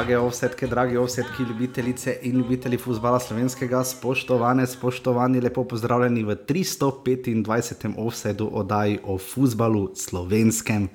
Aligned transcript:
drage 0.00 0.18
ovsetke, 0.18 0.66
dragi 0.66 0.96
ovsetki, 0.96 1.42
ljubitelice 1.42 2.14
in 2.22 2.36
ljubitelji 2.36 2.78
futbola 2.78 3.18
slovenskega, 3.20 3.82
spoštovane, 3.84 4.64
spoštovani, 4.66 5.40
lepo 5.40 5.64
pozdravljeni 5.64 6.22
v 6.24 6.36
325. 6.48 7.92
ovsedu 7.96 8.48
oddaji 8.52 8.98
o 9.04 9.18
futbalu 9.18 9.90
slovenskem. 9.96 10.88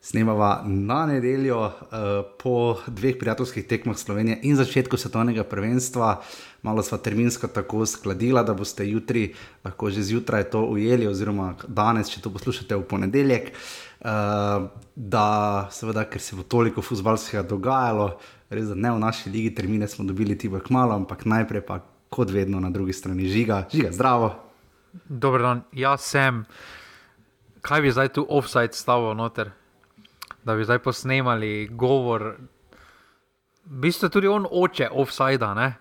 Snemava 0.00 0.64
na 0.66 1.06
nedeljo 1.06 1.62
uh, 1.64 1.72
po 2.42 2.76
dveh 2.86 3.16
prijateljskih 3.20 3.64
tekmah 3.66 3.96
Slovenije 3.96 4.38
in 4.42 4.56
začetku 4.56 4.96
svetovnega 4.96 5.44
prvenstva. 5.44 6.20
Malo 6.62 6.82
sva 6.82 6.98
terminsko 6.98 7.48
tako 7.48 7.86
skladila, 7.86 8.42
da 8.42 8.54
boste 8.54 8.84
jutri 8.84 9.32
lahko 9.64 9.90
že 9.90 10.02
zjutraj 10.02 10.44
to 10.50 10.60
ujeli, 10.60 11.08
oziroma 11.08 11.54
danes, 11.68 12.12
če 12.12 12.20
to 12.20 12.30
poslušate 12.30 12.76
v 12.76 12.84
ponedeljek. 12.84 13.48
Uh, 13.48 13.93
uh, 14.04 14.68
da 14.94 15.68
seveda, 15.70 16.04
ker 16.10 16.20
se 16.20 16.36
bo 16.36 16.42
toliko 16.42 16.82
futbalskega 16.82 17.42
dogajalo, 17.48 18.14
res 18.50 18.68
da 18.70 18.76
ne 18.78 18.92
v 18.92 19.00
naši 19.02 19.30
ligi, 19.30 19.54
termine 19.54 19.88
smo 19.88 20.04
dobili 20.04 20.38
ti 20.38 20.48
bolj 20.48 20.70
malo, 20.70 20.94
ampak 20.94 21.24
najprej 21.24 21.64
pa 21.66 21.80
kot 22.14 22.30
vedno 22.30 22.60
na 22.60 22.70
drugi 22.70 22.92
strani 22.92 23.28
žiga, 23.28 23.64
žiga 23.72 23.92
zdravo. 23.92 24.34
Dobro 25.08 25.42
dan, 25.42 25.62
jaz 25.72 26.06
sem. 26.06 26.44
Kaj 27.64 27.80
bi 27.80 27.90
zdaj 27.90 28.12
tu 28.14 28.26
offside 28.28 28.76
stavil 28.76 29.16
noter, 29.16 29.50
da 30.44 30.54
bi 30.54 30.64
zdaj 30.64 30.78
posnemali 30.84 31.68
govor. 31.72 32.34
V 33.64 33.80
bistvu 33.80 34.08
tudi 34.12 34.28
on 34.28 34.46
oče 34.50 34.90
offside, 34.92 35.46
ne? 35.56 35.72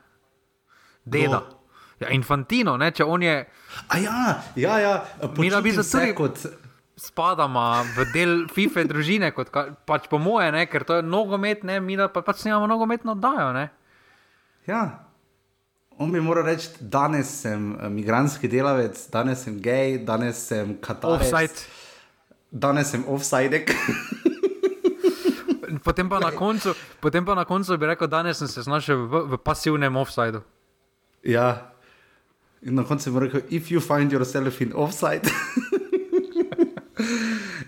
Deda. 1.05 1.43
No. 1.43 1.59
Ja, 1.99 2.09
infantino, 2.09 2.77
ne? 2.77 2.89
če 2.91 3.03
on 3.03 3.23
je. 3.23 3.35
A 3.87 3.97
ja, 3.99 4.41
ja, 4.55 4.79
ja. 4.79 4.93
Mi 5.37 5.49
da 5.51 5.61
bi 5.61 5.71
se 5.71 5.83
tudi 5.83 6.15
kot 6.15 6.39
spadamo 6.95 7.83
v 7.95 8.05
del 8.13 8.33
FIFA 8.53 8.85
družine, 8.89 9.31
kot 9.33 9.49
pač 9.87 10.05
po 10.11 10.19
moje, 10.21 10.51
ne, 10.53 10.65
ker 10.69 10.85
to 10.85 10.99
je 10.99 11.05
nogomet, 11.05 11.63
ne, 11.65 11.79
mi 11.81 11.97
pa 11.97 12.21
pač 12.21 12.43
snimamo 12.45 12.69
nogometno 12.69 13.17
oddajo. 13.17 13.49
Ne. 13.53 13.69
Ja. 14.69 14.83
On 15.97 16.09
bi 16.11 16.21
moral 16.21 16.47
reči, 16.49 16.69
danes 16.79 17.29
sem 17.43 17.73
eh, 17.77 17.89
migranski 17.89 18.49
delavec, 18.49 18.97
danes 19.13 19.45
sem 19.45 19.59
gej, 19.61 19.99
danes 20.05 20.41
sem 20.49 20.77
katalog. 20.81 21.21
Offside. 21.21 21.67
Danes 22.49 22.89
sem 22.93 23.05
offside. 23.09 23.65
potem, 25.85 26.09
pa 26.09 26.31
koncu, 26.33 26.73
potem 27.01 27.25
pa 27.25 27.37
na 27.37 27.45
koncu 27.45 27.77
bi 27.77 27.89
rekel, 27.89 28.09
danes 28.09 28.41
sem 28.41 28.49
se 28.49 28.65
znašel 28.65 29.05
v, 29.05 29.23
v 29.33 29.41
pasivnem 29.41 29.97
offsideu. 29.97 30.41
Ja. 31.23 31.73
In 32.61 32.75
na 32.79 32.85
koncu 32.87 33.13
bi 33.13 33.27
rekel, 33.27 33.41
if 33.49 33.69
you 33.69 33.81
find 33.81 34.11
yourself 34.11 34.61
in 34.61 34.73
offside. 34.73 35.29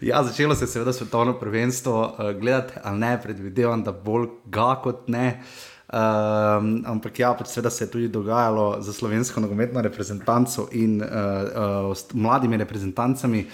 Ja, 0.05 0.23
začelo 0.23 0.55
se 0.55 0.63
je 0.63 0.67
seveda 0.67 0.93
svetovno 0.93 1.33
prvenstvo, 1.39 2.15
uh, 2.19 2.39
gledati 2.39 2.73
ali 2.83 2.99
ne, 2.99 3.21
predvidevam, 3.21 3.83
da 3.83 3.91
bolj 3.91 4.27
ga 4.45 4.75
kot 4.83 5.07
ne. 5.07 5.41
Um, 5.89 6.83
ampak 6.85 7.19
ja, 7.19 7.31
pač 7.33 7.49
seveda 7.49 7.71
se 7.73 7.83
je 7.83 7.89
tudi 7.91 8.07
dogajalo 8.07 8.83
za 8.85 8.93
slovensko 8.93 9.41
nogometno 9.41 9.81
reprezentanco 9.81 10.67
in 10.71 11.01
uh, 11.01 11.09
uh, 11.89 11.97
mladimi 12.13 12.57
reprezentancami. 12.57 13.45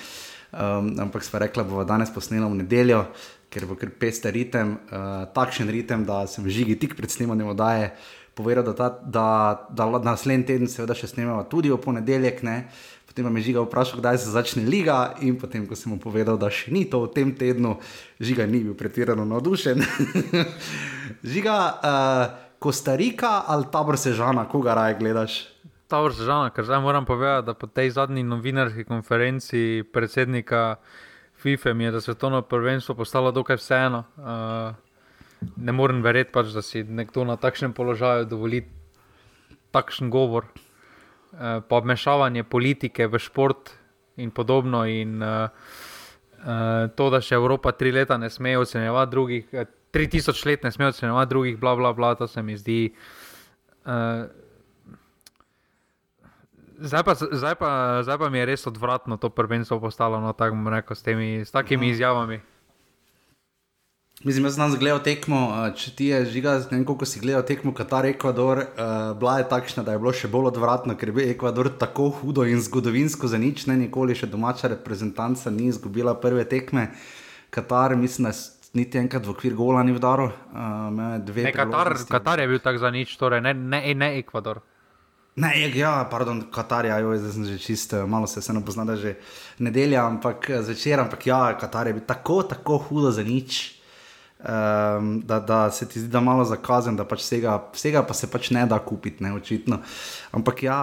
Um, 0.51 0.91
ampak 0.99 1.23
sva 1.23 1.39
rekla, 1.39 1.63
da 1.63 1.71
bo 1.71 1.87
danes 1.87 2.11
posnela 2.11 2.51
v 2.51 2.59
nedeljo, 2.65 3.05
ker 3.47 3.65
bo 3.65 3.79
kar 3.79 3.95
peste 3.95 4.31
ritem, 4.31 4.75
uh, 4.91 5.31
takšen 5.31 5.71
ritem, 5.71 6.03
da 6.03 6.25
sem 6.27 6.49
žigi 6.51 6.75
tik 6.75 6.99
pred 6.99 7.11
snemanjem 7.11 7.55
oddaje. 7.55 7.93
Povedal, 8.35 8.63
da, 8.63 8.89
da, 9.03 9.29
da, 9.69 9.87
da 9.87 10.03
naslednji 10.03 10.51
teden, 10.51 10.67
seveda, 10.67 10.95
še 10.95 11.07
snemamo 11.15 11.47
tudi 11.47 11.71
v 11.71 11.79
ponedeljek. 11.79 12.43
Ne? 12.43 12.65
Potem 13.11 13.27
me 13.27 13.43
je 13.43 13.51
žiga 13.51 13.65
vprašal, 13.65 13.99
kdaj 13.99 14.17
se 14.23 14.31
začne 14.31 14.63
liga, 14.63 15.19
in 15.19 15.35
potem, 15.35 15.67
ko 15.67 15.75
sem 15.75 15.91
mu 15.91 15.99
povedal, 15.99 16.39
da 16.39 16.47
še 16.47 16.71
ni 16.71 16.87
to 16.87 17.03
v 17.03 17.11
tem 17.11 17.35
tednu, 17.35 17.75
žiga 18.23 18.47
ni 18.47 18.63
bil 18.63 18.71
pretirano 18.71 19.27
navdušen. 19.27 19.83
žiga, 21.35 21.57
uh, 21.83 22.23
Kostarika 22.61 23.43
ali 23.51 23.67
tabor 23.67 23.99
sežana, 23.99 24.47
koga 24.47 24.77
raje 24.79 24.95
gledaš? 24.95 25.43
Tabor 25.91 26.15
sežana, 26.15 26.55
ker 26.55 26.63
zdaj 26.63 26.79
moram 26.79 27.03
povedati, 27.03 27.51
da 27.51 27.57
po 27.57 27.67
tej 27.67 27.91
zadnji 27.99 28.23
novinarski 28.23 28.87
konferenci 28.87 29.83
predsednika 29.91 30.79
FIFA 31.43 31.75
mi 31.75 31.89
je, 31.89 31.91
da 31.91 32.01
se 32.01 32.15
to 32.15 32.31
prvenstvo 32.41 32.95
postalo 32.95 33.35
dokaj 33.35 33.59
vseeno. 33.59 34.05
Uh, 34.15 34.71
ne 35.59 35.75
morem 35.75 35.99
verjeti, 35.99 36.31
pač, 36.31 36.55
da 36.55 36.63
si 36.63 36.87
nekdo 36.87 37.27
na 37.27 37.35
takšnem 37.35 37.75
položaju 37.75 38.23
dovoli 38.23 38.63
takšen 39.75 40.07
govor. 40.07 40.47
Eh, 41.31 41.61
pa 41.67 41.79
vmešavanje 41.79 42.43
politike 42.43 43.07
v 43.07 43.15
šport 43.15 43.71
in 44.19 44.31
podobno. 44.35 44.83
In, 44.83 45.23
uh, 45.23 45.47
uh, 46.43 46.91
to, 46.91 47.07
da 47.07 47.21
še 47.23 47.39
Evropa 47.39 47.71
tri 47.71 47.93
leta 47.95 48.17
ne 48.19 48.27
sme 48.27 48.57
ocenjevati 48.59 49.11
drugih, 49.11 49.45
uh, 49.55 49.63
tri 49.95 50.09
tisoč 50.11 50.43
let 50.45 50.67
ne 50.67 50.71
sme 50.75 50.91
ocenjevati 50.91 51.31
drugih, 51.31 51.55
bla, 51.55 51.71
bla, 51.79 51.93
bla, 51.95 52.11
to 52.19 52.27
se 52.27 52.43
mi 52.43 52.59
zdi. 52.59 52.91
Uh, 53.87 54.27
Zdaj 56.81 57.03
pa, 57.05 57.13
zdaj, 57.13 57.55
pa, 57.61 57.69
zdaj 58.01 58.17
pa 58.17 58.27
mi 58.33 58.39
je 58.41 58.45
res 58.49 58.65
odvratno 58.65 59.13
to 59.21 59.29
prvenstvo 59.29 59.77
postalo, 59.77 60.17
no, 60.17 60.33
tako 60.33 60.57
rekel, 60.73 60.97
s, 60.97 61.05
temi, 61.05 61.27
s 61.45 61.53
takimi 61.53 61.93
izjavami. 61.93 62.39
Mislim, 64.23 64.45
jaz 64.45 64.55
sem 64.55 64.73
gledal 64.77 64.99
tekmo, 65.01 65.37
če 65.73 65.91
ti 65.97 66.07
je 66.11 66.19
žiga, 66.29 66.51
ne 66.69 66.77
vem, 66.77 66.83
koliko 66.85 67.07
si 67.09 67.17
gledal 67.23 67.41
tekmo 67.41 67.71
Katar, 67.73 68.05
Ekvador, 68.05 68.59
uh, 68.61 68.91
bila 69.17 69.39
je 69.39 69.47
takšna, 69.49 69.81
da 69.87 69.95
je 69.95 70.01
bilo 70.03 70.13
še 70.13 70.29
bolj 70.29 70.51
odvratno, 70.51 70.93
ker 70.93 71.09
je 71.09 71.15
bil 71.15 71.31
Ekvador 71.31 71.71
tako 71.81 72.11
hudo 72.19 72.45
in 72.45 72.61
zgodovinsko 72.61 73.31
za 73.31 73.39
nič, 73.41 73.65
ne 73.65 73.79
nikoli 73.79 74.13
še 74.13 74.29
domača 74.29 74.69
reprezentanca 74.75 75.49
ni 75.49 75.71
izgubila 75.71 76.13
prve 76.21 76.45
tekme. 76.45 76.91
Katar, 77.49 77.97
mislim, 77.97 78.29
da 78.29 78.35
niti 78.77 79.01
enkrat 79.01 79.25
v 79.25 79.33
okvir 79.33 79.57
gola 79.57 79.81
ni 79.81 79.97
vdaro. 79.97 80.29
Uh, 80.53 80.93
ne, 80.93 81.49
Katar, 81.49 81.95
Katar 82.05 82.45
je 82.45 82.47
bil 82.53 82.61
tak 82.61 82.77
za 82.77 82.93
nič, 82.93 83.17
torej 83.17 83.41
ne, 83.41 83.57
ne, 83.57 83.81
ne 83.97 84.13
Ekvador. 84.21 84.61
Ne, 85.41 85.55
ja, 85.73 85.97
pardon, 86.13 86.45
Katar, 86.53 86.85
ja, 86.85 87.01
joj, 87.01 87.23
zdaj 87.25 87.37
sem 87.39 87.51
že 87.55 87.57
čisto, 87.57 88.05
malo 88.05 88.29
se 88.29 88.45
vseeno 88.45 88.61
pozna, 88.61 88.85
da 88.85 89.01
je 89.01 89.01
že 89.01 89.19
nedelja, 89.65 90.05
ampak 90.05 90.61
zvečer, 90.61 91.01
ampak 91.01 91.25
ja, 91.25 91.43
Katar 91.57 91.89
je 91.89 91.97
bil 91.97 92.05
tako, 92.05 92.43
tako 92.45 92.83
hudo 92.85 93.09
za 93.09 93.25
nič 93.25 93.80
um, 94.41 95.21
da, 95.25 95.39
da 95.39 95.71
se 95.71 95.87
ti 95.89 95.99
zdi, 95.99 96.09
da 96.09 96.19
malo 96.19 96.45
zakazen, 96.45 96.95
da 96.95 97.05
pač 97.05 97.23
vsega, 97.23 97.57
vsega 97.73 98.03
pa 98.07 98.13
se 98.13 98.29
pač 98.31 98.49
ne 98.55 98.65
da 98.65 98.79
kupiti, 98.79 99.23
ne 99.23 99.33
očitno. 99.33 99.79
Ampak 100.31 100.63
ja, 100.63 100.79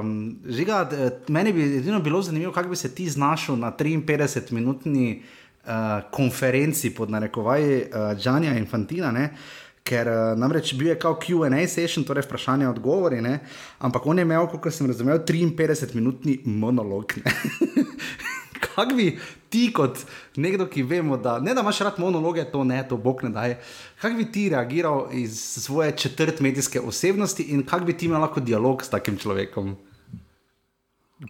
um, 0.00 0.36
žiga, 0.48 0.84
meni 1.28 1.52
bi 1.52 1.68
edino 1.78 2.00
bilo 2.00 2.22
zanimivo, 2.22 2.52
kako 2.52 2.68
bi 2.68 2.76
se 2.76 2.94
ti 2.94 3.08
znašel 3.10 3.56
na 3.56 3.72
53-minutni 3.72 5.06
uh, 5.20 5.72
konferenci 6.10 6.94
pod 6.94 7.10
narekovaji 7.10 7.84
Džanja 8.16 8.52
uh, 8.52 8.58
Infantina. 8.58 9.12
Ne? 9.12 9.30
Ker 9.84 10.08
uh, 10.08 10.18
namreč 10.38 10.74
bil 10.74 10.92
je 10.92 10.98
kao 10.98 11.16
QA 11.20 11.66
session, 11.68 12.04
torej 12.04 12.26
vprašanje 12.28 12.68
in 12.68 12.70
odgovori, 12.70 13.22
ne? 13.22 13.38
ampak 13.78 14.06
on 14.06 14.18
je 14.18 14.28
imel, 14.28 14.46
kot 14.52 14.72
sem 14.72 14.86
razumel, 14.86 15.24
53-minutni 15.26 16.40
monolog. 16.44 17.16
kako 18.60 18.94
bi 18.94 19.18
ti, 19.48 19.72
kot 19.72 19.98
nekdo, 20.36 20.66
ki 20.70 20.82
vemo, 20.82 21.16
da 21.16 21.38
ne 21.38 21.54
da 21.54 21.64
imaš 21.64 21.80
rad 21.86 21.98
monologe, 21.98 22.44
to 22.52 22.64
ne, 22.64 22.82
to 22.88 22.96
bog 22.96 23.24
ne 23.24 23.30
daje. 23.30 23.58
Kako 24.00 24.16
bi 24.16 24.26
ti 24.32 24.48
reagiral 24.48 25.08
iz 25.12 25.40
svoje 25.64 25.96
četrt 25.96 26.40
medijske 26.40 26.80
osebnosti 26.80 27.42
in 27.42 27.66
kako 27.66 27.84
bi 27.84 27.96
ti 27.96 28.06
imel 28.06 28.20
lahko 28.20 28.40
dialog 28.40 28.84
s 28.84 28.90
takim 28.90 29.18
človekom? 29.18 29.76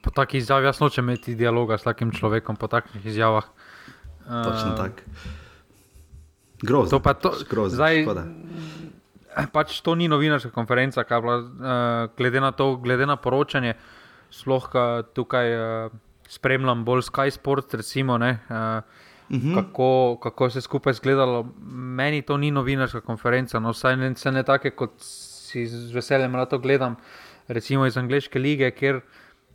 Po 0.03 0.11
takih 0.15 0.39
izjavah, 0.39 0.65
jaz 0.65 0.81
nočem 0.81 1.09
imeti 1.09 1.35
dialoga 1.35 1.79
s 1.79 1.83
takim 1.83 2.13
človekom, 2.13 2.57
po 2.57 2.67
takih 2.67 3.07
izjavah. 3.07 3.45
Točno 4.25 4.71
uh, 4.71 4.77
tako. 4.77 5.03
Grozno. 6.63 6.91
To 6.91 7.03
pa 7.03 7.15
to, 7.15 7.33
grozno. 7.51 7.77
Zdaj, 7.77 8.05
pač 9.53 9.81
to 9.81 9.95
ni 9.95 10.09
novinarska 10.09 10.51
konferenca, 10.51 11.03
bila, 11.09 11.39
uh, 11.39 12.17
glede, 12.17 12.41
na 12.41 12.53
to, 12.53 12.77
glede 12.77 13.07
na 13.07 13.17
poročanje, 13.17 13.75
sploh 14.31 14.71
tukaj. 15.15 15.57
Uh, 15.57 15.99
spremljam 16.31 16.85
bolj 16.85 17.03
Sky 17.09 17.31
Sports, 17.31 17.75
recimo, 17.75 18.19
ne, 18.19 18.31
uh, 18.31 18.57
uh 18.57 19.43
-huh. 19.43 19.55
kako, 19.55 20.19
kako 20.23 20.51
se 20.51 20.61
skupaj 20.61 20.93
zgledalo. 20.93 21.49
Meni 21.71 22.23
to 22.23 22.37
ni 22.37 22.51
novinarska 22.51 23.01
konferenca, 23.01 23.59
no, 23.59 23.71
vsaj 23.71 23.97
ne, 23.97 24.15
ne 24.33 24.43
take, 24.43 24.71
kot 24.71 24.91
si 24.99 25.67
z 25.67 25.93
veseljem 25.95 26.35
rado 26.35 26.59
gledam, 26.59 26.97
recimo 27.49 27.87
iz 27.87 27.97
Angleške 27.97 28.39
lige, 28.39 28.71
kjer 28.71 29.01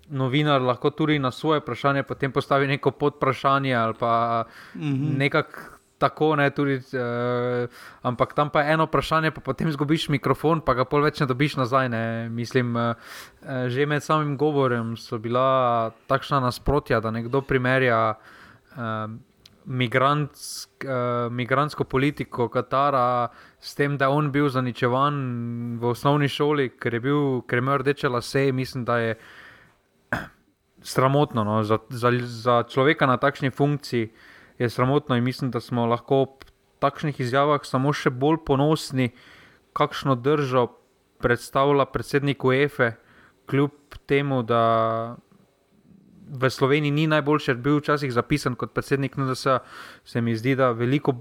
novinar 0.09 0.61
lahko 0.61 0.89
tudi 0.89 1.19
na 1.19 1.31
svoje 1.31 1.59
vprašanje 1.59 2.03
potem 2.03 2.31
postavi 2.31 2.67
neko 2.67 2.91
podprašanje 2.91 3.73
ali 3.75 3.93
pa 3.99 4.43
uh 4.75 4.81
mhm. 4.81 4.93
-huh. 4.93 5.17
nekako 5.17 5.74
tako, 5.97 6.35
ne, 6.35 6.49
tudi, 6.49 6.75
uh, 6.75 7.69
ampak 8.01 8.33
tam 8.33 8.49
pa 8.49 8.61
je 8.61 8.73
eno 8.73 8.85
vprašanje, 8.85 9.31
pa 9.31 9.41
potem 9.41 9.71
zgubiš 9.71 10.09
mikrofon, 10.09 10.61
pa 10.61 10.75
ga 10.75 10.85
pol 10.87 11.05
več 11.05 11.21
ne 11.23 11.27
dobiš 11.29 11.57
nazaj. 11.61 11.89
Ne. 11.91 12.03
Mislim, 12.29 12.75
uh, 12.75 12.95
že 13.71 13.87
med 13.87 14.03
samim 14.03 14.35
govorom 14.37 14.95
so 14.99 15.19
bila 15.21 15.91
takšna 16.11 16.41
nasprotja, 16.43 16.99
da 16.99 17.13
nekdo 17.15 17.41
primerja. 17.41 18.17
Uh, 18.75 19.15
Migrantsk, 19.65 20.85
uh, 20.85 21.25
migrantsko 21.33 21.87
politiko 21.89 22.45
Katara, 22.53 23.31
s 23.57 23.73
tem, 23.73 23.95
da 23.97 24.05
je 24.05 24.13
on 24.13 24.27
bil 24.29 24.45
zaničevan 24.53 25.15
v 25.81 25.89
osnovni 25.89 26.29
šoli, 26.29 26.67
ker 26.77 26.93
je, 26.93 26.99
bil, 27.01 27.23
ker 27.49 27.57
je 27.57 27.63
imel 27.63 27.79
rdeče 27.81 28.11
lase, 28.13 28.43
mislim, 28.53 28.83
da 28.85 28.99
je 29.01 29.15
sramotno 30.93 31.47
no, 31.49 31.63
za, 31.65 31.79
za, 31.89 32.13
za 32.21 32.59
človeka 32.69 33.09
na 33.09 33.17
takšni 33.17 33.49
funkciji. 33.49 34.05
Uh, 34.05 34.34
je 34.57 34.69
sramotno 34.69 35.15
in 35.15 35.23
mislim, 35.23 35.51
da 35.51 35.59
smo 35.59 35.85
lahko 35.85 36.25
takšnih 36.79 37.19
izjavah 37.19 37.63
samo 37.63 37.93
še 37.93 38.09
bolj 38.09 38.43
ponosni, 38.45 39.11
kakšno 39.75 40.15
držo 40.15 40.67
predstavlja 41.23 41.85
predsednik 41.91 42.43
UEFA, 42.43 42.93
kljub 43.49 43.97
temu, 44.05 44.41
da 44.43 45.15
v 46.29 46.49
Sloveniji 46.49 46.91
ni 46.91 47.07
najboljši, 47.07 47.53
bil 47.61 47.79
včasih 47.79 48.13
zapisan 48.13 48.55
kot 48.55 48.73
predsednik 48.73 49.17
NDS, 49.17 49.59
se 50.05 50.21
mi 50.21 50.35
zdi, 50.35 50.55
da 50.55 50.71
veliko 50.71 51.13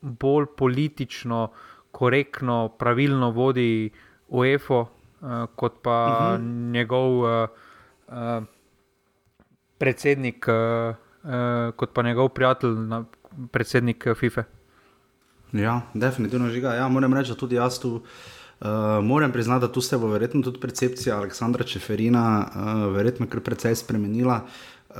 bolj 0.00 0.48
politično, 0.56 1.50
korektno, 1.92 2.72
pravilno 2.78 3.30
vodi 3.30 3.90
UEFA, 4.28 4.80
uh, 4.80 5.44
kot 5.56 5.82
pa 5.82 5.98
uh 6.06 6.40
mhm. 6.40 6.48
-huh. 6.48 6.70
njegov 6.72 7.18
uh, 7.18 7.48
uh, 8.08 8.44
predsednik, 9.78 10.46
uh, 10.48 10.96
kot 11.76 11.92
pa 11.94 12.02
njegov 12.02 12.32
prijatelj, 12.34 12.76
na, 12.90 13.04
predsednik 13.54 14.06
FIFA. 14.18 14.44
Ja, 15.52 15.80
definitivno 15.94 16.48
žiga. 16.50 16.74
Ja, 16.74 16.88
moram 16.88 17.14
reči, 17.14 17.32
da 17.32 17.38
tudi 17.38 17.56
jaz 17.56 17.78
tu. 17.80 18.00
Uh, 18.62 19.04
moram 19.04 19.32
priznati, 19.32 19.60
da 19.60 19.72
tu 19.72 19.80
se 19.80 19.98
bo 19.98 20.06
verjetno 20.06 20.42
tudi 20.42 20.60
percepcija 20.60 21.16
Aleksandra 21.16 21.64
Čeferina 21.64 22.46
uh, 22.46 22.94
verjetno 22.94 23.26
kar 23.26 23.40
precej 23.40 23.74
spremenila. 23.74 24.44
Uh, 24.90 24.96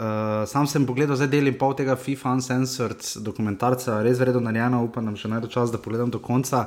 sam 0.51 0.67
sem 0.67 0.87
pogledal 0.87 1.17
zdaj 1.17 1.29
del 1.31 1.47
in 1.47 1.59
pol 1.59 1.77
tega 1.79 1.95
FIFA 1.97 2.33
Uncensored 2.39 3.07
dokumentarca, 3.23 4.01
res 4.03 4.19
vredno 4.19 4.41
narejeno, 4.43 4.83
upam, 4.83 5.07
da 5.07 5.15
še 5.15 5.31
najdo 5.31 5.51
čas, 5.53 5.71
da 5.71 5.79
pogledam 5.79 6.11
do 6.11 6.19
konca. 6.19 6.65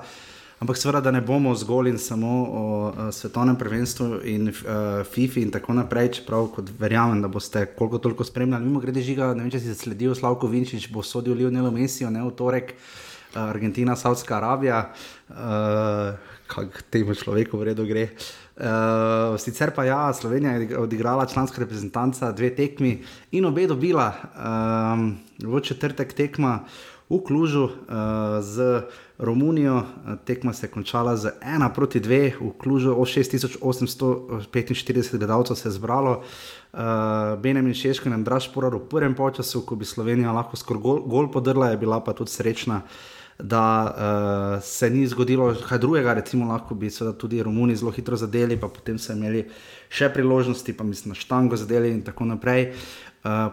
Ampak 0.60 0.78
seveda, 0.80 1.02
da 1.04 1.12
ne 1.12 1.20
bomo 1.22 1.52
zgolj 1.56 1.90
in 1.92 1.98
samo 2.00 2.34
o 2.48 2.62
uh, 2.88 3.10
svetovnem 3.12 3.58
prvenstvu 3.60 4.22
in 4.24 4.48
uh, 4.48 5.02
FIFA 5.04 5.42
in 5.42 5.52
tako 5.52 5.74
naprej, 5.76 6.14
čeprav 6.20 6.48
kot 6.56 6.70
verjamem, 6.80 7.20
da 7.22 7.28
boste 7.28 7.66
koliko 7.76 8.00
toliko 8.00 8.24
spremljali. 8.24 8.64
Mimo 8.66 8.80
grede 8.80 9.04
žiga, 9.04 9.34
ne 9.36 9.44
vem, 9.44 9.52
če 9.52 9.60
si 9.60 9.76
sledil 9.76 10.16
Slavko 10.16 10.48
Vinčič, 10.48 10.88
bo 10.96 11.04
sodil 11.04 11.36
Lionel 11.36 11.68
Messi, 11.76 12.08
ne 12.08 12.24
v 12.24 12.32
torek, 12.40 12.72
uh, 12.72 13.42
Argentina, 13.50 13.98
Saudska 14.00 14.38
Arabija. 14.40 14.86
Uh, 15.28 16.34
kako 16.48 16.86
temu 16.94 17.14
človeku 17.18 17.58
v 17.58 17.74
redu 17.74 17.86
gre. 17.90 18.14
Uh, 18.56 19.36
sicer 19.42 19.74
pa 19.76 19.84
ja, 19.84 20.14
Slovenija 20.14 20.56
je 20.56 20.78
odigrala 20.78 21.26
članska 21.26 21.60
reprezentanca 21.60 22.32
dve 22.32 22.54
tekmi 22.56 23.04
in 23.32 23.46
obe 23.46 23.68
dobila. 23.68 24.14
Um, 24.38 25.18
v 25.42 25.60
četrtek 25.60 26.14
tekma 26.14 26.64
v 27.10 27.22
Klužu 27.22 27.64
uh, 27.64 27.70
z 28.42 28.82
Romunijo, 29.18 29.84
tekma 30.26 30.54
se 30.54 30.66
je 30.66 30.72
končala 30.72 31.18
z 31.18 31.32
1 31.42 31.74
proti 31.76 32.00
2, 32.00 32.32
v 32.42 32.52
Klužu 32.58 32.92
6845 32.92 35.18
gledalcev 35.18 35.56
se 35.56 35.68
je 35.68 35.72
zbralo. 35.72 36.22
Uh, 36.74 36.80
Benjamin 37.40 37.74
Šeško 37.74 38.10
in 38.10 38.24
Draž 38.24 38.48
Porar 38.54 38.76
v 38.76 38.80
prvem 38.90 39.16
času, 39.36 39.62
ko 39.66 39.76
bi 39.76 39.86
Slovenija 39.86 40.32
lahko 40.32 40.58
skoraj 40.58 40.82
gol, 40.82 41.00
gol 41.06 41.32
podrla, 41.32 41.70
je 41.70 41.78
bila 41.78 42.00
pa 42.04 42.14
tudi 42.14 42.32
srečna. 42.32 42.82
Da 43.40 43.84
uh, 43.84 43.92
se 44.64 44.90
ni 44.90 45.08
zgodilo 45.08 45.56
kaj 45.68 45.80
drugega, 45.80 46.14
recimo 46.14 46.48
lahko 46.48 46.76
bi 46.76 46.90
se 46.90 47.18
tudi 47.18 47.44
Romuni 47.44 47.76
zelo 47.76 47.92
hitro 47.92 48.16
zadeli, 48.16 48.58
pa 48.58 48.68
potem 48.68 49.00
so 49.00 49.14
imeli 49.14 49.46
še 49.90 50.10
priložnosti, 50.10 50.74
pa 50.74 50.84
mislim 50.84 51.10
na 51.12 51.16
štango 51.16 51.56
zadeli 51.56 51.92
in 51.92 52.02
tako 52.02 52.26
naprej. 52.26 52.72
Uh, 52.72 52.76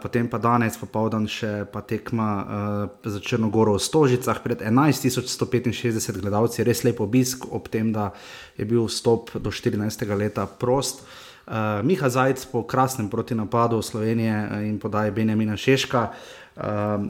potem 0.02 0.28
pa 0.28 0.36
danes 0.36 0.76
popoldan 0.76 1.24
še 1.24 1.64
pa 1.72 1.80
tekma 1.80 2.28
uh, 2.36 3.08
za 3.08 3.20
Črnogoro 3.24 3.78
v 3.78 3.80
Stožicah 3.80 4.42
pred 4.44 4.60
11.165 4.60 6.20
gledalci, 6.20 6.60
res 6.60 6.84
lep 6.84 7.00
obisk, 7.00 7.48
ob 7.48 7.72
tem, 7.72 7.88
da 7.92 8.10
je 8.58 8.68
bil 8.68 8.84
vstop 8.84 9.32
do 9.40 9.48
14. 9.48 9.80
leta 10.12 10.44
prost. 10.44 11.00
Uh, 11.42 11.80
Miha 11.82 12.06
Zajc 12.06 12.44
po 12.52 12.62
krasnem 12.68 13.08
protinapadu 13.08 13.80
Slovenije 13.82 14.68
in 14.68 14.76
podaji 14.78 15.10
Benjamina 15.10 15.56
Šeška. 15.56 16.04
Uh, 16.12 16.42
uh, 16.56 16.62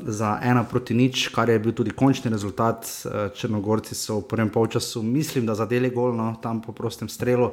za 0.07 0.39
ena 0.43 0.65
proti 0.65 0.95
nič, 0.95 1.29
kar 1.29 1.51
je 1.51 1.59
bil 1.59 1.73
tudi 1.73 1.91
končni 1.91 2.31
rezultat. 2.31 2.87
Uh, 3.05 3.31
Črnogorci 3.35 3.95
so 3.95 4.21
v 4.21 4.29
prvem 4.29 4.51
polčasu, 4.51 5.03
mislim, 5.03 5.47
da 5.47 5.55
zadeli 5.55 5.91
gol, 5.91 6.15
no, 6.17 6.37
tam 6.43 6.63
po 6.63 6.73
prostem 6.73 7.09
strelu. 7.09 7.53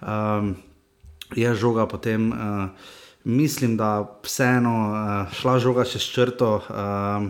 Um, 0.00 0.56
je 1.36 1.54
žoga 1.54 1.86
potem, 1.86 2.32
uh, 2.32 2.70
mislim, 3.24 3.76
da 3.76 4.18
vseeno 4.22 4.74
uh, 4.90 5.32
šla 5.32 5.58
žoga 5.58 5.84
čez 5.84 6.02
črto. 6.02 6.54
Uh, 6.68 7.28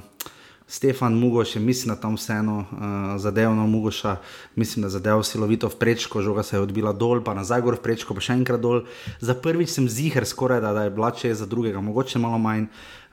Stefan 0.69 1.15
Mugoš 1.15 1.57
je, 1.57 1.61
mislim, 1.61 1.95
da 1.95 2.01
tam 2.01 2.15
vseeno 2.15 2.59
uh, 2.59 2.79
zadev 3.17 3.55
na 3.55 3.67
Mugoša, 3.67 4.17
mislim, 4.55 4.83
da 4.83 4.89
zadev 4.89 5.23
silovito 5.23 5.69
v 5.69 5.77
prečko, 5.81 6.23
žoga 6.23 6.43
se 6.43 6.57
je 6.57 6.61
odbila 6.61 6.93
dol, 6.93 7.25
pa 7.25 7.35
nazaj 7.35 7.63
gor 7.65 7.79
v 7.79 7.83
prečko, 7.83 8.15
pa 8.15 8.21
še 8.21 8.37
enkrat 8.37 8.61
dol. 8.61 8.83
Za 9.21 9.35
prvič 9.35 9.73
sem 9.73 9.89
ziger 9.89 10.29
skoraj, 10.29 10.61
da, 10.61 10.75
da 10.77 10.85
je 10.85 10.93
bila 10.93 11.11
če 11.11 11.33
za 11.35 11.49
drugega, 11.49 11.81
mogoče 11.81 12.21
malo 12.21 12.39
manj. 12.39 12.69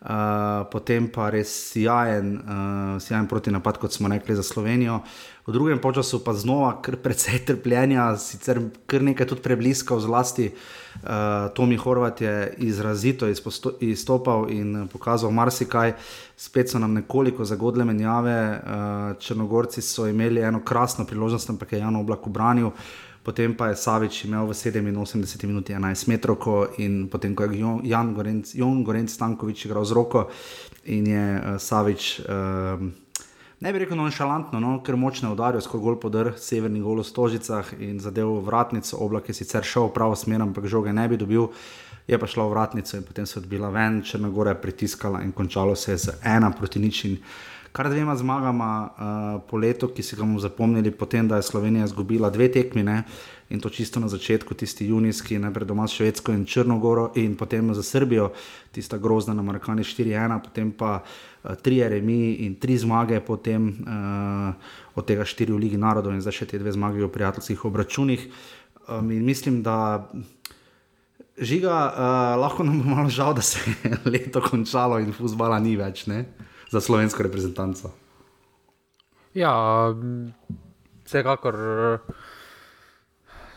Uh, 0.05 0.35
Eh, 0.35 0.65
potem 0.69 1.07
pa 1.09 1.31
res 1.33 1.49
sjajen, 1.71 2.35
uh, 2.37 3.01
sjajen 3.01 3.25
proti 3.25 3.49
napad, 3.49 3.79
kot 3.81 3.89
smo 3.93 4.05
rekli 4.05 4.35
za 4.37 4.43
Slovenijo. 4.45 4.99
V 5.47 5.53
drugem 5.53 5.79
času 5.81 6.19
pa 6.23 6.33
znova 6.33 6.81
kar 6.81 6.97
precej 7.01 7.41
trpljenja, 7.45 8.13
sicer 8.17 8.61
kar 8.85 9.01
nekaj 9.01 9.27
tudi 9.27 9.41
prebliska 9.41 9.95
v 9.95 10.01
zlasti. 10.05 10.45
Uh, 11.01 11.49
Tomi 11.57 11.77
Horvat 11.77 12.21
je 12.21 12.53
izrazito 12.57 13.25
izstopal 13.79 14.45
in 14.49 14.87
pokazal 14.93 15.31
marsikaj, 15.31 15.95
spet 16.37 16.69
so 16.69 16.79
nam 16.79 16.93
nekoliko 16.93 17.45
zagodle 17.45 17.85
menjave. 17.85 18.61
Uh, 18.61 19.17
Črnogorci 19.17 19.81
so 19.81 20.05
imeli 20.05 20.41
eno 20.41 20.61
krasno 20.61 21.05
priložnost, 21.05 21.49
ampak 21.49 21.71
je 21.71 21.79
Jan 21.79 21.95
Oblak 21.95 22.27
obranil. 22.27 22.69
Potem 23.25 23.57
pa 23.57 23.73
je 23.73 23.81
Savič 23.81 24.29
imel 24.29 24.45
v 24.45 24.53
87 24.53 25.49
minuti 25.49 25.73
11 25.73 26.13
metrov, 26.13 26.37
in 26.77 27.09
potem 27.09 27.33
ko 27.33 27.49
je 27.49 27.57
Jan 27.89 28.13
Gorenc, 28.13 28.53
Jon 28.53 28.85
Gorenc 28.85 29.09
Stankovič 29.09 29.65
igral 29.65 29.81
z 29.81 29.97
roko 29.97 30.29
in 30.85 31.09
je 31.09 31.25
uh, 31.33 31.57
Savič, 31.57 32.21
uh, 32.21 32.77
ne 33.65 33.69
bi 33.73 33.81
rekel 33.81 33.97
nonšalantno, 33.97 34.61
no, 34.61 34.77
ker 34.85 34.93
močno 34.93 35.33
udarijo, 35.33 35.65
skoro 35.65 35.81
gol 35.81 35.97
podr, 35.97 36.37
severni 36.37 36.85
gol 36.85 37.01
v 37.01 37.09
Stožicah 37.09 37.73
in 37.81 37.97
zadev 37.97 38.29
vratnico, 38.45 39.01
oblak 39.01 39.33
je 39.33 39.41
sicer 39.41 39.65
šel 39.65 39.89
v 39.89 39.97
pravo 39.97 40.13
smer, 40.13 40.45
ampak 40.45 40.69
žoge 40.69 40.93
ne 40.93 41.09
bi 41.09 41.17
dobil. 41.17 41.49
Je 42.05 42.13
pa 42.21 42.29
šla 42.29 42.45
v 42.45 42.53
vratnico 42.53 42.93
in 42.93 43.01
potem 43.01 43.25
se 43.25 43.41
odbila 43.41 43.73
ven, 43.73 44.05
Črnagora 44.05 44.53
je 44.53 44.61
pritiskala 44.61 45.25
in 45.25 45.33
končalo 45.33 45.73
se 45.73 45.97
je 45.97 45.97
z 45.97 46.21
ena 46.21 46.53
proti 46.53 46.77
ničim 46.77 47.17
kar 47.75 47.89
dvema 47.91 48.15
zmagama 48.15 48.87
uh, 48.87 49.41
po 49.49 49.57
letu, 49.59 49.89
ki 49.91 50.03
si 50.03 50.15
ga 50.15 50.23
bomo 50.23 50.39
zapomnili, 50.39 50.93
potem 50.95 51.27
da 51.27 51.41
je 51.41 51.43
Slovenija 51.43 51.83
izgubila 51.83 52.29
dve 52.31 52.47
tekmi 52.51 52.83
ne? 52.87 53.01
in 53.49 53.59
to 53.61 53.69
čisto 53.69 53.99
na 53.99 54.07
začetku, 54.07 54.55
tisti 54.55 54.87
junijski, 54.87 55.37
najprej 55.39 55.67
doma 55.67 55.87
s 55.87 55.93
Švedsko 55.99 56.31
in 56.33 56.45
Črnogoro 56.45 57.11
in 57.19 57.35
potem 57.35 57.73
za 57.75 57.83
Srbijo, 57.83 58.31
tista 58.71 58.97
grozna 58.97 59.33
na 59.33 59.43
Markani 59.43 59.83
4-1, 59.83 60.39
potem 60.43 60.71
pa 60.71 61.03
uh, 61.03 61.51
tri 61.61 61.83
remi 61.83 62.47
in 62.47 62.55
tri 62.55 62.77
zmage, 62.79 63.19
potem 63.19 63.67
uh, 63.67 64.55
od 64.95 65.05
tega 65.05 65.27
štiri 65.27 65.51
v 65.51 65.59
Ligi 65.67 65.77
narodov 65.77 66.15
in 66.15 66.23
zdaj 66.23 66.39
še 66.39 66.49
te 66.55 66.63
dve 66.63 66.71
zmage 66.71 67.03
v 67.03 67.11
prijateljskih 67.11 67.67
obračunih. 67.67 68.25
Um, 68.87 69.11
in 69.11 69.27
mislim, 69.27 69.59
da. 69.67 70.07
Žiga, 71.35 71.75
uh, 71.75 72.39
lahko 72.39 72.63
nam 72.63 72.79
bo 72.79 72.95
malo 72.95 73.11
žal, 73.11 73.35
da 73.35 73.43
se 73.43 73.59
je 73.59 73.97
leto 74.15 74.39
končalo 74.39 75.03
in 75.03 75.11
fusbala 75.11 75.59
ni 75.59 75.75
več. 75.75 76.07
Ne? 76.07 76.23
Za 76.71 76.81
slovensko 76.81 77.23
reprezentanco. 77.23 77.91
Ja, 79.33 79.51
vsekakor. 81.05 81.55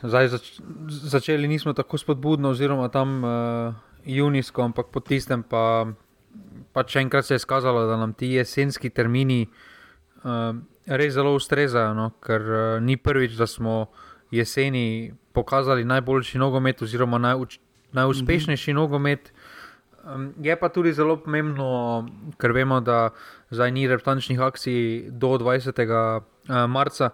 Zdaj, 0.03 0.29
zač, 0.29 0.61
začeli 0.89 1.49
nismo 1.49 1.73
tako 1.75 1.99
spodbudno, 1.99 2.51
oziroma 2.55 2.89
tam 2.89 3.25
uh, 3.25 3.75
junijsko, 4.07 4.63
ampak 4.63 4.93
po 4.95 5.01
tistem 5.01 5.43
pa, 5.43 5.91
pa 6.73 6.85
če 6.87 7.03
enkrat 7.03 7.27
se 7.27 7.35
je 7.35 7.43
izkazalo, 7.43 7.87
da 7.87 7.97
nam 7.99 8.15
ti 8.15 8.31
jesenski 8.37 8.91
termini 8.95 9.49
uh, 10.23 10.55
res 10.87 11.15
zelo 11.15 11.35
ustrezajo, 11.35 11.95
no? 11.99 12.11
ker 12.23 12.47
uh, 12.47 12.61
ni 12.83 12.97
prvič, 12.97 13.35
da 13.39 13.47
smo 13.47 13.89
jeseni 14.31 15.15
pokazali 15.33 15.85
najboljši 15.85 16.39
nogomet, 16.39 16.83
oziroma 16.83 17.19
najuč, 17.19 17.59
najuspešnejši 17.93 18.73
mm 18.73 18.77
-hmm. 18.77 18.81
nogomet. 18.81 19.33
Um, 20.05 20.31
je 20.43 20.57
pa 20.57 20.69
tudi 20.69 20.93
zelo 20.93 21.17
pomembno, 21.19 22.07
ker 22.39 22.55
vemo, 22.55 22.79
da 22.81 23.11
zdaj 23.51 23.73
ni 23.75 23.89
reprezentančnih 23.91 24.41
akcij 24.41 25.11
do 25.11 25.35
20. 25.39 25.75
Uh, 25.75 26.23
eh, 26.49 26.67
marca. 26.67 27.11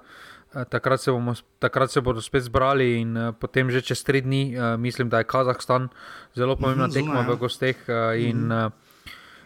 Uh, 0.54 0.62
takrat, 0.68 1.00
se 1.00 1.10
bomo, 1.10 1.34
takrat 1.58 1.90
se 1.90 2.00
bodo 2.00 2.22
spet 2.22 2.44
zbrali, 2.46 3.00
in 3.00 3.16
uh, 3.16 3.32
potem 3.34 3.70
že 3.70 3.82
čez 3.82 4.04
tri 4.04 4.20
dni, 4.20 4.54
uh, 4.54 4.76
mislim, 4.78 5.08
da 5.08 5.18
je 5.18 5.24
Kazahstan 5.24 5.88
zelo 6.36 6.56
pomembna 6.56 6.86
mhm, 6.86 6.94
tekma 6.94 7.20
v 7.26 7.34
ja. 7.34 7.40
gosteh. 7.40 7.76
Uh, 7.88 8.14
in, 8.20 8.52
uh, 8.52 8.70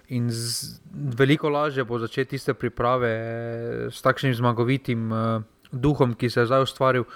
in 0.09 0.29
z, 0.31 0.81
veliko 0.93 1.49
lažje 1.49 1.85
bo 1.85 1.99
začeti 1.99 2.37
tiste 2.37 2.55
priprave 2.55 3.13
s 3.89 4.03
takšnim 4.03 4.35
zmagovitim 4.35 5.13
uh, 5.13 5.43
duhom, 5.73 6.13
ki 6.15 6.31
se 6.31 6.41
je 6.41 6.51
zdaj 6.51 6.69
ustvaril. 6.69 7.09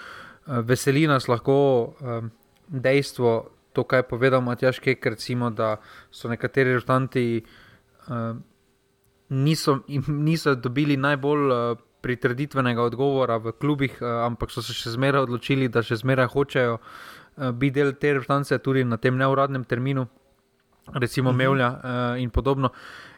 Uh, 0.46 0.62
veseli 0.64 1.04
nas 1.06 1.28
lahko 1.28 1.92
uh, 2.00 2.24
dejstvo, 2.72 3.51
to, 3.72 3.84
kar 3.84 4.02
je 4.02 4.08
povedal 4.08 4.40
Matjaš 4.40 4.78
Kek, 4.78 5.06
recimo, 5.06 5.50
da 5.50 5.76
so 6.10 6.28
nekateri 6.28 6.72
rezultanti 6.72 7.42
uh, 8.08 8.36
niso, 9.28 9.78
niso 10.08 10.54
dobili 10.54 10.96
najbolj 10.96 11.52
uh, 11.52 11.78
pritrditvenega 12.00 12.82
odgovora 12.82 13.36
v 13.36 13.52
klubih, 13.52 13.96
uh, 14.00 14.26
ampak 14.26 14.50
so 14.50 14.62
se 14.62 14.76
še 14.76 14.94
zmeraj 14.96 15.28
odločili, 15.28 15.70
da 15.72 15.82
še 15.82 16.02
zmeraj 16.02 16.28
hočejo 16.34 16.78
uh, 16.78 17.50
biti 17.50 17.80
del 17.80 17.94
te 17.96 18.12
rezultance 18.12 18.58
tudi 18.58 18.84
na 18.84 19.00
tem 19.00 19.16
neuradnem 19.16 19.64
terminu, 19.64 20.06
recimo 20.92 21.32
mhm. 21.32 21.38
Mevlja 21.38 21.68
uh, 21.68 22.22
in 22.22 22.30
podobno. 22.30 22.72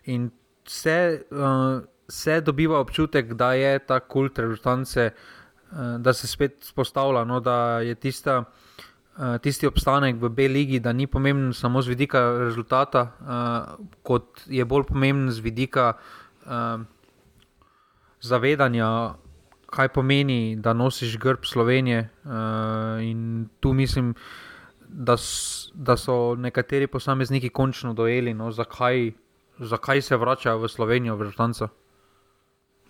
In 0.07 0.31
vse 0.65 0.99
uh, 1.31 1.83
se 2.09 2.41
dobiva 2.41 2.79
občutek, 2.79 3.35
da 3.35 3.55
je 3.59 3.79
ta 3.87 3.99
kult 4.01 4.39
reprezentance, 4.39 5.11
uh, 5.11 5.97
da 5.99 6.13
se 6.13 6.29
spet 6.29 6.61
spostavlja, 6.63 7.25
no, 7.25 7.41
da 7.41 7.81
je 7.81 7.95
tista. 7.95 8.45
Uh, 8.45 8.93
tisti 9.42 9.66
obstanek 9.66 10.16
v 10.18 10.28
B-ligi, 10.28 10.80
da 10.80 10.92
ni 10.92 11.06
pomemben 11.06 11.52
samo 11.54 11.83
z 11.83 11.88
vidika 11.88 12.21
rezultata, 12.38 13.02
uh, 13.21 13.87
kot 14.02 14.42
je 14.47 14.64
bolj 14.64 14.88
pomemben 14.88 15.30
z 15.30 15.38
vidika 15.38 15.92
uh, 16.47 16.83
zavedanja, 18.21 19.14
kaj 19.71 19.88
pomeni, 19.88 20.56
da 20.56 20.73
nosiš 20.73 21.18
grb 21.18 21.47
Slovenije. 21.47 22.11
Uh, 22.25 22.33
in 23.02 23.49
tu 23.61 23.73
mislim, 23.73 24.14
da, 24.88 25.16
da 25.75 25.97
so 25.97 26.35
nekateri 26.35 26.87
posamezniki 26.87 27.49
končno 27.49 27.94
dojeli, 27.94 28.35
no, 28.35 28.50
zakaj, 28.50 29.12
zakaj 29.59 30.02
se 30.02 30.16
vračajo 30.16 30.59
v 30.59 30.68
Slovenijo, 30.68 31.16
v 31.16 31.30
Žrtvanca. 31.30 31.68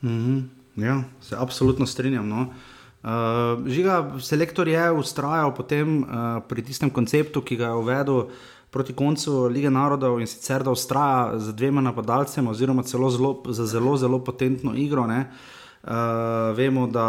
Mm 0.02 0.08
-hmm. 0.08 0.42
Ja, 0.76 1.02
se 1.20 1.36
absolutno 1.38 1.86
strinjam. 1.86 2.28
No. 2.28 2.40
Uh, 2.40 2.54
žiga, 3.66 4.16
selektor 4.20 4.68
je 4.68 4.90
ustrajal 4.92 5.54
potem, 5.54 6.02
uh, 6.02 6.40
pri 6.48 6.64
tistem 6.64 6.90
konceptu, 6.90 7.42
ki 7.44 7.56
ga 7.56 7.72
je 7.72 7.80
uvedel 7.80 8.20
proti 8.70 8.92
koncu 8.96 9.46
lige 9.52 9.70
narodov 9.70 10.18
in 10.20 10.26
sicer 10.26 10.64
da 10.64 10.72
ustraja 10.72 11.38
z 11.38 11.52
dvema 11.54 11.80
napadalcema, 11.80 12.50
oziroma 12.50 12.82
celo 12.82 13.10
zelo, 13.10 13.42
za 13.46 13.66
zelo, 13.66 13.96
zelo 13.96 14.18
potentno 14.24 14.74
igro. 14.74 15.04
Uh, 15.04 16.56
vemo, 16.56 16.86
da. 16.86 17.08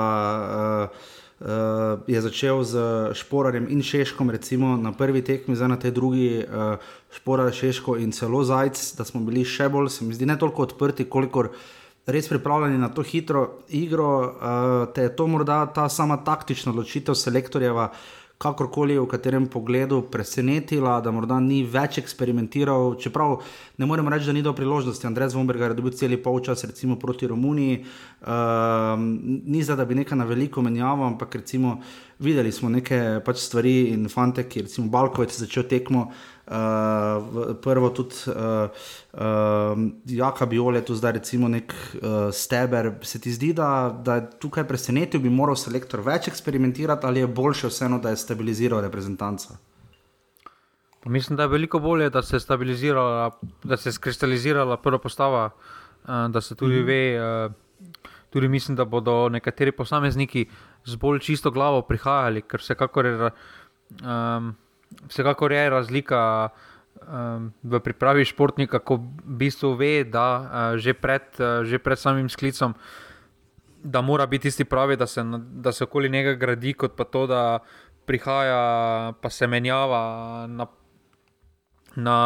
Uh, 0.92 1.14
uh, 1.40 2.00
je 2.08 2.22
začel 2.22 2.64
z 2.64 2.76
Šporarjem 3.14 3.68
in 3.70 3.84
Šeškom, 3.84 4.30
recimo 4.30 4.78
na 4.78 4.92
prvi 4.92 5.22
tekmi, 5.22 5.56
zdaj 5.56 5.70
na 5.70 5.80
tej 5.80 5.92
drugi, 5.92 6.44
uh, 6.44 6.80
Šporar, 7.12 7.52
Šeško 7.54 7.98
in 7.98 8.12
celo 8.12 8.44
Zajec, 8.44 8.96
da 8.96 9.06
smo 9.06 9.22
bili 9.26 9.46
še 9.46 9.70
bolj, 9.70 9.90
se 9.90 10.06
mi 10.06 10.16
zdi, 10.16 10.26
ne 10.26 10.38
toliko 10.40 10.64
odprti, 10.64 11.08
koliko 11.10 11.50
res 12.06 12.28
pripravljeni 12.30 12.78
na 12.78 12.90
to 12.90 13.04
hitro 13.04 13.48
igro. 13.70 14.12
Uh, 14.20 14.94
te 14.94 15.08
je 15.08 15.16
to 15.16 15.28
morda 15.28 15.66
ta 15.66 15.90
sama 15.90 16.18
taktična 16.24 16.72
odločitev 16.72 17.16
selektorjeva 17.16 17.92
kakorkoli 18.38 18.98
v 19.00 19.08
katerem 19.08 19.48
pogledu 19.48 20.02
presenetila, 20.12 20.98
da 21.02 21.12
morda 21.16 21.38
ni 21.40 21.62
več 21.64 22.02
eksperimentiral. 22.02 22.98
Čeprav 23.00 23.38
ne 23.80 23.88
morem 23.88 24.10
reči, 24.12 24.28
da 24.28 24.36
ni 24.36 24.44
do 24.44 24.52
priložnosti. 24.54 25.08
Andrej 25.08 25.32
Zvomberg 25.32 25.62
je 25.62 25.70
dobil 25.78 25.96
cel 25.96 26.18
polčas, 26.20 26.66
recimo 26.68 27.00
proti 27.00 27.28
Romuniji. 27.32 27.86
Uh, 28.22 29.00
ni 29.00 29.64
za, 29.64 29.76
da 29.80 29.86
bi 29.86 29.96
nekaj 29.96 30.20
na 30.20 30.28
veliko 30.28 30.62
menjavo, 30.62 31.08
ampak 31.08 31.40
recimo 31.40 31.80
videli 32.20 32.52
smo 32.52 32.70
neke 32.70 33.22
pač 33.26 33.40
stvari 33.40 33.94
in 33.96 34.10
fante, 34.12 34.44
ki 34.50 34.68
recimo 34.68 34.92
Balkovec 34.92 35.32
začel 35.32 35.64
tekmo. 35.72 36.12
Uh, 36.46 37.56
prvo 37.62 37.90
tudi 37.90 38.14
uh, 38.30 38.70
uh, 39.14 39.80
Jaka 40.06 40.46
Biole, 40.46 40.84
tu 40.86 40.94
zdaj 40.96 41.12
recimo 41.12 41.48
nek 41.50 41.74
uh, 41.74 42.30
steber. 42.30 42.92
Se 43.02 43.20
ti 43.20 43.32
zdi, 43.34 43.50
da, 43.54 43.90
da 43.90 44.16
je 44.20 44.28
tukaj 44.40 44.68
presenetil, 44.70 45.24
bi 45.24 45.30
moral 45.34 45.58
selektor 45.58 46.04
več 46.06 46.28
eksperimentirati 46.30 47.08
ali 47.08 47.24
je 47.24 47.28
boljše 47.28 47.72
vseeno, 47.74 47.98
da 48.00 48.14
je 48.14 48.20
stabiliziral 48.22 48.84
reprezentanco? 48.86 49.58
Mislim, 51.06 51.38
da 51.38 51.44
je 51.44 51.50
veliko 51.50 51.80
bolje, 51.80 52.10
da 52.10 52.22
se 52.22 52.36
je 52.36 52.40
stabilizirala, 52.40 53.32
da 53.64 53.78
se 53.78 53.90
je 53.90 53.94
skristalizirala 53.94 54.78
prva 54.78 55.00
postava, 55.00 55.50
da 56.06 56.42
se 56.42 56.56
tudi 56.56 56.82
mm. 56.82 56.86
ve. 56.86 57.50
Tudi 58.30 58.48
mislim, 58.48 58.76
da 58.76 58.86
bodo 58.86 59.30
nekateri 59.30 59.72
posamezniki 59.72 60.46
z 60.86 60.96
bolj 60.96 61.20
čisto 61.20 61.52
glavo 61.52 61.82
prihajali, 61.82 62.42
ker 62.42 62.60
vsekakor 62.60 63.06
je 63.06 63.30
um, 64.04 64.50
vsekakor 65.08 65.52
je 65.52 65.70
razlika 65.70 66.50
um, 67.02 67.52
v 67.64 67.80
pripravi 67.80 68.26
športnika, 68.26 68.80
ko 68.80 68.98
v 68.98 69.38
bistvu 69.40 69.76
ve, 69.76 70.04
da 70.04 70.28
uh, 70.40 70.48
že, 70.78 70.94
pred, 70.94 71.26
uh, 71.40 71.64
že 71.68 71.80
pred 71.80 72.00
samim 72.00 72.30
sklicom, 72.30 72.76
da 73.86 74.02
mora 74.02 74.26
biti 74.26 74.50
tisti 74.50 74.66
pravi, 74.66 74.98
da 74.98 75.08
se, 75.08 75.22
da 75.62 75.72
se 75.72 75.84
okoli 75.84 76.10
njega 76.10 76.34
gradi, 76.34 76.74
kot 76.74 76.96
pa 76.98 77.04
to, 77.04 77.28
da 77.28 77.60
prihaja, 78.06 79.14
pa 79.22 79.30
se 79.30 79.48
menjava 79.48 80.46
na, 80.50 80.68
na 81.96 82.18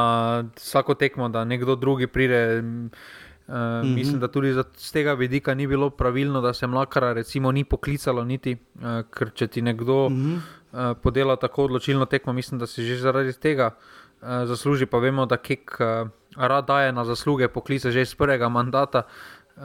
vsako 0.55 0.95
tekmo, 0.95 1.29
da 1.29 1.43
nekdo 1.43 1.75
drugi 1.75 2.07
pride. 2.07 2.59
Uh, 2.59 2.63
mm 2.63 3.51
-hmm. 3.55 3.95
Mislim, 3.95 4.19
da 4.19 4.27
tudi 4.27 4.53
z 4.53 4.91
tega 4.91 5.13
vidika 5.13 5.53
ni 5.53 5.67
bilo 5.67 5.89
pravilno, 5.89 6.41
da 6.41 6.53
se 6.53 6.67
mlaka, 6.67 7.13
recimo, 7.13 7.51
ni 7.51 7.63
poklicalo, 7.63 8.23
niti, 8.23 8.57
uh, 8.75 9.01
ker 9.09 9.31
če 9.33 9.47
ti 9.47 9.61
nekdo 9.61 10.09
mm 10.09 10.15
-hmm. 10.15 10.39
Uh, 10.71 10.93
podela 11.01 11.35
tako 11.35 11.63
odločilno 11.63 12.05
tekmo, 12.05 12.33
mislim, 12.33 12.59
da 12.59 12.67
si 12.67 12.83
že 12.83 12.97
zaradi 13.01 13.33
tega 13.33 13.71
uh, 13.75 14.27
zasluži. 14.45 14.85
Pa 14.85 14.97
vemo, 14.97 15.25
da 15.25 15.37
Kek 15.37 15.77
uh, 15.79 16.09
rad 16.37 16.67
daje 16.67 16.91
na 16.91 17.05
zasluge 17.05 17.47
poklice 17.47 17.91
že 17.91 18.01
iz 18.01 18.15
prvega 18.15 18.49
mandata, 18.49 19.03
uh, 19.05 19.63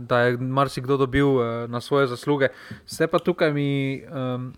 da 0.00 0.20
je 0.20 0.36
marsikdo 0.38 0.96
dobil 0.96 1.26
uh, 1.26 1.44
na 1.70 1.80
svoje 1.80 2.06
zasluge. 2.06 2.48
Vse 2.86 3.06
pa 3.06 3.18
tukaj 3.18 3.52
mi 3.52 4.02
um, 4.02 4.52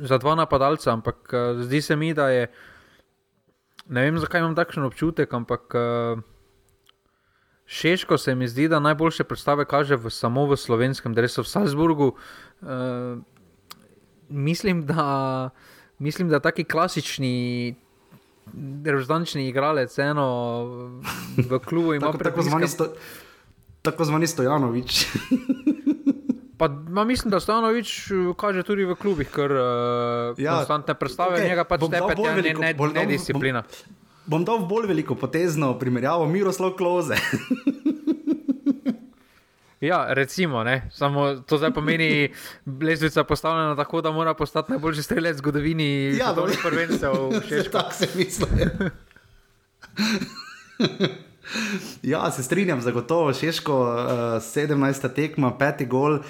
za 0.00 0.18
dva 0.18 0.34
napadalca, 0.34 0.92
ampak 0.92 1.16
uh, 1.32 1.62
zdi 1.62 1.82
se 1.82 1.96
mi, 1.96 2.14
da 2.14 2.28
je. 2.28 2.50
Ne 3.88 4.02
vem, 4.06 4.18
zakaj 4.18 4.40
imam 4.40 4.54
takšen 4.54 4.84
občutek, 4.84 5.32
ampak. 5.32 5.74
Uh, 5.74 6.22
Šeško 7.70 8.18
se 8.18 8.34
mi 8.34 8.48
zdi, 8.48 8.64
da 8.68 8.80
najboljše 8.82 9.24
predstave 9.24 9.62
kaže 9.64 9.94
v, 9.94 10.10
samo 10.10 10.42
v 10.50 10.56
slovenskem, 10.58 11.14
res 11.14 11.38
v 11.38 11.46
Salzburgu. 11.46 12.08
Uh, 12.58 13.22
mislim, 14.30 14.86
da, 14.86 15.50
mislim, 15.98 16.28
da 16.28 16.40
taki 16.40 16.64
klasični, 16.64 17.74
rezončni 18.84 19.48
igralec, 19.48 19.98
eno 19.98 20.26
v 21.36 21.58
klubu 21.58 21.94
ima 21.98 22.12
tako, 22.12 22.42
tako, 22.42 22.92
tako 23.82 24.04
zvani 24.04 24.26
Stojanovič. 24.26 25.06
Pa, 26.60 26.68
ma, 26.68 27.04
mislim, 27.04 27.30
da 27.30 27.40
Stanovič 27.40 28.12
kaže 28.36 28.60
tudi 28.62 28.84
v 28.84 28.92
klubih, 28.92 29.30
ker 29.32 29.48
uh, 29.48 30.36
ja, 30.36 30.58
konstantne 30.60 30.92
predstave 30.92 31.38
okay, 31.38 31.48
njega 31.48 31.64
pač 31.64 31.86
tepe, 31.88 32.12
ne, 32.20 32.52
ne, 32.52 32.72
ne, 32.76 32.88
ne 32.92 33.04
disciplina. 33.08 33.62
Bom, 33.64 33.96
bom 34.26 34.44
dal 34.44 34.66
bolj 34.68 34.90
veliko 34.90 35.16
potezno 35.16 35.72
primerjavo, 35.80 36.28
Miroslav 36.28 36.76
Kloze. 36.76 37.16
ja, 39.80 40.06
recimo, 40.14 40.64
ne? 40.64 40.90
samo 40.92 41.34
to 41.34 41.58
zdaj 41.58 41.72
pomeni, 41.72 42.32
lezbica 42.86 43.24
postavljena 43.24 43.76
tako, 43.76 44.00
da 44.00 44.10
mora 44.10 44.34
postati 44.34 44.72
najboljši 44.72 45.02
strelec 45.02 45.36
v 45.36 45.38
zgodovini. 45.38 46.16
Ja, 46.18 46.32
dolžni 46.32 46.56
prvencev, 46.62 47.12
še 47.48 47.64
tako 47.70 47.94
se 47.94 48.08
misli. 48.16 48.46
Ja, 52.02 52.30
se 52.30 52.42
strinjam, 52.42 52.80
zagotovo 52.80 53.32
Češko, 53.32 53.80
uh, 53.80 53.88
17. 54.42 55.14
tekma, 55.14 55.50
peti 55.58 55.86
gol, 55.86 56.14
uh, 56.14 56.22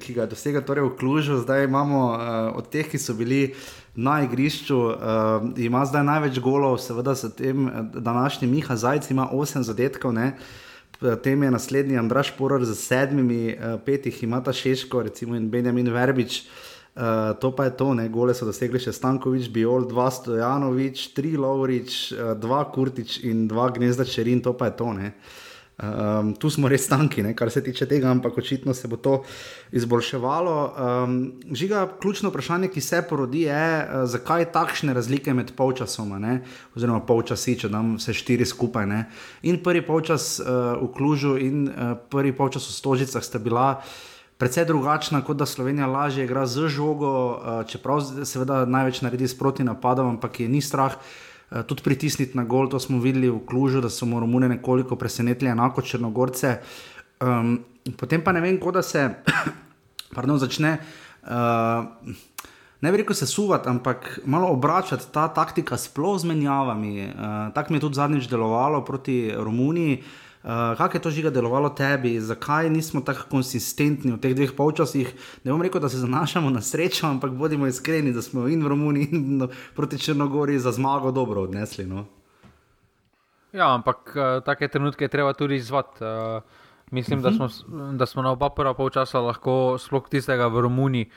ki 0.00 0.14
ga 0.14 0.24
je 0.24 0.30
dosegel 0.32 0.64
torej 0.64 0.84
v 0.88 0.96
Klužu. 0.98 1.36
Zdaj 1.44 1.64
imamo 1.64 2.00
uh, 2.08 2.16
od 2.56 2.70
teh, 2.72 2.88
ki 2.88 2.98
so 2.98 3.14
bili 3.14 3.54
na 3.94 4.22
igrišču, 4.24 4.78
uh, 4.78 4.96
ima 5.60 5.84
zdaj 5.84 6.04
največ 6.04 6.40
golov, 6.40 6.78
seveda 6.80 7.14
s 7.14 7.28
tem 7.36 7.68
današnjim 7.94 8.50
Miha 8.50 8.76
Zajc, 8.76 9.10
ima 9.10 9.28
8 9.32 9.60
zadetkov. 9.60 10.12
Ne? 10.16 10.32
Potem 11.00 11.42
je 11.42 11.50
naslednji 11.50 11.98
Andraš 11.98 12.30
Poror 12.36 12.64
z 12.64 12.74
sedmimi, 12.76 13.54
uh, 13.56 13.80
petih 13.80 14.22
ima 14.22 14.42
ta 14.44 14.52
Češko, 14.52 15.02
recimo 15.02 15.36
in 15.36 15.50
Benjamin 15.50 15.88
Verbič. 15.88 16.44
Uh, 16.90 17.32
to 17.40 17.54
pa 17.56 17.64
je 17.64 17.76
to, 17.76 17.94
ne? 17.94 18.08
gole 18.08 18.34
so 18.34 18.44
dosegli 18.44 18.76
še 18.82 18.92
Stankovič, 18.92 19.48
Biol, 19.48 19.86
dva 19.88 20.10
Stojanovič, 20.12 21.14
tri 21.16 21.36
Lovrič, 21.40 22.12
uh, 22.12 22.34
dva 22.36 22.66
Kurtič 22.68 23.22
in 23.24 23.46
dva 23.48 23.70
Gnezda 23.72 24.04
Čerin, 24.04 24.42
to 24.44 24.52
pa 24.52 24.68
je 24.68 24.76
to. 24.76 24.92
Um, 25.80 26.34
tu 26.36 26.50
smo 26.52 26.68
res 26.68 26.84
tanki, 26.90 27.22
ne? 27.24 27.30
kar 27.32 27.48
se 27.48 27.62
tiče 27.64 27.86
tega, 27.88 28.10
ampak 28.12 28.36
očitno 28.38 28.74
se 28.76 28.88
bo 28.88 28.98
to 29.00 29.22
izboljševalo. 29.72 30.56
Um, 30.76 31.14
žiga, 31.56 31.86
ključno 32.02 32.28
vprašanje, 32.28 32.68
ki 32.68 32.80
se 32.84 33.00
porodi, 33.08 33.46
je, 33.46 33.64
uh, 33.80 34.04
zakaj 34.04 34.50
takšne 34.52 34.92
razlike 34.92 35.32
med 35.34 35.54
polčasom, 35.56 36.12
oziroma 36.76 37.00
polčasi, 37.00 37.56
če 37.64 37.72
nam 37.72 37.94
vse 37.96 38.12
štiri 38.12 38.44
skupaj. 38.44 38.86
Ne? 38.90 39.06
In 39.48 39.62
prvi 39.64 39.80
polčas 39.86 40.36
uh, 40.42 40.76
v 40.82 40.90
Klužu, 40.92 41.38
in 41.40 41.70
uh, 41.70 41.96
prvi 42.12 42.36
polčas 42.36 42.68
v 42.68 42.76
Stožicah 42.76 43.24
sta 43.24 43.40
bila 43.40 43.80
precej 44.36 44.68
drugačna, 44.68 45.24
kot 45.24 45.40
da 45.40 45.48
Slovenija 45.48 45.88
lažje 45.88 46.24
igra 46.24 46.46
z 46.48 46.68
žogo, 46.68 47.40
čeprav 47.68 48.00
seveda 48.24 48.64
največ 48.64 49.02
naredi 49.04 49.28
s 49.28 49.36
proti 49.36 49.64
napadom, 49.64 50.16
ampak 50.16 50.40
je 50.40 50.48
ni 50.48 50.60
strah. 50.64 50.96
Uh, 51.50 51.62
tudi 51.66 51.82
pritisniti 51.82 52.38
na 52.38 52.44
gol, 52.44 52.68
to 52.70 52.80
smo 52.80 53.00
videli 53.02 53.30
v 53.30 53.42
Klužu, 53.46 53.80
da 53.80 53.90
so 53.90 54.06
Romune 54.06 54.48
nekoliko 54.48 54.96
presenetili, 54.96 55.50
enako 55.50 55.82
Črnogorce. 55.82 56.58
Um, 57.20 57.58
potem 57.96 58.24
pa 58.24 58.32
ne 58.32 58.40
vem, 58.40 58.58
kako 58.58 58.72
da 58.78 58.82
se 58.82 59.08
pardon, 60.16 60.38
začne, 60.38 60.78
uh, 61.26 61.84
ne 62.80 62.90
bi 62.90 63.02
rekel 63.02 63.14
se 63.14 63.26
suvati, 63.26 63.68
ampak 63.68 64.20
malo 64.24 64.48
obračati 64.48 65.12
ta 65.12 65.28
taktika 65.28 65.76
sploh 65.76 66.18
z 66.20 66.24
menjavami. 66.24 67.10
Uh, 67.10 67.54
tako 67.54 67.72
mi 67.72 67.76
je 67.76 67.80
tudi 67.80 67.94
zadnjič 67.94 68.28
delovalo 68.28 68.84
proti 68.84 69.30
Romuniji. 69.36 69.98
Uh, 69.98 70.29
Uh, 70.40 70.76
kako 70.76 70.96
je 70.96 71.02
to 71.02 71.10
žiga 71.10 71.30
delovalo 71.30 71.68
tebi, 71.68 72.20
zakaj 72.20 72.70
nismo 72.70 73.00
tako 73.04 73.26
konsistentni 73.30 74.12
v 74.12 74.20
teh 74.20 74.32
dveh 74.32 74.54
polčasih? 74.56 75.10
Ne 75.44 75.52
bom 75.52 75.60
rekel, 75.62 75.80
da 75.80 75.88
se 75.88 76.00
zanašamo 76.00 76.50
na 76.50 76.62
srečo, 76.64 77.06
ampak 77.06 77.30
bodimo 77.36 77.66
iskreni, 77.66 78.12
da 78.12 78.22
smo 78.22 78.48
in 78.48 78.64
v 78.64 78.68
Romuniji 78.72 79.08
in 79.12 79.48
proti 79.76 79.98
Črnogori 79.98 80.58
za 80.58 80.72
zmago 80.72 81.12
dobro 81.12 81.42
odnesli. 81.42 81.84
No? 81.86 82.06
Ja, 83.52 83.74
ampak 83.74 84.16
uh, 84.16 84.40
take 84.44 84.68
trenutke 84.68 85.04
je 85.04 85.12
treba 85.12 85.32
tudi 85.32 85.60
izvati. 85.60 86.04
Uh, 86.04 86.42
mislim, 86.90 87.22
da 87.22 87.32
smo, 87.32 87.48
da 87.92 88.06
smo 88.06 88.22
na 88.22 88.32
oba 88.32 88.48
prva 88.50 88.74
polčasa 88.74 89.20
lahko, 89.20 89.76
sploh 89.78 90.08
tistega 90.08 90.46
v 90.46 90.60
Romuniji, 90.60 91.04
uh, 91.04 91.12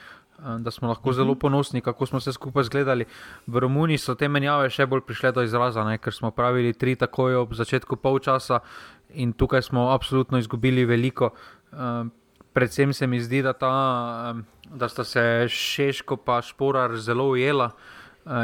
da 0.60 0.72
smo 0.72 0.88
lahko 0.88 1.14
zelo 1.14 1.36
ponosni, 1.36 1.82
kako 1.82 2.06
smo 2.06 2.20
se 2.20 2.34
skupaj 2.34 2.64
zgledali. 2.64 3.06
V 3.48 3.60
Romuniji 3.60 3.98
so 3.98 4.16
te 4.16 4.28
menjave 4.28 4.70
še 4.70 4.86
bolj 4.86 5.06
prišle 5.08 5.32
do 5.32 5.44
izraza, 5.44 5.84
ne? 5.88 5.98
ker 5.98 6.14
smo 6.14 6.32
pravili 6.32 6.74
tri 6.74 6.96
takoj 6.96 7.36
ob 7.36 7.54
začetku 7.54 7.96
polčasa 7.96 8.60
in 9.14 9.34
tukaj 9.34 9.62
smo 9.62 9.90
absolutno 9.94 10.38
izgubili 10.38 10.86
veliko. 10.86 11.32
Predvsem 12.54 12.94
se 12.94 13.08
mi 13.08 13.22
zdi, 13.22 13.42
da, 13.42 13.54
ta, 13.54 14.36
da 14.70 14.90
sta 14.90 15.04
se 15.04 15.46
Šeško 15.50 16.18
in 16.28 16.42
Šporar 16.42 16.98
zelo 16.98 17.30
ujela. 17.34 17.72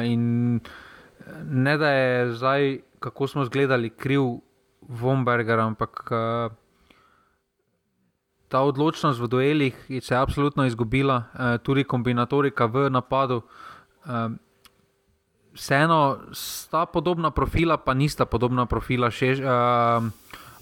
In 0.04 0.60
ne 1.46 1.78
da 1.78 1.90
je 1.90 2.32
zdaj 2.34 2.80
kako 3.00 3.28
smo 3.28 3.46
zgledali 3.46 3.90
kriv 3.90 4.22
Vomberger, 4.82 5.60
ampak 5.60 6.12
uh, 6.12 6.52
ta 8.50 8.66
odločnost 8.66 9.22
v 9.22 9.28
duelih 9.30 9.76
se 10.02 10.14
je 10.14 10.18
absolutno 10.18 10.66
izgubila, 10.66 11.24
uh, 11.34 11.58
tudi 11.62 11.84
kombinatorika 11.84 12.66
v 12.66 12.90
napadu. 12.90 13.46
Uh, 14.06 14.34
vseeno 15.54 16.18
sta 16.34 16.86
podobna 16.86 17.32
profila, 17.32 17.78
pa 17.78 17.94
nista 17.94 18.26
podobna 18.26 18.66
profila, 18.66 19.14
še 19.14 19.38
uh, 19.38 20.10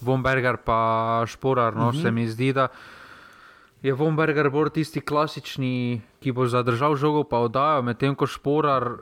Vomberger 0.04 0.60
pa 0.62 1.24
Šporar. 1.26 1.76
No, 1.76 1.90
uh 1.90 1.94
mhm. 1.94 1.98
-huh. 1.98 2.02
Se 2.02 2.12
mi 2.12 2.28
zdi, 2.28 2.54
da 2.54 2.68
je 3.82 3.94
Vomberger 3.94 4.50
bolj 4.50 4.70
tisti 4.70 5.02
klasični, 5.02 6.02
ki 6.20 6.32
bo 6.32 6.48
zadržal 6.48 6.96
žogo, 6.96 7.24
pa 7.24 7.40
oddajo, 7.40 7.82
medtem 7.82 8.16
ko 8.16 8.28
Šporar. 8.28 9.00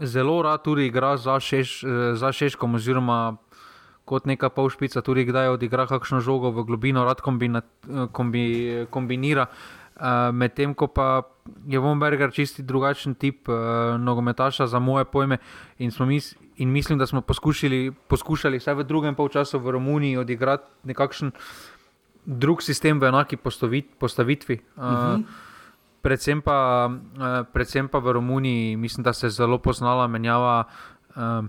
Zelo 0.00 0.42
rad 0.42 0.64
tudi 0.64 0.86
igra 0.86 1.16
za, 1.16 1.40
šeš, 1.40 1.84
za 2.14 2.32
Šeškom, 2.32 2.74
oziroma 2.74 3.36
kot 4.10 4.26
neka 4.26 4.50
polšpica, 4.50 5.02
tudi 5.06 5.24
kdaj 5.28 5.54
odigra 5.54 5.86
kakšno 5.86 6.18
žogo 6.24 6.50
v 6.54 6.64
globino, 6.66 7.04
rad 7.06 7.22
kombina, 7.22 7.62
kombi, 8.12 8.86
kombinira. 8.90 9.46
Uh, 10.00 10.32
Medtem 10.32 10.72
ko 10.72 10.88
pa 10.88 11.28
je 11.68 11.78
Vomberger 11.78 12.32
čisti 12.32 12.64
drugačen 12.64 13.14
tip 13.20 13.50
uh, 13.52 13.98
nogometaša 14.00 14.66
za 14.66 14.80
moje 14.80 15.04
pojme, 15.04 15.36
in, 15.78 15.92
mis, 16.08 16.32
in 16.56 16.72
mislim, 16.72 16.98
da 16.98 17.06
smo 17.06 17.20
poskušali, 17.20 17.92
poskušali 18.08 18.58
vsaj 18.58 18.80
v 18.80 18.86
drugem 18.88 19.14
polčasu 19.14 19.60
v 19.60 19.76
Romuniji 19.76 20.16
odigrati 20.16 20.88
nekakšen 20.88 21.36
drug 22.24 22.64
sistem 22.64 23.00
v 23.00 23.12
enaki 23.12 23.36
postavitvi. 23.36 24.60
Uh, 24.76 24.82
uh 24.82 24.90
-huh 24.90 25.48
predvsem 26.02 26.40
pa, 26.40 26.88
uh, 26.88 27.44
predvsem 27.52 27.88
pa 27.88 28.00
v 28.00 28.16
Romuniji, 28.16 28.76
mislim, 28.76 29.04
da 29.04 29.12
se 29.12 29.26
je 29.26 29.30
zelo 29.30 29.58
poznala 29.58 30.08
menjava 30.08 30.64
uh, 30.64 31.44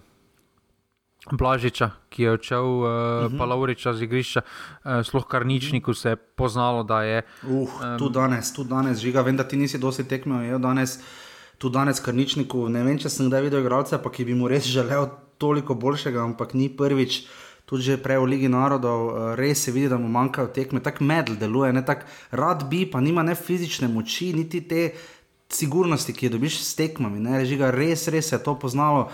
Blažiča, 1.31 1.91
ki 2.09 2.23
je 2.23 2.31
odšel, 2.31 2.65
uh, 2.65 2.81
uh 2.81 2.87
-huh. 2.87 3.37
pa 3.37 3.45
Lauriča 3.45 3.93
z 3.93 4.01
igrišča, 4.01 4.41
uh, 4.41 5.05
sploh 5.05 5.27
kar 5.27 5.45
ničniku 5.45 5.93
se 5.93 6.09
je 6.09 6.15
poznalo, 6.15 6.83
da 6.83 7.03
je. 7.03 7.21
Uh, 7.43 7.51
um, 7.51 7.97
tu 7.97 8.09
danes, 8.09 8.53
tu 8.53 8.63
danes, 8.63 8.97
žiga, 8.97 9.21
vem, 9.21 9.37
da 9.37 9.43
ti 9.43 9.57
nisi 9.57 9.77
dosti 9.77 10.03
tekmo, 10.03 10.41
je 10.41 10.57
danes. 10.57 10.99
Tu 11.57 11.69
danes, 11.69 11.99
kar 11.99 12.13
ničniku, 12.13 12.69
ne 12.69 12.83
vem, 12.83 12.97
če 12.97 13.09
sem 13.09 13.29
kdaj 13.29 13.41
videl 13.41 13.61
igralca, 13.61 13.97
pa 13.97 14.09
ki 14.09 14.25
bi 14.25 14.33
mu 14.33 14.47
res 14.47 14.65
želel 14.65 15.09
toliko 15.37 15.73
boljšega, 15.73 16.23
ampak 16.23 16.53
ni 16.53 16.69
prvič 16.69 17.27
tudi 17.71 17.87
že 17.87 18.03
prej 18.03 18.19
v 18.19 18.27
Ligi 18.27 18.49
narodov, 18.51 18.99
eh, 18.99 19.11
res 19.39 19.63
se 19.63 19.71
vidi, 19.71 19.87
da 19.87 19.95
mu 19.95 20.11
manjkajo 20.11 20.51
tekme, 20.51 20.83
tako 20.83 21.07
medl 21.07 21.39
deluje, 21.39 21.71
ne 21.71 21.79
tako 21.85 22.03
rad 22.35 22.67
bi, 22.67 22.83
pa 22.83 22.99
nima 22.99 23.23
ne 23.23 23.31
fizične 23.31 23.87
moči, 23.87 24.33
niti 24.35 24.59
te 24.67 24.91
sigurnosti, 25.47 26.11
ki 26.11 26.27
jo 26.27 26.35
dobiš 26.35 26.59
s 26.59 26.75
tekmami. 26.75 27.19
Ne, 27.23 27.39
režiga, 27.39 27.71
res, 27.71 28.07
res 28.11 28.27
se 28.27 28.35
je 28.35 28.43
to 28.43 28.59
poznalo. 28.59 29.07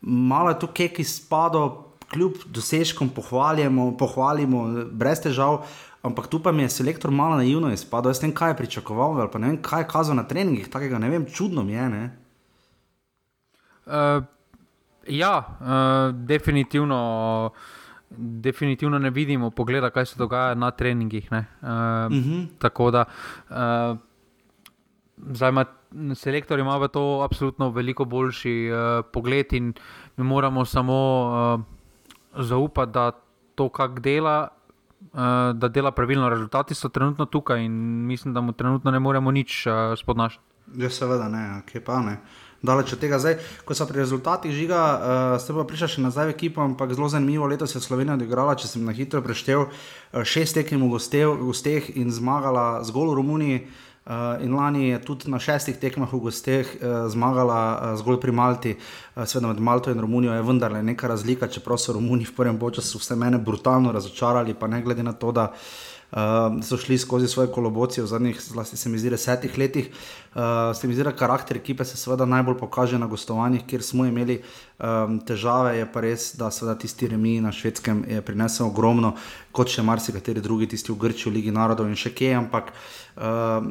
Malo 0.00 0.50
je 0.50 0.58
tu 0.58 0.66
kek 0.66 0.98
izpadlo, 0.98 1.90
kljub 2.10 2.32
dosežkom 2.46 3.08
pohvalimo, 3.14 3.96
pohvalimo, 3.98 4.64
brez 4.92 5.20
težav. 5.22 5.64
Ampak 6.02 6.30
tu 6.32 6.40
pa 6.40 6.52
mi 6.52 6.62
je 6.62 6.68
selektor 6.72 7.10
malo 7.10 7.36
naivno 7.36 7.72
izpadel, 7.72 8.10
jaz 8.10 8.22
ne 8.22 8.30
vem, 8.30 8.36
kaj 8.36 8.50
je 8.50 8.56
pričakoval, 8.56 9.20
ali 9.20 9.28
pa 9.32 9.38
ne 9.38 9.50
vem, 9.50 9.58
kaj 9.62 9.82
je 9.82 9.88
kazal 9.88 10.16
na 10.16 10.24
treningih, 10.24 10.70
takega 10.72 10.98
ne 10.98 11.10
vem, 11.12 11.26
čudno 11.28 11.62
mi 11.62 11.72
je. 11.76 11.88
Uh, 13.86 14.24
ja, 15.08 15.34
uh, 15.60 16.14
definitivno. 16.14 17.50
Definitivno 18.18 18.98
ne 18.98 19.10
vidimo, 19.10 19.50
pogleda, 19.50 19.90
kaj 19.90 20.06
se 20.06 20.16
dogaja 20.18 20.54
na 20.54 20.70
treningih. 20.70 21.28
Uh, 21.30 21.38
uh 21.38 21.44
-huh. 21.66 22.46
Tako 22.58 22.90
da 22.90 23.04
uh, 23.50 23.96
ima 25.48 25.64
selektor 26.14 26.58
ima 26.58 26.76
v 26.78 26.88
to 26.88 27.22
absolutno 27.24 27.70
veliko 27.70 28.04
boljši 28.04 28.54
uh, 28.70 29.04
pogled 29.12 29.52
in 29.52 29.72
mi 30.16 30.24
moramo 30.24 30.64
samo 30.64 30.96
uh, 31.24 31.60
zaupati, 32.44 32.92
da 32.92 33.10
to, 33.54 33.68
kar 33.68 33.90
dela. 33.90 34.48
Da 35.54 35.68
dela 35.68 35.90
pravilno, 35.96 36.28
rezultati 36.28 36.74
so 36.76 36.88
trenutno 36.92 37.24
tukaj 37.24 37.64
in 37.64 37.72
mislim, 38.06 38.34
da 38.34 38.40
mu 38.40 38.52
trenutno 38.52 38.90
ne 38.90 38.98
moremo 39.00 39.30
nič 39.30 39.66
uh, 39.66 39.72
spodnašati. 39.96 40.44
Ja, 40.76 40.90
seveda 40.90 41.28
ne, 41.28 41.62
kje 41.66 41.80
pa 41.84 42.02
ne. 42.04 42.12
Uh, 42.12 42.50
daleč 42.62 42.92
od 42.92 43.00
tega. 43.00 43.18
Zdaj, 43.18 43.40
ko 43.64 43.74
so 43.74 43.88
pri 43.88 44.04
rezultatih 44.04 44.52
žiga, 44.52 44.80
uh, 44.80 45.00
ste 45.40 45.56
pa 45.56 45.64
prišli 45.64 45.96
še 45.96 46.04
nazaj 46.04 46.30
v 46.30 46.36
ekipo, 46.36 46.60
ampak 46.64 46.92
zelo 46.92 47.08
zanimivo 47.08 47.48
letos 47.48 47.74
je 47.74 47.80
Slovenija 47.80 48.18
odigrala, 48.20 48.56
če 48.56 48.68
sem 48.68 48.84
na 48.84 48.92
hitro 48.92 49.24
preštel, 49.24 49.68
uh, 49.68 50.24
šest 50.24 50.60
tekem 50.60 50.84
v 50.84 50.92
gosteh 50.92 51.90
in 51.96 52.12
zmagala 52.12 52.84
zgolj 52.84 53.14
v 53.14 53.18
Romuniji. 53.20 53.58
Uh, 53.60 53.89
in 54.40 54.54
lani 54.54 54.88
je 54.88 54.98
tudi 55.04 55.30
na 55.30 55.38
šestih 55.38 55.76
tekmah 55.76 56.12
v 56.12 56.18
gosteh 56.24 56.66
uh, 56.66 57.06
zmagala 57.12 57.60
uh, 57.60 57.98
zgolj 58.00 58.20
pri 58.20 58.32
Malti, 58.32 58.72
uh, 58.74 59.24
seveda 59.24 59.52
med 59.52 59.60
Malto 59.60 59.92
in 59.92 60.00
Romunijo 60.00 60.32
je 60.34 60.42
vendarle 60.42 60.82
neka 60.82 61.08
razlika, 61.08 61.48
čeprav 61.48 61.78
so 61.78 61.92
Romuni 61.92 62.24
v 62.24 62.34
prvem 62.34 62.58
času 62.58 62.98
vse 62.98 63.16
mene 63.16 63.38
brutalno 63.38 63.92
razočarali, 63.92 64.54
pa 64.54 64.66
ne 64.66 64.82
glede 64.82 65.02
na 65.02 65.12
to, 65.12 65.32
da 65.32 65.52
uh, 65.52 66.00
uh, 66.10 66.18
so 66.62 66.76
šli 66.76 66.98
skozi 66.98 67.28
svoje 67.28 67.52
kolobocije 67.52 68.04
v 68.04 68.06
zadnjih, 68.06 68.40
zlasti 68.40 68.76
se 68.76 68.88
mi 68.88 68.98
zdi, 68.98 69.10
desetih 69.10 69.58
letih. 69.58 69.90
Uh, 70.34 70.40
se 70.74 70.88
mi 70.88 70.94
zdi, 70.94 71.04
da 71.04 71.12
karakter 71.12 71.56
ekipe 71.56 71.84
se 71.84 71.96
seveda 71.96 72.24
najbolj 72.24 72.58
pokaže 72.58 72.98
na 72.98 73.06
gostovanjih, 73.06 73.62
kjer 73.66 73.82
smo 73.82 74.04
imeli 74.04 74.40
um, 74.78 75.20
težave. 75.26 75.76
Je 75.78 75.92
pa 75.92 76.00
res, 76.00 76.34
da 76.36 76.50
seveda 76.50 76.78
tisti 76.78 77.08
remi 77.08 77.40
na 77.40 77.52
švedskem 77.52 78.04
je 78.08 78.22
prinesel 78.22 78.66
ogromno, 78.66 79.14
kot 79.52 79.68
še 79.68 79.82
marsikateri 79.82 80.40
drugi, 80.40 80.68
tisti 80.70 80.92
v 80.92 80.98
Grčiji, 80.98 81.30
v 81.30 81.36
Ligi 81.36 81.54
narodov 81.54 81.88
in 81.88 81.98
še 81.98 82.14
kje. 82.14 82.34
Ampak 82.38 82.72
uh, 82.72 82.99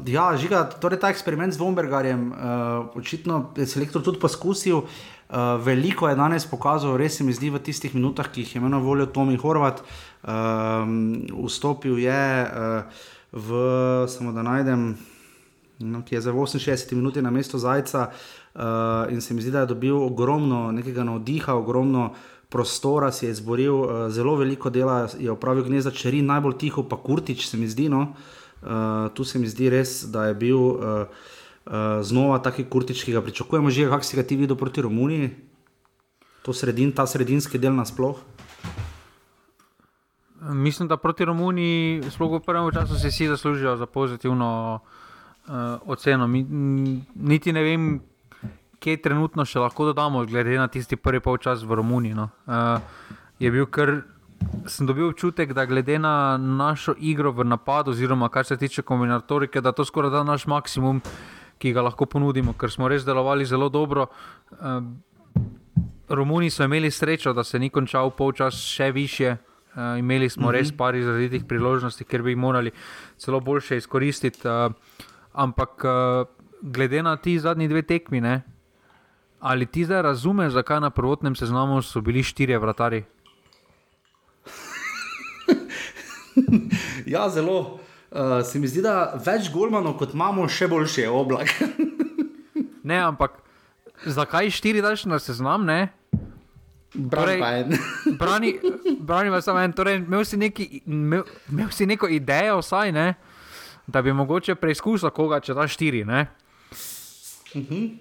ja, 0.06 0.26
žiga, 0.38 0.64
torej 0.82 1.00
ta 1.02 1.10
eksperiment 1.10 1.54
z 1.54 1.58
Vombergarjem, 1.58 2.30
uh, 2.30 2.98
očitno 3.00 3.50
je 3.58 3.66
selektor 3.66 4.04
tudi 4.06 4.22
poskusil. 4.22 4.84
Uh, 5.30 5.58
veliko 5.62 6.10
je 6.10 6.18
danes 6.18 6.46
pokazal, 6.50 6.98
res 6.98 7.18
se 7.18 7.24
mi 7.24 7.34
zdi 7.34 7.50
v 7.54 7.62
tistih 7.62 7.94
minutah, 7.94 8.30
ki 8.30 8.46
jih 8.46 8.56
je 8.56 8.62
imel 8.62 8.74
na 8.74 8.82
voljo 8.82 9.06
Tomi 9.10 9.38
Horvat. 9.38 9.82
Uh, 9.82 10.10
Um, 10.20 11.24
vstopil 11.48 11.96
je 11.98 12.44
uh, 12.44 12.84
v, 13.32 13.50
samo 14.08 14.32
da 14.36 14.44
najdem, 14.44 14.98
no, 15.80 16.04
ki 16.04 16.16
je 16.16 16.22
za 16.22 16.34
68 16.34 16.92
minut 16.92 17.16
na 17.16 17.32
mesto 17.32 17.58
Zajca 17.58 18.12
uh, 18.12 19.08
in 19.14 19.22
se 19.22 19.34
mi 19.34 19.42
zdi, 19.42 19.52
da 19.52 19.60
je 19.60 19.72
dobil 19.72 19.96
ogromno 19.96 20.72
nekega 20.72 21.04
navdiha, 21.04 21.56
ogromno 21.56 22.12
prostora, 22.50 23.12
si 23.12 23.26
je 23.26 23.32
izboril, 23.32 23.76
uh, 23.76 24.12
zelo 24.12 24.36
veliko 24.36 24.70
dela 24.70 25.08
je 25.20 25.32
opravil 25.32 25.64
gnezda, 25.64 25.96
če 25.96 26.12
ri 26.12 26.22
najbolj 26.22 26.58
tiho, 26.60 26.84
pa 26.84 27.00
kurtič 27.00 27.48
se 27.48 27.58
mi 27.58 27.72
zdi. 27.72 27.88
No, 27.88 28.02
uh, 28.12 28.39
tu 29.14 29.24
se 29.24 29.40
mi 29.40 29.48
zdi 29.48 29.70
res, 29.70 30.04
da 30.12 30.26
je 30.28 30.36
bil 30.36 30.58
uh, 30.58 31.08
uh, 31.66 31.74
znova 32.02 32.40
taki 32.44 32.66
kurtič, 32.66 33.04
ki 33.04 33.16
ga 33.16 33.22
pričakujemo, 33.22 33.70
že 33.70 33.90
kako 33.90 34.04
si 34.04 34.18
ga 34.18 34.24
ti 34.24 34.36
videl 34.36 34.58
proti 34.60 34.82
Romuniji. 34.82 35.32
To 36.44 36.54
sredin, 36.54 36.92
ta 36.92 37.08
sredinski 37.08 37.60
del 37.60 37.76
nasplošno. 37.76 38.24
Mislim, 40.40 40.88
da 40.88 40.98
proti 40.98 41.26
Romuniji, 41.26 42.04
sploh 42.12 42.40
v 42.40 42.44
prvem 42.44 42.72
času, 42.72 42.96
si 42.96 43.12
vsi 43.12 43.28
zaslužijo 43.28 43.76
za 43.78 43.86
pozitivno 43.86 44.80
uh, 44.80 45.54
oceno. 45.86 46.28
Mi, 46.28 46.44
niti 47.16 47.52
ne 47.52 47.64
vem, 47.64 48.00
kje 48.80 49.02
trenutno 49.04 49.44
še 49.46 49.60
lahko 49.60 49.92
dodamo, 49.92 50.24
glede 50.26 50.56
na 50.56 50.68
tisti 50.72 50.96
prvi 50.96 51.20
polčas 51.20 51.64
v 51.64 51.76
Romuniji. 51.76 52.16
No. 52.16 52.30
Uh, 52.48 52.80
je 53.40 53.52
bil 53.52 53.68
kar. 53.68 54.02
Sem 54.66 54.88
dobil 54.88 55.08
občutek, 55.10 55.54
da 55.54 55.66
glede 55.66 56.00
na 56.00 56.38
našo 56.38 56.94
igro 57.00 57.32
v 57.32 57.44
napadu, 57.44 57.92
oziroma 57.92 58.30
kar 58.30 58.46
se 58.46 58.58
tiče 58.58 58.82
kombinatorike, 58.82 59.62
da 59.62 59.72
to 59.72 59.86
skoraj 59.86 60.12
da 60.12 60.24
naš 60.24 60.46
maksimum, 60.48 61.02
ki 61.58 61.74
ga 61.74 61.82
lahko 61.82 62.06
ponudimo, 62.06 62.54
ker 62.54 62.72
smo 62.72 62.88
res 62.88 63.06
delovali 63.06 63.46
zelo 63.46 63.70
dobro. 63.70 64.08
Romuni 66.10 66.50
so 66.50 66.64
imeli 66.64 66.92
srečo, 66.92 67.34
da 67.34 67.44
se 67.44 67.60
ni 67.60 67.70
končal 67.70 68.10
polčas 68.10 68.56
še 68.56 68.92
više, 68.92 69.38
Uh, 69.70 70.00
imeli 70.00 70.30
smo 70.30 70.48
uh 70.48 70.50
-huh. 70.50 70.58
res 70.58 70.68
mhm. 70.68 70.78
par 70.78 70.96
izrazitih 70.96 71.46
priložnosti, 71.46 72.04
ker 72.04 72.22
bi 72.22 72.32
jih 72.32 72.38
morali 72.38 72.72
celo 73.18 73.40
boljše 73.40 73.78
izkoristiti. 73.78 74.48
Uh, 74.48 74.74
ampak 75.34 75.84
uh, 75.84 76.28
glede 76.62 77.04
na 77.04 77.18
ti 77.18 77.40
zadnji 77.40 77.68
dve 77.68 77.82
tekmi, 77.82 78.22
ne, 78.22 78.42
ali 79.40 79.66
ti 79.66 79.86
zdaj 79.86 80.02
razumeš, 80.02 80.54
zakaj 80.54 80.80
na 80.80 80.90
prvotnem 80.90 81.36
seznamu 81.36 81.82
so 81.82 82.02
bili 82.02 82.24
štirje 82.24 82.60
vratari? 82.60 83.04
ja, 87.14 87.30
zelo. 87.30 87.80
Uh, 88.12 88.42
se 88.46 88.60
mi 88.60 88.68
zdi, 88.68 88.82
da 88.82 89.14
več 89.22 89.52
golmanov 89.54 90.00
kot 90.00 90.16
imamo, 90.18 90.48
še 90.50 90.68
boljše 90.68 91.06
oblak. 91.14 91.52
ne, 92.90 92.98
ampak 92.98 93.36
zakaj 94.06 94.50
štiri 94.50 94.82
daš 94.82 95.06
na 95.06 95.20
seznam? 95.22 95.68
Ne? 95.70 95.92
Torej, 96.90 97.38
brani, 98.22 98.56
brani 98.98 99.30
vas 99.30 99.46
samo 99.46 99.62
en, 99.62 99.76
torej, 99.78 100.02
imel, 100.02 100.26
si 100.26 100.42
neki, 100.42 100.82
imel, 100.90 101.22
imel 101.54 101.70
si 101.70 101.86
neko 101.86 102.10
idejo, 102.10 102.64
vsaj, 102.64 102.96
ne, 102.98 103.14
da 103.86 104.02
bi 104.02 104.14
mogoče 104.14 104.58
preizkusil 104.58 105.14
koga, 105.14 105.38
če 105.46 105.54
da 105.54 105.68
štiri. 105.70 106.02
Uh 106.02 106.26
-huh. 107.54 107.98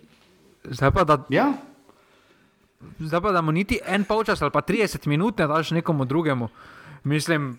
Zdaj 0.65 0.91
pa 0.91 1.05
da. 1.05 1.25
Ja. 1.29 1.53
Zdaj 2.99 3.21
pa 3.21 3.33
da 3.33 3.41
mu 3.41 3.53
niti 3.53 3.79
en 3.87 4.05
polčas 4.05 4.43
ali 4.43 4.51
pa 4.51 4.61
30 4.61 5.07
minut 5.07 5.39
ne 5.39 5.47
daš 5.47 5.71
nekomu 5.71 6.05
drugemu. 6.05 6.49
Mislim. 7.05 7.59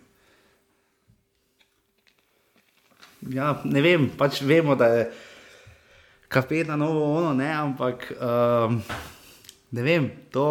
Ja, 3.28 3.58
ne 3.68 3.82
vem, 3.84 4.08
pač 4.16 4.40
vemo, 4.48 4.78
da 4.80 4.88
je 4.94 5.10
kapetan 6.32 6.80
novo 6.80 7.04
ono, 7.18 7.34
ne, 7.36 7.50
ampak 7.52 8.06
um, 8.16 8.80
ne 9.76 9.84
vem, 9.84 10.08
to 10.32 10.46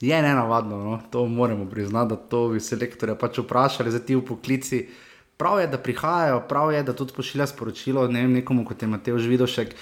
je 0.00 0.22
ne 0.22 0.34
navadno, 0.34 0.82
no? 0.84 1.00
to 1.10 1.24
moramo 1.26 1.64
priznati, 1.70 2.10
da 2.12 2.16
to 2.16 2.48
bi 2.48 2.60
se 2.60 2.76
lektorje 2.76 3.16
pač 3.18 3.38
vprašali 3.40 3.90
za 3.90 4.02
ti 4.04 4.16
v 4.16 4.24
poklici. 4.26 4.88
Prav 5.36 5.60
je, 5.60 5.66
da 5.66 5.78
prihajajo, 5.78 6.42
prav 6.48 6.72
je, 6.72 6.82
da 6.82 6.92
tudi 6.92 7.14
pošilja 7.16 7.46
sporočilo 7.46 8.04
ne 8.08 8.22
vem, 8.22 8.36
nekomu, 8.40 8.64
kot 8.64 8.82
je 8.82 8.88
Mateo 8.88 9.18
Žvidošek. 9.18 9.72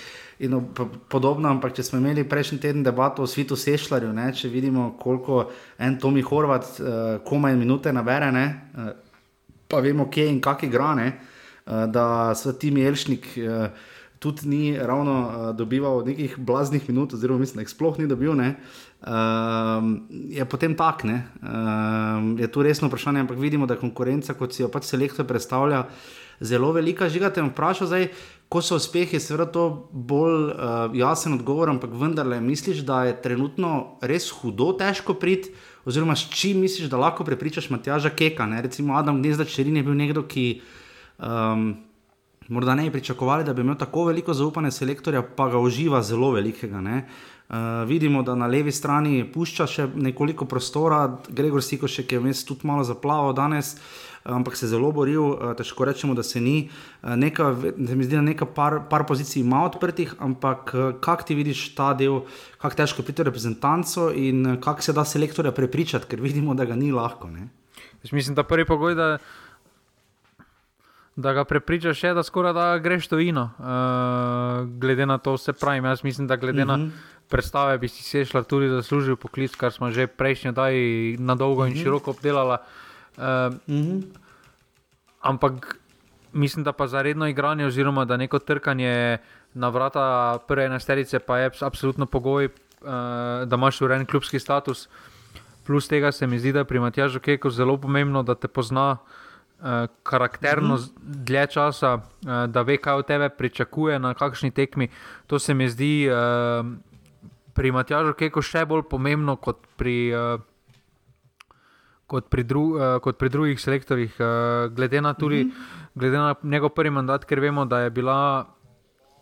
In 0.47 0.57
podobno, 1.11 1.51
ampak 1.51 1.75
če 1.77 1.83
smo 1.87 1.99
imeli 2.01 2.25
prejšnji 2.29 2.59
teden 2.63 2.87
debato 2.87 3.23
o 3.23 3.27
Svitu 3.27 3.57
Sešljarju, 3.57 4.15
če 4.35 4.49
vidimo, 4.49 4.95
koliko 4.99 5.51
en 5.79 5.99
Tomi 5.99 6.23
Horvat, 6.23 6.71
uh, 6.81 6.87
komaj 7.27 7.57
minute 7.57 7.93
nabere, 7.93 8.33
ne, 8.33 8.47
uh, 8.75 8.89
pa 9.69 9.83
vemo, 9.85 10.09
kje 10.11 10.31
in 10.31 10.41
kak 10.41 10.65
igra, 10.67 10.95
ne, 10.99 11.07
uh, 11.13 11.32
da 11.67 12.35
so 12.35 12.53
ti 12.53 12.71
Mielšnik. 12.71 13.35
Uh, 13.37 13.91
tudi 14.23 14.47
ni 14.49 14.79
ravno 14.79 15.15
uh, 15.21 15.57
dobival 15.57 16.05
nekih 16.07 16.39
blaznih 16.39 16.89
minut, 16.89 17.15
oziroma 17.15 17.43
mislim, 17.43 17.59
da 17.59 17.67
jih 17.67 17.73
sploh 17.75 17.99
ni 17.99 18.07
dobil, 18.07 18.37
ne, 18.39 18.55
uh, 19.03 19.09
je 20.31 20.45
potem 20.47 20.77
tak. 20.79 21.03
Ne, 21.05 21.25
uh, 21.43 22.39
je 22.39 22.47
tu 22.47 22.63
resno 22.63 22.89
vprašanje, 22.89 23.25
ampak 23.27 23.41
vidimo, 23.43 23.67
da 23.67 23.75
je 23.75 23.83
konkurenca, 23.83 24.37
kot 24.39 24.55
si 24.55 24.63
jo 24.63 24.69
pač 24.71 24.87
selektor 24.87 25.27
predstavlja, 25.27 25.89
zelo 26.41 26.71
velika. 26.73 27.11
Žigate, 27.11 27.43
vprašaj 27.51 27.91
zdaj. 27.91 28.07
Ko 28.53 28.61
so 28.61 28.77
uspehi, 28.77 29.17
je 29.17 29.21
seveda 29.25 29.47
to 29.49 29.65
bolj 29.91 30.53
uh, 30.53 30.95
jasen 30.95 31.35
odgovor, 31.39 31.71
ampak 31.73 31.95
vendarle, 31.97 32.37
misliš, 32.45 32.85
da 32.87 33.07
je 33.09 33.17
trenutno 33.25 33.97
res 34.05 34.29
hudo 34.39 34.71
težko 34.77 35.17
priti, 35.19 35.55
oziroma 35.89 36.15
s 36.15 36.29
čim 36.31 36.61
misliš, 36.61 36.91
da 36.93 37.01
lahko 37.01 37.25
prepričaš 37.25 37.71
Matjaža 37.73 38.13
Keka? 38.13 38.47
Ne? 38.47 38.61
Recimo 38.69 38.95
Adam 39.01 39.23
Gnezda 39.23 39.49
Čerin 39.49 39.81
je 39.81 39.87
bil 39.89 39.97
nekdo, 39.97 40.27
ki 40.29 40.47
um, 41.23 41.75
morda 42.49 42.75
ne 42.75 42.83
bi 42.83 42.91
pričakovali, 42.91 43.45
da 43.45 43.53
bi 43.53 43.61
imel 43.61 43.77
tako 43.77 44.05
veliko 44.05 44.35
zaupanja 44.35 44.71
selektorja, 44.71 45.23
pa 45.37 45.49
ga 45.49 45.59
uživa 45.59 46.03
zelo 46.03 46.31
velikega. 46.31 46.81
Uh, 46.81 47.57
vidimo, 47.89 48.23
da 48.23 48.35
na 48.35 48.47
levi 48.47 48.73
strani 48.73 49.25
pušča 49.33 49.67
še 49.67 49.87
nekoliko 49.95 50.45
prostora, 50.49 51.19
Gregor 51.29 51.63
Sikošek 51.63 52.13
je 52.13 52.21
vmes 52.21 52.45
tudi 52.49 52.67
malo 52.67 52.85
zaplaval 52.85 53.35
danes, 53.37 53.75
ampak 54.25 54.57
se 54.57 54.65
je 54.67 54.71
zelo 54.71 54.93
boril, 54.93 55.23
uh, 55.23 55.53
težko 55.59 55.85
rečemo, 55.85 56.15
da 56.15 56.23
se 56.23 56.41
ni. 56.41 56.71
Uh, 57.03 57.13
neka, 57.17 57.53
se 57.61 57.97
mi 57.97 58.09
zdi, 58.09 58.17
da 58.17 58.25
nekaj 58.25 58.49
par, 58.57 58.79
par 58.91 59.05
pozicij 59.09 59.43
ima 59.43 59.65
odprtih, 59.67 60.15
ampak 60.19 60.73
uh, 60.75 60.89
kako 61.01 61.29
ti 61.29 61.37
vidiš 61.37 61.67
ta 61.77 61.93
del, 61.95 62.23
kako 62.63 62.81
težko 62.81 63.05
priti 63.05 63.29
reprezentanco 63.29 64.11
in 64.17 64.57
kako 64.65 64.89
se 64.89 64.97
da 64.97 65.05
selektorja 65.05 65.53
prepričati, 65.53 66.09
ker 66.09 66.25
vidimo, 66.25 66.55
da 66.55 66.65
ga 66.65 66.77
ni 66.77 66.93
lahko. 66.93 67.29
Mislim, 68.13 68.35
da 68.35 68.49
prvi 68.49 68.65
pogoj, 68.65 68.95
da 68.95 69.19
da 71.17 71.33
ga 71.37 71.45
prepričaš, 71.45 71.99
še, 71.99 72.13
da 72.17 72.23
skoraj 72.25 72.55
da 72.57 72.67
greš 72.81 73.09
to 73.11 73.19
ino. 73.21 73.51
Uh, 73.59 74.65
glede 74.81 75.07
na 75.07 75.19
to, 75.21 75.37
vse 75.37 75.53
pravim, 75.53 75.85
jaz 75.85 76.05
mislim, 76.05 76.27
da 76.27 76.37
glede 76.37 76.63
uh 76.63 76.69
-huh. 76.69 76.69
na 76.69 76.77
mhm. 76.77 76.89
predstave 77.29 77.79
bi 77.79 77.89
si 77.89 78.03
sešla 78.03 78.43
tudi 78.43 78.69
zaslužil 78.69 79.17
poklic, 79.17 79.55
kar 79.57 79.73
smo 79.73 79.91
že 79.91 80.07
prejšnji 80.07 80.53
dan 80.53 80.73
na 81.19 81.35
dolgo 81.35 81.67
in 81.67 81.73
uh 81.73 81.77
mhm. 81.77 81.79
-huh. 81.79 81.83
široko 81.83 82.11
obdelali. 82.11 82.59
Uh, 83.17 83.23
uh 83.23 83.59
-huh. 83.67 84.03
Ampak 85.21 85.77
mislim, 86.33 86.65
da 86.65 86.73
pa 86.73 86.87
za 86.87 87.03
redno 87.03 87.27
igranje, 87.29 87.67
oziroma 87.67 88.05
da 88.05 88.17
neko 88.17 88.39
trkanje 88.39 89.19
na 89.55 89.69
vrata 89.69 90.39
prve 90.49 90.65
enesterice, 90.65 91.19
pa 91.19 91.39
je 91.39 91.51
absolutno 91.61 92.07
pogoj, 92.07 92.45
uh, 92.45 92.51
da 93.47 93.57
imaš 93.57 93.81
urejen 93.81 94.07
klubski 94.07 94.39
status. 94.39 94.89
Plus 95.67 95.89
tega 95.89 96.13
se 96.13 96.27
mi 96.27 96.39
zdi, 96.39 96.53
da 96.53 96.59
je 96.59 96.65
pri 96.65 96.79
Matjažu 96.79 97.21
Keku 97.21 97.51
zelo 97.51 97.77
pomembno, 97.77 98.23
da 98.23 98.35
te 98.35 98.49
pozna 98.49 98.91
uh, 98.91 98.99
karakterno 100.03 100.75
mm 100.75 100.79
-hmm. 100.79 100.91
dlje 101.01 101.47
časa, 101.47 101.95
uh, 101.95 102.03
da 102.47 102.63
ve, 102.63 102.77
kaj 102.77 102.95
od 102.95 103.07
tebe 103.07 103.29
pričakuje 103.29 103.99
na 103.99 104.15
kakšni 104.15 104.51
tekmi. 104.51 104.89
To 105.27 105.39
se 105.39 105.55
mi 105.55 105.69
zdi 105.69 106.09
uh, 106.11 106.67
pri 107.55 107.73
Matjažu 107.73 108.13
Keku 108.13 108.43
še 108.43 108.65
bolj 108.65 108.83
pomembno 108.91 109.37
kot 109.37 109.67
pri. 109.77 110.15
Uh, 110.15 110.41
Kot 112.07 112.29
pri, 112.29 112.45
dru, 112.45 112.77
kot 113.01 113.17
pri 113.17 113.29
drugih 113.29 113.61
selektorjih, 113.61 114.17
glede, 114.71 115.01
na 115.01 115.15
tudi, 115.15 115.45
mm 115.45 115.49
-hmm. 115.49 115.91
glede 115.95 116.19
na 116.19 116.35
njegov 116.43 116.69
prvi 116.69 116.91
mandat, 116.91 117.25
ker 117.25 117.41
vemo, 117.41 117.65
da 117.65 117.79
je 117.81 117.91
bila, 117.91 118.47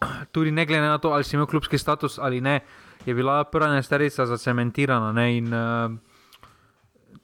tudi 0.33 0.51
ne 0.51 0.67
glede 0.67 0.89
na 0.89 0.99
to, 0.99 1.09
ali 1.09 1.25
si 1.25 1.37
imel 1.37 1.47
klubski 1.47 1.79
status 1.79 2.19
ali 2.19 2.41
ne, 2.41 2.61
je 3.07 3.15
bila 3.15 3.45
prva 3.45 3.69
nesterica 3.69 4.27
zacementirana. 4.27 5.13
Ne, 5.13 5.37
in, 5.37 5.55
uh, 5.55 5.93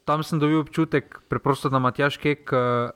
tam 0.05 0.23
sem 0.23 0.39
dobil 0.39 0.61
občutek, 0.61 1.21
preprosto, 1.29 1.69
da 1.69 1.79
Matjaš 1.79 2.17
Kek 2.17 2.53
uh, 2.53 2.91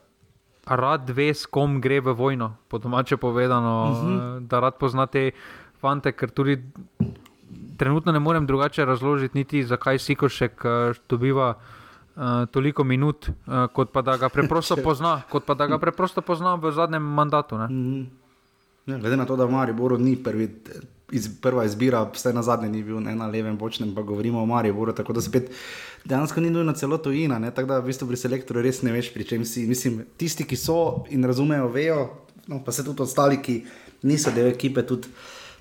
rad 0.65 1.09
ve, 1.09 1.33
s 1.33 1.45
kom 1.45 1.81
gre 1.81 1.99
v 2.01 2.13
vojno, 2.13 2.55
po 2.67 2.77
domače 2.77 3.17
povedano, 3.17 3.91
uh 3.91 3.97
mhm. 3.97 4.19
-huh. 4.19 4.47
da 4.47 4.59
rad 4.59 4.77
pozna 4.77 5.05
te 5.05 5.31
fante, 5.81 6.11
ker 6.11 6.29
tudi 6.29 6.61
trenutno 7.77 8.11
ne 8.11 8.19
morem 8.19 8.45
drugače 8.45 8.85
razložiti, 8.85 9.37
niti 9.37 9.63
zakaj 9.63 9.99
Sikošek 9.99 10.65
uh, 10.65 10.95
dobiva. 11.09 11.55
Uh, 12.15 12.45
toliko 12.51 12.83
minut, 12.83 13.29
uh, 13.29 13.67
kot 13.73 13.91
pa 13.91 14.01
da 14.01 14.17
ga 14.17 14.29
preprosto 14.29 14.75
pozna, 14.85 15.21
kot 15.29 15.45
pa 15.45 15.53
da 15.53 15.67
ga 15.67 15.77
preprosto 15.79 16.21
pozna 16.21 16.55
v 16.55 16.71
zadnjem 16.71 17.03
mandatu. 17.03 17.55
Mm 17.55 18.09
-hmm. 18.85 18.99
glede 18.99 19.17
na 19.17 19.25
to, 19.25 19.35
da 19.35 19.47
Maribor 19.47 19.99
ni 19.99 20.23
prvi, 20.23 20.49
iz, 21.11 21.27
prva 21.41 21.65
izbira, 21.65 22.03
vse 22.13 22.33
na 22.33 22.43
zadnje 22.43 22.69
ni 22.69 22.83
bil 22.83 22.99
ne, 23.03 23.15
na 23.15 23.27
levem 23.27 23.57
bočnem, 23.57 23.95
pa 23.95 24.01
govorimo 24.01 24.41
o 24.41 24.45
Mariboru, 24.45 24.93
tako 24.95 25.13
da 25.13 25.21
spet 25.21 25.51
dejansko 26.05 26.41
ni 26.41 26.49
nujno 26.49 26.73
celo 26.73 26.97
tujina. 26.97 27.39
Ne? 27.39 27.51
Tako 27.51 27.67
da 27.67 27.79
v 27.79 27.91
bistvu 27.91 28.07
pri 28.07 28.17
selektorju 28.17 28.63
res 28.63 28.81
ne 28.81 28.95
veš, 28.95 29.11
pri 29.13 29.27
čem 29.27 29.45
si. 29.45 29.67
Mislim, 29.69 30.01
tisti, 30.17 30.47
ki 30.47 30.57
so 30.57 31.05
in 31.11 31.25
razumejo, 31.27 31.67
vejo, 31.73 32.07
no, 32.47 32.61
pa 32.65 32.71
se 32.71 32.85
tudi 32.87 33.03
ostali, 33.03 33.41
ki 33.41 33.61
niso 34.07 34.33
del 34.35 34.51
ekipe, 34.53 34.85
tudi 34.87 35.11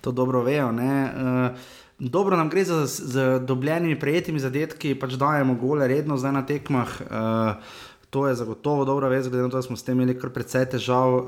to 0.00 0.12
dobro 0.12 0.42
vejo. 0.46 0.70
Uh, 0.72 1.76
dobro 1.98 2.36
nam 2.36 2.48
gre 2.48 2.64
za, 2.64 2.86
za 2.86 3.38
dobljenimi, 3.38 3.98
prejetimi 4.00 4.40
zadetki, 4.40 4.94
pač 4.94 5.18
dajemo 5.20 5.58
gole 5.60 5.88
redno 5.88 6.16
zdaj 6.16 6.32
na 6.32 6.46
tekmah. 6.46 7.00
Uh, 7.10 7.78
To 8.10 8.26
je 8.26 8.34
zagotovo 8.34 8.84
dobro 8.84 9.08
vez, 9.08 9.28
glede 9.28 9.42
na 9.42 9.48
to, 9.50 9.56
da 9.56 9.62
smo 9.62 9.76
s 9.76 9.84
tem 9.86 9.94
imeli 9.94 10.18
kar 10.18 10.32
precej 10.34 10.64
težav, 10.66 11.14
uh, 11.14 11.26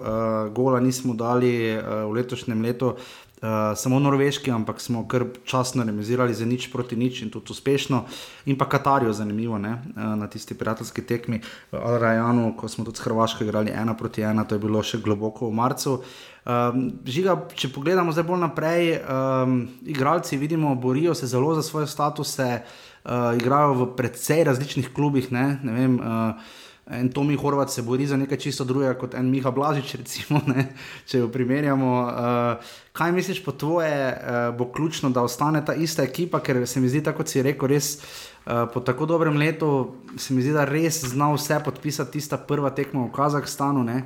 gola 0.51 0.81
nismo 0.81 1.15
dali 1.15 1.53
uh, 1.77 2.11
v 2.11 2.17
letošnjem 2.17 2.63
letu, 2.63 2.97
uh, 3.43 3.49
samo 3.77 3.99
norveški, 3.99 4.51
ampak 4.51 4.81
smo 4.81 5.05
kar 5.09 5.25
časno 5.45 5.85
remisirali 5.85 6.35
za 6.35 6.47
nič 6.47 6.71
proti 6.73 6.97
nič 6.97 7.23
in 7.23 7.31
tudi 7.31 7.53
uspešno. 7.53 8.05
In 8.47 8.59
pa 8.59 8.69
Katarijo, 8.71 9.13
zanimivo, 9.13 9.59
ne? 9.59 9.73
Uh, 9.97 10.15
na 10.17 10.31
tisti 10.31 10.55
prijateljski 10.55 11.03
tekmi 11.03 11.43
v 11.73 11.77
Al-Rajanu, 11.77 12.55
ko 12.57 12.69
smo 12.69 12.85
tudi 12.85 13.03
s 13.03 13.07
Hrvaško 13.07 13.45
igrali 13.45 13.75
ena 13.75 13.97
proti 13.97 14.23
ena, 14.23 14.45
to 14.45 14.55
je 14.55 14.63
bilo 14.63 14.83
še 14.83 15.03
globoko 15.03 15.51
v 15.51 15.59
marcu. 15.59 15.99
Um, 16.43 16.89
žiga, 17.07 17.37
če 17.55 17.71
pogledamo 17.71 18.11
zdaj 18.15 18.25
bolj 18.27 18.41
naprej, 18.43 18.97
um, 18.99 19.61
igralci 19.87 20.39
vidimo, 20.41 20.75
borijo 20.75 21.15
se 21.15 21.27
zelo 21.31 21.55
za 21.55 21.63
svoje 21.63 21.87
statuse, 21.87 22.49
uh, 22.63 23.31
igrajo 23.39 23.77
v 23.79 23.87
precej 23.97 24.45
različnih 24.51 24.91
klubih. 24.95 25.31
Ne? 25.31 25.59
Ne 25.63 25.73
vem, 25.77 25.95
uh, 26.01 26.59
En 26.91 27.13
Tomi 27.13 27.37
Horvat 27.37 27.71
se 27.71 27.83
bori 27.83 28.07
za 28.07 28.17
nekaj 28.17 28.39
čisto 28.39 28.65
drugega 28.65 28.97
kot 28.99 29.15
en 29.15 29.29
Miha 29.31 29.51
Blažič, 29.51 29.95
recimo, 30.01 30.41
ne, 30.47 30.67
če 31.07 31.21
jo 31.23 31.29
primerjamo. 31.31 31.93
Uh, 32.03 32.73
kaj 32.93 33.13
misliš 33.15 33.43
po 33.45 33.55
tvoje, 33.55 33.95
uh, 34.11 34.51
bo 34.59 34.67
ključno, 34.73 35.11
da 35.15 35.23
ostane 35.23 35.63
ta 35.65 35.75
ista 35.75 36.03
ekipa, 36.03 36.41
ker 36.43 36.65
se 36.67 36.81
mi 36.81 36.91
zdi, 36.91 37.05
tako 37.07 37.23
kot 37.23 37.31
si 37.31 37.43
rekel, 37.43 37.71
res 37.71 37.95
uh, 38.01 38.67
po 38.75 38.83
tako 38.83 39.07
dobrem 39.07 39.39
letu, 39.39 39.71
se 40.19 40.35
mi 40.35 40.43
zdi, 40.43 40.57
da 40.57 40.67
res 40.67 41.05
zna 41.15 41.31
vse 41.37 41.61
podpisati 41.65 42.19
tista 42.19 42.37
prva 42.37 42.75
tekma 42.75 43.07
v 43.07 43.13
Kazahstanu. 43.15 43.87
Ne. 43.87 44.03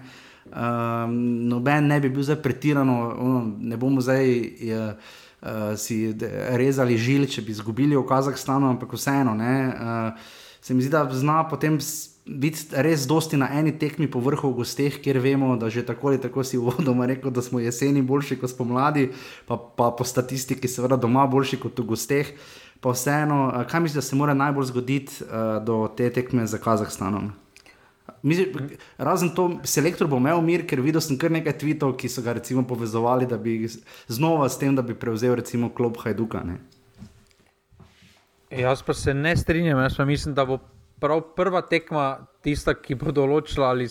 Uh, 0.46 1.08
noben 1.48 1.88
ne 1.88 2.00
bi 2.00 2.12
bil 2.12 2.28
zdaj 2.28 2.42
pretirano, 2.44 2.98
ono, 3.16 3.46
ne 3.58 3.76
bomo 3.80 4.04
zdaj. 4.04 4.36
Uh, 4.72 5.14
Uh, 5.46 5.76
si 5.78 6.16
rezali 6.58 6.96
žil, 6.98 7.26
če 7.28 7.42
bi 7.44 7.52
izgubili 7.52 7.94
v 7.94 8.02
Kazahstanu, 8.08 8.70
ampak 8.72 8.94
vseeno. 8.96 9.34
Uh, 9.36 10.30
se 10.64 10.74
mi 10.74 10.82
zdi, 10.82 10.90
da 10.90 11.04
zna 11.12 11.42
potem 11.46 11.76
biti 12.26 12.66
res 12.82 13.06
dosti 13.06 13.38
na 13.38 13.48
eni 13.54 13.72
tekmi 13.78 14.10
po 14.10 14.20
vrhu 14.20 14.50
v 14.50 14.60
gosteh, 14.60 14.98
kjer 15.02 15.20
vemo, 15.22 15.54
da 15.56 15.70
že 15.70 15.86
tako 15.86 16.10
ali 16.10 16.20
tako 16.20 16.44
si 16.44 16.58
vodoma 16.58 17.06
rekel, 17.06 17.30
da 17.30 17.42
smo 17.42 17.60
jeseni 17.62 18.02
boljši 18.02 18.40
kot 18.40 18.50
spomladi, 18.50 19.10
pa, 19.46 19.56
pa 19.56 19.90
po 19.94 20.04
statistiki 20.04 20.68
seveda 20.68 20.98
doma 20.98 21.26
boljši 21.26 21.60
kot 21.62 21.78
v 21.78 21.86
gosteh. 21.86 22.34
Pa 22.80 22.92
vseeno, 22.92 23.64
kaj 23.70 23.80
misliš, 23.80 24.02
da 24.02 24.02
se 24.04 24.16
mora 24.16 24.34
najbolj 24.34 24.66
zgoditi 24.68 25.24
uh, 25.24 25.64
do 25.64 25.86
te 25.96 26.10
tekme 26.12 26.44
za 26.46 26.58
Kazahstanom? 26.58 27.32
Mislim, 28.22 28.76
razen 28.98 29.30
to, 29.34 29.48
selektor 29.64 30.08
bo 30.10 30.18
imel 30.20 30.42
mir, 30.42 30.66
ker 30.66 30.82
videl 30.84 31.00
sem 31.00 31.16
kar 31.18 31.32
nekaj 31.32 31.56
tvitev, 31.62 31.94
ki 31.96 32.10
so 32.10 32.22
ga 32.22 32.36
recimo 32.36 32.66
povezovali, 32.66 33.26
da 33.26 33.38
bi 33.38 33.68
znova 34.08 34.48
s 34.50 34.58
tem, 34.58 34.74
da 34.76 34.82
bi 34.82 34.94
prevzel 34.98 35.34
recimo 35.38 35.70
klop 35.72 36.02
Hajduka. 36.04 36.42
Ne? 36.44 36.58
Jaz 38.50 38.82
pa 38.82 38.94
se 38.94 39.14
ne 39.14 39.36
strinjam, 39.36 39.78
jaz 39.78 39.96
pa 39.96 40.04
mislim, 40.04 40.34
da 40.34 40.44
bo 40.44 40.58
prav 41.00 41.22
prva 41.36 41.62
tekma 41.62 42.26
tista, 42.42 42.74
ki 42.74 42.94
bo 42.94 43.12
določila, 43.14 43.70
ali 43.70 43.88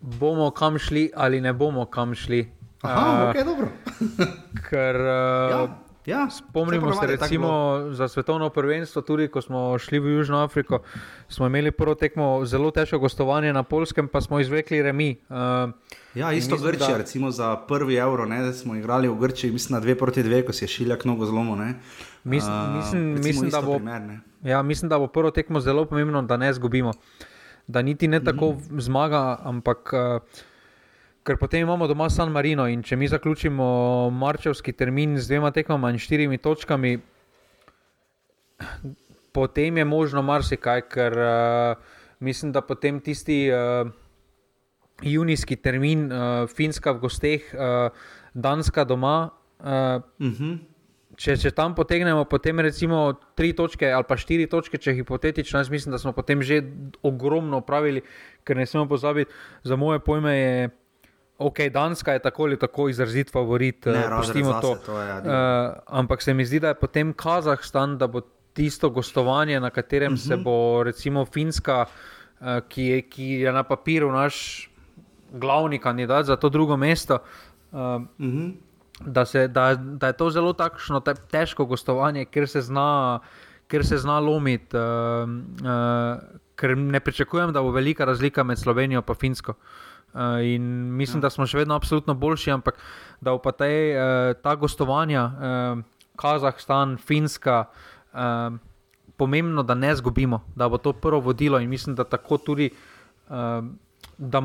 bomo 0.00 0.50
kam 0.50 0.78
šli 0.78 1.10
ali 1.14 1.40
ne 1.40 1.52
bomo 1.52 1.86
kam 1.86 2.14
šli. 2.14 2.44
Aha, 2.82 3.02
uh, 3.02 3.30
ok, 3.30 3.42
dobro. 3.44 3.68
ker 4.68 5.00
uh, 5.00 5.50
ja. 5.50 5.66
Ja, 6.06 6.30
spomnimo 6.30 6.94
se, 6.94 7.06
recimo, 7.06 7.80
za 7.90 8.08
svetovno 8.08 8.50
prvenstvo, 8.50 9.02
tudi 9.02 9.26
ko 9.28 9.40
smo 9.42 9.78
šli 9.78 9.98
v 9.98 10.06
Južno 10.06 10.38
Afriko, 10.38 10.78
smo 11.28 11.46
imeli 11.46 11.70
prvo 11.70 11.94
tekmo 11.94 12.44
zelo 12.46 12.70
težko 12.70 12.98
gostovanje 12.98 13.52
na 13.52 13.62
Polskem, 13.62 14.08
pa 14.08 14.20
smo 14.20 14.40
izvekli 14.40 14.82
remi. 14.82 15.16
Uh, 15.28 15.36
ja, 16.14 16.32
isto 16.32 16.54
mislim, 16.54 16.72
Grčija, 16.72 16.88
da... 16.88 16.96
recimo 16.96 17.30
za 17.30 17.56
prvi 17.56 17.94
evro, 17.94 18.26
ne, 18.26 18.52
smo 18.52 18.76
igrali 18.76 19.08
v 19.08 19.18
Grčiji, 19.18 19.50
mislim 19.50 19.74
na 19.74 19.80
dve 19.80 19.98
proti 19.98 20.22
dve, 20.22 20.44
ko 20.46 20.52
si 20.52 20.64
je 20.64 20.68
šiljak 20.68 21.04
nogo 21.04 21.26
zlomo. 21.26 21.56
Mislim, 22.24 22.54
uh, 22.54 22.76
mislim, 22.76 23.14
mislim, 23.14 23.50
da 23.50 23.62
bo, 23.62 23.74
primer, 23.74 24.02
ja, 24.46 24.62
mislim, 24.62 24.88
da 24.88 24.98
bo 24.98 25.06
prvo 25.06 25.30
tekmo 25.30 25.60
zelo 25.60 25.84
pomembno, 25.84 26.22
da 26.22 26.36
ne 26.36 26.52
zgubimo. 26.52 26.92
Da 27.66 27.82
niti 27.82 28.08
ne 28.08 28.24
tako 28.24 28.52
mm 28.52 28.58
-hmm. 28.58 28.80
zmaga, 28.80 29.38
ampak. 29.42 29.92
Uh, 29.92 30.44
ker 31.26 31.36
potem 31.36 31.66
imamo 31.66 31.86
doma 31.90 32.06
San 32.10 32.30
Marino 32.30 32.68
in 32.70 32.84
če 32.86 32.96
mi 32.96 33.08
zaključimo 33.10 33.66
marčevski 34.14 34.72
termin 34.72 35.18
z 35.18 35.26
dvema 35.26 35.50
tekmama 35.50 35.90
in 35.90 35.98
štirimi 35.98 36.38
točkami, 36.38 36.98
potem 39.36 39.76
je 39.82 39.84
možno 39.84 40.22
marsikaj, 40.22 40.84
ker 40.92 41.18
uh, 41.18 41.96
mislim, 42.20 42.52
da 42.54 42.62
potem 42.62 43.00
tisti 43.00 43.50
uh, 43.50 43.90
junijski 45.02 45.56
termin, 45.56 46.06
uh, 46.12 46.46
Finska 46.48 46.94
v 46.94 47.02
gosteh, 47.02 47.50
uh, 47.52 47.90
Danska 48.34 48.84
doma. 48.84 49.30
Uh, 49.58 49.66
uh 49.66 50.26
mhm. 50.26 50.32
-huh. 50.44 50.58
Če, 51.16 51.36
če 51.40 51.50
tam 51.56 51.74
potegnemo, 51.74 52.26
potem 52.28 52.60
recimo 52.60 53.14
tri 53.34 53.54
točke 53.56 53.88
ali 53.88 54.04
pa 54.04 54.18
štiri 54.20 54.46
točke, 54.52 54.76
če 54.76 54.92
hipotetično, 54.98 55.62
jaz 55.62 55.70
mislim, 55.72 55.94
da 55.94 55.98
smo 55.98 56.12
potem 56.12 56.42
že 56.44 56.60
ogromno 57.02 57.62
upravili, 57.64 58.02
ker 58.44 58.56
ne 58.60 58.66
smemo 58.68 58.84
pozabiti, 58.90 59.32
za 59.64 59.76
moje 59.80 60.02
pojme 60.04 60.34
je 60.36 60.68
Ok, 61.38 61.58
Danska 61.68 62.12
je 62.12 62.18
tako 62.24 62.42
ali 62.42 62.56
tako 62.58 62.88
izrazit 62.88 63.28
favorit, 63.32 63.86
ne 63.86 64.06
razumemo 64.08 64.60
to. 64.60 64.76
to 64.86 65.00
je, 65.00 65.08
ja, 65.08 65.18
uh, 65.18 65.82
ampak 65.86 66.22
se 66.22 66.34
mi 66.34 66.44
zdi, 66.44 66.60
da 66.60 66.68
je 66.72 66.78
potem 66.80 67.12
Kazahstan, 67.12 67.98
da 67.98 68.06
bo 68.06 68.22
tisto 68.56 68.90
gostovanje, 68.90 69.60
na 69.60 69.70
katerem 69.70 70.12
uh 70.12 70.18
-huh. 70.18 70.28
se 70.28 70.34
mhm. 70.34 70.44
bo 70.44 70.82
recimo 70.82 71.24
Finska, 71.24 71.84
uh, 72.40 72.46
ki, 72.68 72.82
je, 72.82 73.02
ki 73.02 73.24
je 73.24 73.52
na 73.52 73.62
papiru 73.62 74.12
naš 74.12 74.70
glavni 75.32 75.78
kandidat 75.78 76.26
za 76.26 76.36
to 76.36 76.48
drugo 76.48 76.76
mesto. 76.76 77.18
Uh, 77.72 77.78
uh 77.78 78.00
-huh. 78.18 78.52
Da, 79.00 79.24
se, 79.24 79.48
da, 79.48 79.74
da 79.74 80.06
je 80.06 80.16
to 80.16 80.30
zelo 80.30 80.52
takšno 80.52 81.00
te, 81.00 81.14
težko 81.14 81.66
gostovanje, 81.66 82.24
ker 82.24 82.48
se 82.48 82.60
zna, 82.60 83.20
ker 83.68 83.84
se 83.86 83.98
zna 83.98 84.18
lomiti. 84.20 84.76
Uh, 84.76 85.30
uh, 85.62 86.42
ker 86.56 86.76
ne 86.78 87.00
pričakujem, 87.00 87.52
da 87.52 87.62
bo 87.62 87.70
velika 87.70 88.04
razlika 88.04 88.44
med 88.44 88.58
Slovenijo 88.58 89.02
in 89.08 89.14
Finsko. 89.14 89.54
Uh, 90.14 90.20
in 90.44 90.62
mislim, 90.96 91.18
ja. 91.18 91.26
da 91.26 91.30
smo 91.30 91.46
še 91.46 91.58
vedno 91.58 91.74
absolutno 91.74 92.14
boljši, 92.14 92.50
ampak 92.50 92.78
da 93.20 93.36
pa 93.38 93.52
te, 93.52 93.68
uh, 93.92 94.32
ta 94.42 94.54
gostovanja, 94.54 95.24
uh, 95.24 95.82
Kazahstan, 96.16 96.96
Finska, 96.96 97.64
uh, 98.12 98.56
pomembno, 99.16 99.62
da 99.62 99.74
ne 99.74 99.94
zgubimo, 99.96 100.40
da 100.56 100.68
bo 100.68 100.78
to 100.78 100.92
prvo 100.92 101.20
vodilo 101.20 101.60
in 101.60 101.68
mislim, 101.68 101.94
da 101.96 102.04
tako 102.04 102.38
tudi. 102.38 102.70
Uh, 103.28 103.64
Da, 104.18 104.42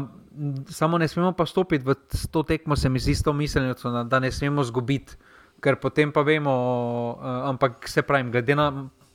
samo 0.69 0.97
ne 0.97 1.07
smemo 1.07 1.31
pa 1.31 1.45
stopiti 1.45 1.85
v 1.87 1.95
to 2.31 2.43
tekmo, 2.43 2.75
se 2.75 2.89
mi 2.89 2.99
zdi, 2.99 3.15
s 3.15 3.23
to 3.23 3.33
miselnico, 3.33 3.91
da 4.03 4.19
ne 4.19 4.31
smemo 4.31 4.63
zgubiti, 4.63 5.15
ker 5.63 5.77
potem 5.79 6.11
pa 6.11 6.21
vemo, 6.27 6.53
uh, 7.15 7.49
ampak 7.49 7.87
se 7.87 8.01
pravi, 8.01 8.31
glede 8.31 8.55
na 8.55 8.67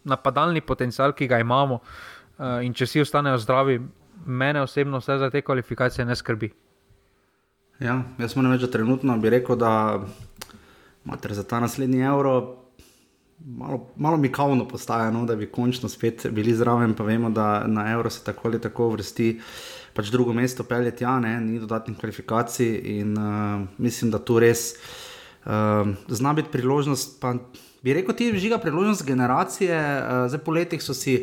napadalni 0.05 0.61
potencial, 0.61 1.13
ki 1.13 1.27
ga 1.29 1.43
imamo, 1.43 1.81
uh, 1.83 2.65
in 2.65 2.73
če 2.73 2.87
vsi 2.89 3.05
ostanejo 3.05 3.39
zdravi, 3.43 3.81
mene 4.27 4.63
osebno 4.63 5.03
vse 5.03 5.19
za 5.19 5.31
te 5.31 5.43
kvalifikacije 5.43 6.07
ne 6.07 6.17
skrbi. 6.17 6.53
Ja, 7.81 8.03
jaz 8.19 8.37
moram 8.37 8.53
reči, 8.53 8.65
da 8.65 8.71
trenutno 8.73 9.19
bi 9.19 9.31
rekel, 9.31 9.57
da 9.57 10.01
imate 11.05 11.35
za 11.35 11.43
ta 11.43 11.61
naslednji 11.61 12.01
evro. 12.01 12.57
Malo, 13.39 13.87
malo 13.97 14.17
mi 14.17 14.33
kavno 14.33 14.69
postaje, 14.69 15.13
no, 15.13 15.27
da 15.27 15.37
bi 15.37 15.47
končno 15.47 15.89
spet 15.89 16.27
bili 16.31 16.55
zraven, 16.55 16.95
pa 16.95 17.05
vemo, 17.05 17.31
da 17.31 17.67
na 17.67 17.91
evro 17.93 18.11
se 18.11 18.25
tako 18.25 18.49
ali 18.49 18.61
tako 18.61 18.89
vrsti. 18.89 19.41
Pač 19.97 20.11
drugo 20.13 20.35
mesto 20.37 20.65
peljeti, 20.69 21.05
ja, 21.05 21.17
ne, 21.21 21.39
ni 21.41 21.61
dodatnih 21.61 21.97
kvalifikacij, 21.97 22.73
in 22.99 23.17
uh, 23.17 23.63
mislim, 23.81 24.11
da 24.13 24.21
tu 24.21 24.39
res 24.43 24.75
uh, 25.47 25.89
zna 26.09 26.35
biti 26.37 26.53
priložnost. 26.53 27.17
Pa, 27.23 27.33
bi 27.83 27.95
rekel, 27.97 28.17
ti 28.19 28.29
žiga 28.37 28.59
priložnost 28.61 29.07
generacije, 29.09 29.77
uh, 29.77 30.27
zdaj 30.29 30.43
po 30.45 30.53
letih 30.53 30.83
so 30.85 30.95
si 30.95 31.23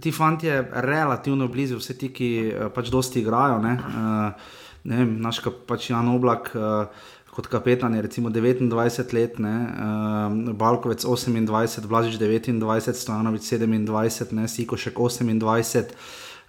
ti 0.00 0.12
fanti 0.12 0.46
je 0.46 0.62
relativno 0.72 1.48
blizu, 1.48 1.78
vse 1.78 1.94
ti, 1.98 2.10
ki 2.12 2.30
uh, 2.48 2.72
pač 2.74 2.90
dosti 2.90 3.22
igrajo. 3.22 3.62
Ne, 3.62 3.76
uh, 3.78 4.50
ne 4.88 5.02
vem, 5.04 5.14
naš 5.22 5.44
pač 5.68 5.92
Jan 5.92 6.10
Oblak. 6.16 6.52
Uh, 6.54 7.06
Kot 7.38 7.46
kapetan 7.46 7.94
je 7.94 8.00
recimo 8.02 8.32
29 8.34 9.12
let, 9.14 9.36
ne, 9.38 9.52
uh, 9.70 10.54
Balkovec 10.58 11.04
28, 11.06 11.86
Blažič 11.86 12.16
29, 12.18 12.98
Stojanovič 12.98 13.42
27, 13.46 14.34
ne, 14.34 14.48
Sikošek 14.50 14.98
28 14.98 15.94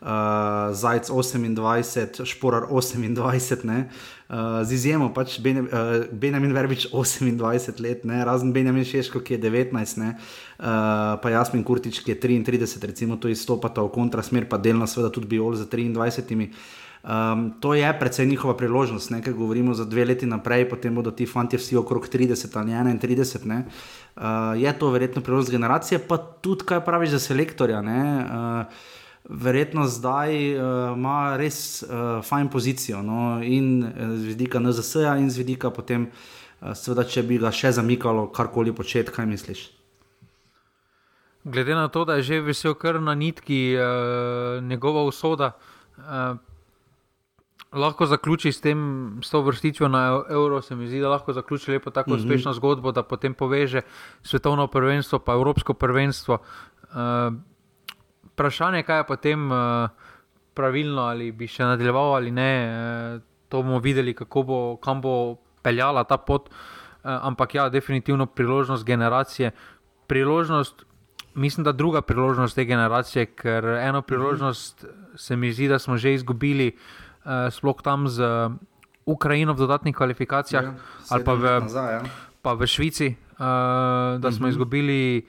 uh, 0.01 0.71
Zajec 0.75 1.09
28, 1.09 2.25
Šporar 2.25 2.67
28, 2.69 3.63
ne, 3.63 3.89
uh, 4.29 4.63
z 4.63 4.73
izjemo 4.73 5.12
pač 5.13 5.39
Benja, 5.39 5.63
uh, 5.63 6.07
Benjamin 6.12 6.53
Verbič 6.55 6.89
28 6.91 7.79
let, 7.83 8.05
ne, 8.05 8.23
razen 8.25 8.53
Benjamin 8.53 8.85
Šeško, 8.85 9.19
ki 9.19 9.38
je 9.38 9.43
19, 9.45 9.97
ne, 10.03 10.15
uh, 10.15 11.19
pa 11.21 11.33
Jasmin 11.33 11.63
Kurtič, 11.63 12.03
ki 12.03 12.15
je 12.15 12.19
33, 12.19 12.85
recimo 12.88 13.19
to 13.19 13.31
izstopata 13.31 13.83
v 13.83 13.93
kontrasmer, 13.93 14.49
pa 14.49 14.57
delno 14.57 14.88
seveda 14.88 15.12
tudi 15.13 15.35
Biol 15.35 15.55
za 15.59 15.67
23. 15.67 16.51
Um, 16.99 17.53
to 17.59 17.73
je 17.73 17.88
predvsej 17.99 18.27
njihova 18.27 18.57
priložnost, 18.57 19.12
ker 19.23 19.33
govorimo 19.33 19.73
za 19.73 19.85
dve 19.85 20.05
leti 20.05 20.25
naprej, 20.27 20.67
potem 20.69 20.95
bodo 20.95 21.12
ti 21.12 21.25
fanti 21.25 21.57
vsi 21.57 21.77
okrog 21.79 22.09
30 22.12 22.57
ali 22.59 22.71
31. 22.75 23.63
Uh, 24.19 24.23
je 24.62 24.73
to 24.79 24.91
verjetno 24.91 25.21
priložnost 25.21 25.51
generacije, 25.51 25.99
pa 25.99 26.17
tudi 26.17 26.65
kaj 26.65 26.83
praviš 26.83 27.09
za 27.09 27.19
selektorja. 27.19 27.79
Uh, 27.79 28.65
verjetno 29.29 29.85
zdaj 29.87 30.57
uh, 30.57 30.97
ima 30.97 31.37
res 31.37 31.83
uh, 31.83 32.25
fajn 32.25 32.49
pozicijo. 32.49 33.01
No? 33.05 33.37
In 33.43 33.83
uh, 33.83 34.17
z 34.17 34.33
vidika 34.33 34.59
NZS-ja, 34.59 35.17
in 35.21 35.29
z 35.29 35.37
vidika 35.37 35.69
potem, 35.69 36.09
uh, 36.09 36.73
seveda, 36.73 37.05
če 37.05 37.23
bi 37.23 37.37
ga 37.37 37.53
še 37.53 37.71
zamikalo, 37.77 38.27
karkoli 38.33 38.73
početi, 38.73 39.13
kaj 39.13 39.29
misliš. 39.29 39.69
Glede 41.45 41.77
na 41.77 41.87
to, 41.87 42.03
da 42.05 42.17
je 42.19 42.25
že 42.25 42.41
vesel 42.43 42.73
kar 42.75 42.99
na 43.01 43.13
nitki 43.15 43.77
uh, 43.77 44.59
njegova 44.65 45.05
usoda, 45.05 45.53
uh, 45.97 46.35
lahko 47.69 48.09
zaključi 48.09 48.51
s 48.51 48.61
tem, 48.61 48.79
s 49.23 49.29
to 49.29 49.41
vrstičjo 49.45 49.87
na 49.87 50.23
Euro, 50.29 50.61
se 50.61 50.75
mi 50.75 50.89
zdi, 50.89 50.99
da 50.99 51.13
lahko 51.13 51.33
zaključi 51.33 51.71
lepo 51.71 51.93
tako 51.93 52.09
mm 52.09 52.13
-hmm. 52.13 52.25
uspešno 52.25 52.53
zgodbo, 52.53 52.91
da 52.91 53.03
potem 53.03 53.33
poveže 53.33 53.81
svetovno 54.23 54.67
prvenstvo, 54.67 55.19
pa 55.19 55.33
evropsko 55.33 55.73
prvenstvo. 55.73 56.37
Uh, 56.89 57.37
vprašanje, 58.39 58.84
kaj 58.88 59.04
je 59.04 59.08
potem 59.08 59.52
uh, 59.52 59.89
pravilno, 60.56 61.10
ali 61.12 61.32
bi 61.36 61.47
še 61.47 61.67
nadaljeval 61.67 62.15
ali 62.15 62.32
ne. 62.32 62.52
Uh, 62.63 63.25
to 63.52 63.63
bomo 63.65 63.82
videli, 63.84 64.13
kako 64.15 64.43
bo, 64.47 64.60
kam 64.80 65.02
bo 65.04 65.36
peljala 65.65 66.06
ta 66.08 66.15
pot. 66.17 66.47
Uh, 66.47 67.19
ampak 67.28 67.56
ja, 67.56 67.67
definitivno 67.69 68.30
priložnost 68.32 68.86
generacije. 68.88 69.52
Priložnost, 70.08 70.86
mislim, 71.36 71.67
da 71.67 71.75
druga 71.75 72.02
priložnost 72.02 72.56
te 72.56 72.65
generacije, 72.65 73.25
ker 73.36 73.65
eno 73.75 74.02
priložnost 74.02 74.86
se 75.15 75.36
mi 75.36 75.52
zdi, 75.52 75.67
da 75.67 75.80
smo 75.80 75.97
že 75.97 76.13
izgubili, 76.13 76.71
uh, 76.71 77.52
sploh 77.52 77.84
tam 77.84 78.08
z 78.08 78.23
Ukrajino 79.06 79.54
v 79.54 79.65
dodatnih 79.65 79.95
kvalifikacijah 79.95 80.63
ja, 80.63 80.73
ali 81.10 81.23
pa 81.25 81.34
v, 81.34 81.60
nazaj, 81.65 81.93
ja. 81.93 82.02
pa 82.45 82.54
v 82.54 82.67
Švici, 82.69 83.15
uh, 83.36 84.19
da 84.21 84.32
smo 84.32 84.32
uh 84.32 84.32
mhm. 84.32 84.45
-huh. 84.45 84.49
izgubili 84.49 85.28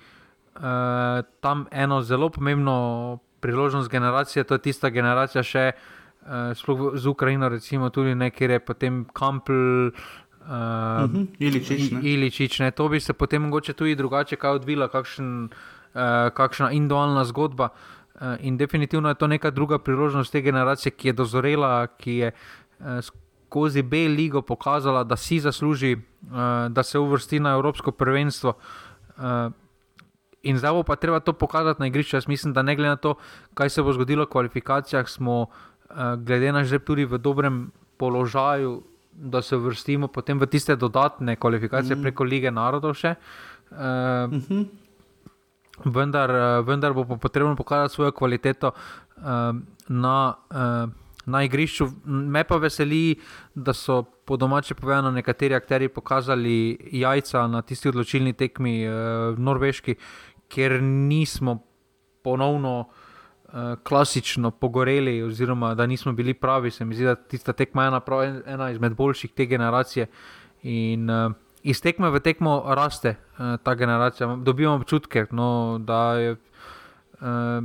uh, 0.60 1.24
tam 1.40 1.66
eno 1.70 2.02
zelo 2.02 2.28
pomembno 2.28 3.18
priložnost 3.40 3.88
generacije, 3.88 4.44
to 4.44 4.54
je 4.54 4.58
tista 4.68 4.90
generacija, 4.90 5.42
še 5.42 5.72
uh, 5.72 6.52
sploh 6.54 6.92
z 6.94 7.06
Ukrajino, 7.06 7.48
recimo 7.48 7.90
tudi 7.90 8.14
nekaj, 8.14 8.52
je 8.52 8.60
potem 8.60 9.04
Kampel. 9.12 9.56
Uh, 9.56 9.96
uh 10.46 10.56
-huh. 11.10 11.26
Iličič, 11.38 11.92
Iličič, 12.02 12.60
to 12.74 12.88
bi 12.88 13.00
se 13.00 13.12
potem 13.12 13.42
mogoče 13.42 13.72
tudi 13.72 13.94
drugače 13.94 14.36
odvila, 14.42 14.88
kakšen, 14.88 15.44
uh, 15.94 16.00
kakšna 16.34 16.70
individualna 16.70 17.24
zgodba. 17.24 17.68
Uh, 18.14 18.20
in 18.40 18.56
definitivno 18.56 19.08
je 19.08 19.14
to 19.14 19.26
neka 19.26 19.50
druga 19.50 19.78
priložnost 19.78 20.32
te 20.32 20.40
generacije, 20.40 20.92
ki 20.92 21.08
je 21.08 21.12
dozorela, 21.12 21.86
ki 21.86 22.12
je 22.12 22.32
uh, 22.32 22.86
skozi 23.50 23.82
B-ligo 23.82 24.42
pokazala, 24.42 25.04
da 25.04 25.16
si 25.16 25.40
zasluži, 25.40 25.96
uh, 25.96 26.68
da 26.68 26.82
se 26.82 26.98
uvrsti 26.98 27.40
na 27.40 27.50
Evropsko 27.50 27.90
prvenstvo. 27.90 28.52
Uh, 29.16 29.52
In 30.42 30.58
zdaj 30.58 30.72
bo 30.72 30.82
pa 30.82 30.96
treba 30.96 31.20
to 31.20 31.32
pokazati 31.32 31.80
na 31.80 31.86
igrišču. 31.86 32.16
Jaz 32.16 32.28
mislim, 32.28 32.52
da 32.52 32.62
ne 32.62 32.76
glede 32.76 32.88
na 32.88 32.96
to, 32.96 33.14
kaj 33.54 33.70
se 33.70 33.82
bo 33.82 33.92
zgodilo 33.92 34.24
v 34.24 34.32
kvalifikacijah, 34.32 35.08
smo, 35.08 35.40
uh, 35.42 35.96
glede 36.16 36.52
na 36.52 36.64
že 36.64 36.78
tudi 36.78 37.04
v 37.04 37.18
dobrem 37.18 37.70
položaju, 37.96 38.82
da 39.12 39.42
se 39.42 39.56
vrstimo 39.56 40.08
potem 40.08 40.38
v 40.38 40.46
tiste 40.46 40.76
dodatne 40.76 41.36
kvalifikacije 41.36 41.96
mm 41.96 42.02
preko 42.02 42.24
lige 42.24 42.50
narodov. 42.50 42.94
Še, 42.94 43.14
uh, 43.70 43.76
mm 43.76 44.40
-hmm. 44.48 44.66
vendar, 45.84 46.30
uh, 46.30 46.66
vendar 46.66 46.92
bo 46.92 47.04
potrebno 47.04 47.56
pokazati 47.56 47.94
svojo 47.94 48.12
kvaliteto 48.12 48.72
uh, 48.72 49.22
na. 49.88 50.34
Uh, 50.50 50.90
Na 51.26 51.44
igrišču 51.44 51.86
me 52.04 52.44
pa 52.44 52.56
veseli, 52.56 53.18
da 53.54 53.72
so 53.72 54.02
po 54.24 54.36
domače 54.36 54.74
povedano 54.74 55.10
nekateri 55.10 55.54
akteri 55.54 55.88
pokazali 55.88 56.78
jajca 56.92 57.46
na 57.46 57.62
tisti 57.62 57.88
odločilni 57.88 58.32
tekmi 58.32 58.88
v 58.88 59.38
Norveški, 59.38 59.94
ker 60.50 60.82
nismo 60.82 61.58
ponovno 62.22 62.78
uh, 62.80 63.52
klasično 63.82 64.50
pogoreli, 64.50 65.22
oziroma 65.22 65.74
da 65.74 65.86
nismo 65.86 66.12
bili 66.12 66.34
pravi. 66.34 66.70
Se 66.70 66.84
mi 66.84 66.94
zdi, 66.94 67.04
da 67.04 67.14
tista 67.14 67.52
tekma 67.52 67.84
je 67.84 67.88
ena, 67.88 68.02
ena 68.46 68.70
izmed 68.70 68.96
boljših 68.96 69.32
te 69.32 69.46
generacije. 69.46 70.06
In 70.62 71.10
uh, 71.10 71.32
iz 71.62 71.80
tekme 71.82 72.10
v 72.10 72.20
tekmo 72.20 72.62
raste 72.66 73.14
uh, 73.16 73.56
ta 73.62 73.74
generacija. 73.74 74.36
Dobivamo 74.36 74.76
občutke, 74.82 75.26
no, 75.30 75.78
da 75.80 76.02
je. 76.14 76.36
Uh, 77.20 77.64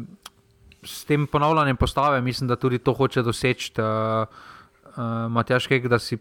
S 0.86 1.02
tem 1.10 1.24
ponavljanjem 1.26 1.78
postave, 1.82 2.20
mislim, 2.22 2.48
da 2.48 2.56
tudi 2.62 2.78
to 2.78 2.94
hoče 2.94 3.24
doseči 3.26 3.72
uh, 3.82 4.28
uh, 4.86 5.32
Matjaš 5.34 5.66
Kek, 5.68 5.88
da 5.90 5.98
si, 6.00 6.20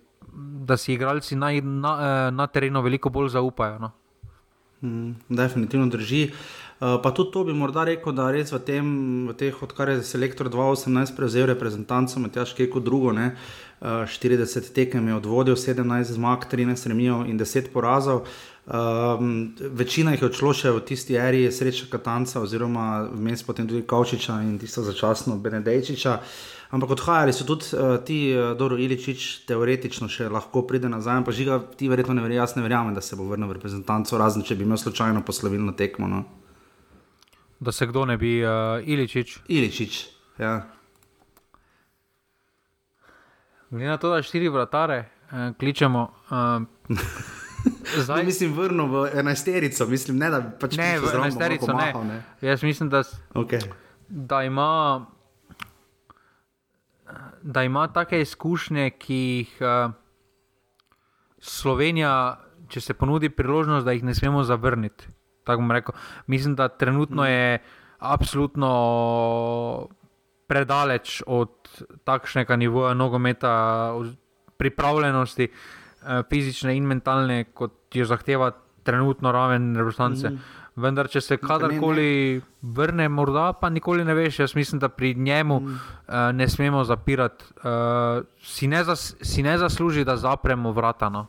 da 0.65 0.77
si 0.81 0.95
igralci 0.95 1.37
na, 1.37 1.51
na, 1.61 2.31
na 2.31 2.47
terenu 2.47 2.81
veliko 2.81 3.11
bolj 3.13 3.29
zaupajo. 3.35 3.79
No? 3.79 3.91
Mm, 4.85 5.17
definitivno 5.33 5.89
drži. 5.89 6.29
Uh, 6.29 6.65
Eh, 6.85 6.99
pa 7.03 7.11
tudi 7.11 7.31
to 7.33 7.45
bi 7.45 7.53
morda 7.53 7.85
rekel, 7.85 8.13
da 8.13 8.27
res 8.35 8.51
v, 8.53 8.59
tem, 8.67 8.87
v 9.31 9.35
teh, 9.39 9.55
odkar 9.63 9.93
je 9.93 10.03
Selektor 10.03 10.51
2018 10.51 11.15
prevzel 11.15 11.47
reprezentanco, 11.47 12.19
med 12.19 12.35
težke 12.35 12.67
kot 12.69 12.83
drugo, 12.85 13.13
ne, 13.15 13.31
40 13.81 14.43
eh, 14.59 14.73
tekem 14.75 15.07
je 15.09 15.15
odvodil, 15.15 15.55
17 15.55 16.13
zmag, 16.19 16.49
13 16.51 16.91
remijev 16.91 17.25
in 17.31 17.39
10 17.39 17.71
porazov. 17.73 18.27
Um, 18.65 19.53
večina 19.77 20.15
jih 20.15 20.23
je 20.25 20.29
odšlo 20.31 20.51
še 20.57 20.71
v 20.73 20.81
tisti 20.89 21.19
eri, 21.21 21.45
sreča 21.53 21.85
Katanca, 21.93 22.41
oziroma 22.41 23.05
vmes 23.13 23.45
potem 23.45 23.69
tudi 23.69 23.85
Kavčiča 23.85 24.39
in 24.41 24.57
tisto 24.59 24.83
začasno 24.83 25.37
Benedejčiča. 25.37 26.15
Ampak 26.71 26.95
odhajali 26.97 27.33
so 27.33 27.45
tudi 27.45 27.75
uh, 27.77 27.99
ti, 28.05 28.33
uh, 28.33 28.55
Doro 28.59 28.79
Iličič, 28.81 29.45
teoretično 29.49 30.09
še 30.09 30.31
lahko 30.33 30.65
pride 30.69 30.89
nazaj, 30.89 31.25
pa 31.27 31.35
žiga, 31.35 31.59
ti 31.77 31.91
verjetno 31.91 32.17
ne 32.17 32.25
verjamem, 32.25 32.57
ne 32.57 32.65
verjamem, 32.69 32.95
da 32.97 33.05
se 33.05 33.19
bo 33.19 33.29
vrnil 33.29 33.51
v 33.51 33.59
reprezentanco, 33.59 34.19
razen 34.19 34.47
če 34.47 34.57
bi 34.59 34.67
imel 34.67 34.81
slučajno 34.81 35.23
poslovilno 35.27 35.77
tekmo. 35.79 36.09
No 36.11 36.25
da 37.65 37.73
se 37.73 37.87
kdo 37.87 38.05
ne 38.05 38.17
bi, 38.17 38.45
uh, 38.45 38.51
Iličič. 38.89 39.39
Iličič, 39.49 40.07
ja. 40.39 40.67
Glede 43.71 43.89
na 43.89 43.97
to, 43.97 44.11
da 44.11 44.23
štiri 44.23 44.49
vratare 44.49 44.99
uh, 45.31 45.57
kličemo. 45.59 46.13
Uh, 46.31 46.99
Zdaj 47.97 48.19
ne, 48.23 48.25
mislim, 48.25 48.53
vrnil 48.53 48.87
v 48.87 49.09
enajsterico, 49.15 49.87
mislim, 49.87 50.19
ne, 50.19 50.31
da 50.31 50.43
pač 50.61 50.77
ne 50.77 50.99
v 51.01 51.15
enajsterico. 51.15 51.73
Ne. 51.73 51.93
ne. 52.05 52.23
Jaz 52.41 52.63
mislim, 52.63 52.91
da, 52.91 53.03
okay. 53.35 53.65
da 54.09 54.43
ima. 54.43 55.07
Da 57.43 57.63
ima 57.63 57.89
take 57.93 58.21
izkušnje, 58.21 58.91
ki 58.91 59.15
jih 59.15 59.57
uh, 59.61 59.93
Slovenija, 61.39 62.41
če 62.69 62.81
se 62.81 62.95
ponudi 62.95 63.29
priložnost, 63.29 63.85
da 63.85 63.93
jih 63.93 64.05
ne 64.05 64.15
smemo 64.15 64.45
zavrniti. 64.45 65.09
Mislim, 66.27 66.55
da 66.57 66.69
trenutno 66.69 67.27
je 67.29 67.59
absolutno 67.99 68.71
predaleč 70.49 71.23
od 71.27 71.53
takšnega 72.05 72.57
nivoja 72.57 72.95
nogometa, 72.95 73.93
pripravljenosti, 74.57 75.49
eh, 75.49 76.23
fizične 76.31 76.77
in 76.77 76.87
mentalne, 76.87 77.45
kot 77.45 77.97
jo 77.97 78.05
zahteva 78.05 78.53
trenutno 78.83 79.33
raven 79.33 79.77
reprezentance. 79.77 80.31
Mm. 80.31 80.39
Vendar, 80.75 81.07
če 81.07 81.21
se 81.23 81.37
kadarkoli 81.39 82.41
vrne, 82.75 83.07
morda 83.07 83.53
pa 83.55 83.71
nikoli 83.71 84.03
ne 84.05 84.15
veš. 84.19 84.41
Jaz 84.43 84.57
mislim, 84.59 84.81
da 84.83 84.89
pri 84.91 85.13
njemu 85.15 85.61
mm. 85.61 85.67
uh, 85.69 86.15
ne 86.35 86.49
smemo 86.51 86.83
zapirati, 86.85 87.45
uh, 87.63 88.25
si, 88.43 88.67
ne 88.67 88.83
zas, 88.85 89.13
si 89.23 89.43
ne 89.43 89.55
zasluži, 89.59 90.05
da 90.05 90.17
zapremo 90.17 90.73
vrata. 90.75 91.09
No. 91.09 91.27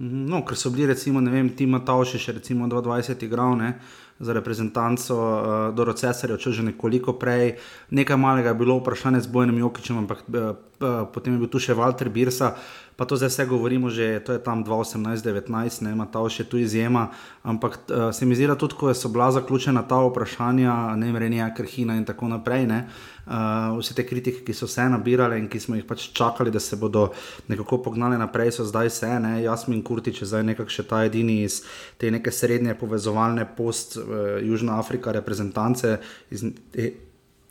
Mhm, 0.00 0.24
no, 0.32 0.40
ker 0.44 0.56
so 0.56 0.72
bili, 0.72 0.86
recimo, 0.88 1.20
ne 1.20 1.30
vem, 1.30 1.52
Tima 1.56 1.82
Tauši, 1.84 2.20
še 2.20 2.38
recimo 2.38 2.64
22 2.68 3.28
igral 3.28 3.58
ne, 3.60 3.74
za 4.20 4.32
reprezentanco 4.32 5.20
uh, 5.20 5.52
Doro 5.76 5.92
Cesarja, 5.92 6.40
če 6.40 6.56
že 6.56 6.64
nekoliko 6.64 7.18
prej. 7.20 7.58
Nekaj 7.92 8.16
malega 8.16 8.54
je 8.54 8.60
bilo 8.64 8.78
vprašanje 8.80 9.20
z 9.20 9.32
Bojem 9.36 9.58
Jokičem, 9.60 10.00
ampak 10.00 10.24
uh, 10.32 10.56
uh, 10.80 11.04
potem 11.12 11.36
je 11.36 11.44
bil 11.44 11.52
tu 11.52 11.60
še 11.60 11.76
Walter 11.76 12.08
Birsa. 12.08 12.54
Uh, 12.56 12.85
pa 12.96 13.04
to 13.04 13.16
zdaj 13.16 13.28
vse 13.28 13.44
govorimo, 13.46 13.90
že 13.90 14.20
to 14.24 14.32
je 14.32 14.40
tam 14.40 14.64
2018-2019, 14.64 15.84
ne 15.84 15.92
ima 15.92 16.06
ta 16.08 16.24
še 16.28 16.48
tu 16.48 16.56
izjema. 16.56 17.10
Ampak 17.44 17.78
uh, 17.92 18.08
se 18.08 18.24
mi 18.26 18.34
zdi, 18.34 18.48
da 18.48 18.56
tudi, 18.56 18.74
ko 18.74 18.88
so 18.96 19.12
bila 19.12 19.28
zaključena 19.36 19.84
ta 19.84 20.00
vprašanja, 20.00 20.96
ne 20.96 21.12
mrenja, 21.12 21.50
krhina 21.54 21.96
in 22.00 22.08
tako 22.08 22.32
naprej, 22.32 22.64
ne, 22.66 22.80
uh, 23.28 23.76
vse 23.76 23.94
te 23.94 24.06
kritike, 24.08 24.40
ki 24.48 24.56
so 24.56 24.66
se 24.66 24.88
nabirale 24.88 25.36
in 25.38 25.50
ki 25.52 25.60
smo 25.60 25.76
jih 25.76 25.84
pač 25.84 26.08
čakali, 26.16 26.50
da 26.50 26.60
se 26.60 26.80
bodo 26.80 27.10
nekako 27.52 27.82
pognali 27.84 28.16
naprej, 28.16 28.56
so 28.56 28.64
zdaj 28.64 28.88
vse, 28.88 29.12
ne, 29.20 29.36
Jasmin 29.44 29.84
Kurtič 29.84 30.24
je 30.24 30.32
zdaj 30.32 30.48
nekako 30.56 30.72
še 30.72 30.88
ta 30.88 31.04
edini 31.04 31.42
iz 31.44 31.60
te 32.00 32.10
neke 32.10 32.32
srednje 32.32 32.78
povezovalne 32.80 33.44
post-Južna 33.56 34.72
uh, 34.72 34.80
Afrika 34.80 35.12
reprezentance 35.12 35.98
iz 36.32 36.48
te 36.72 36.94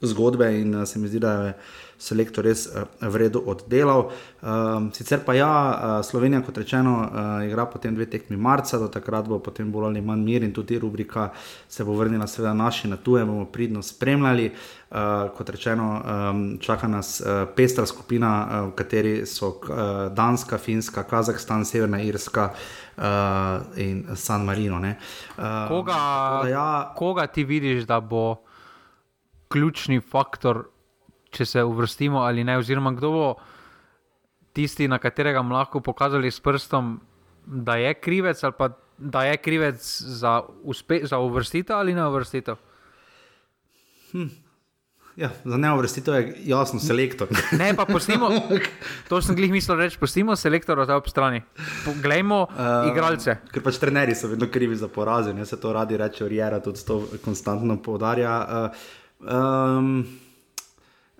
zgodbe 0.01 0.49
in 0.58 0.73
uh, 0.73 0.89
se 0.89 0.99
mi 0.99 1.08
zdi, 1.08 1.21
da 1.21 1.38
je 1.43 1.58
selektor 1.97 2.45
res 2.45 2.65
uh, 2.67 2.86
v 3.01 3.15
redu 3.25 3.41
oddelal. 3.45 4.10
Um, 4.41 4.91
sicer 4.93 5.23
pa 5.25 5.34
ja, 5.34 5.49
uh, 5.49 6.05
Slovenija, 6.05 6.41
kot 6.45 6.58
rečeno, 6.58 6.95
uh, 7.01 7.45
igra 7.47 7.65
potem 7.65 7.95
dve 7.95 8.05
tekmi 8.05 8.38
marca, 8.38 8.77
do 8.77 8.88
takrat 8.91 9.27
bo 9.27 9.39
potem 9.39 9.71
bolj 9.71 9.89
ali 9.89 10.01
manj 10.01 10.23
mir 10.25 10.43
in 10.43 10.53
tudi 10.53 10.79
rubrika 10.79 11.31
se 11.67 11.84
bo 11.84 11.95
vrnila, 11.97 12.27
seveda 12.27 12.53
naši 12.53 12.88
na 12.88 12.97
tuje, 12.97 13.25
bomo 13.25 13.45
pridno 13.45 13.84
spremljali. 13.84 14.51
Uh, 14.95 15.29
kot 15.36 15.49
rečeno, 15.49 15.88
um, 15.97 16.43
čaka 16.62 16.88
nas 16.88 17.19
uh, 17.19 17.49
pestra 17.55 17.86
skupina, 17.86 18.31
uh, 18.45 18.69
v 18.69 18.75
kateri 18.77 19.15
so 19.25 19.49
uh, 19.49 20.13
Danska, 20.13 20.58
Finska, 20.58 21.03
Kazahstan, 21.03 21.65
Severna 21.65 22.01
Irska. 22.01 22.51
Uh, 22.95 23.03
in 23.75 24.15
San 24.15 24.45
Marino. 24.45 24.77
Uh, 24.77 25.67
koga, 25.67 26.47
ja, 26.47 26.93
koga 26.95 27.27
ti 27.27 27.43
vidiš, 27.43 27.84
da 27.84 27.99
bo 27.99 28.36
ključni 29.47 29.99
faktor 30.01 30.63
če 31.36 31.45
se 31.45 31.63
uvrstimo 31.63 32.24
ali 32.24 32.43
ne, 32.48 32.58
oziroma 32.58 32.93
kdo 32.95 33.12
bo 33.12 33.28
tisti, 34.56 34.88
na 34.88 35.00
katerega 35.04 35.43
bomo 35.43 35.58
lahko 35.58 35.84
pokazali 35.84 36.32
s 36.32 36.39
prstom, 36.39 36.95
da 37.45 37.76
je 37.76 37.93
krivec 38.00 38.43
ali 38.43 38.56
pa 38.58 38.71
da 38.98 39.24
je 39.24 39.38
krivec 39.38 40.02
za, 40.02 40.41
uspe, 40.63 41.00
za 41.04 41.19
uvrstitev 41.19 41.78
ali 41.78 41.93
ne 41.93 42.08
uvrstitev. 42.08 42.56
Hm. 44.12 44.28
Ja, 45.15 45.30
za 45.45 45.58
ne 45.58 45.74
uvrstitev 45.74 46.13
je 46.13 46.36
jasno, 46.45 46.80
selektor. 46.80 47.28
Ne, 47.60 47.76
pa 47.76 47.86
pustimo, 47.86 48.30
to 49.10 49.21
sem 49.21 49.36
glih 49.36 49.52
mislil 49.52 49.78
reči, 49.80 50.00
pustimo 50.00 50.36
selektorja 50.36 50.86
za 50.86 50.98
ob 51.00 51.08
strani. 51.08 51.41
Poglejmo 51.86 52.41
uh, 52.43 52.89
igralce. 52.91 53.38
Ker 53.52 53.63
pač 53.63 53.80
trenerji 53.80 54.15
so 54.15 54.28
vedno 54.32 54.50
krivi 54.52 54.76
za 54.76 54.88
poraze, 54.88 55.34
ne 55.34 55.45
se 55.45 55.60
to 55.60 55.71
radi 55.74 55.98
reče, 55.98 56.28
Rijera 56.28 56.60
tudi 56.60 56.84
to 56.88 57.00
konstantno 57.24 57.78
poudarja. 57.84 58.36
Uh, 58.43 59.30
um, 59.32 60.04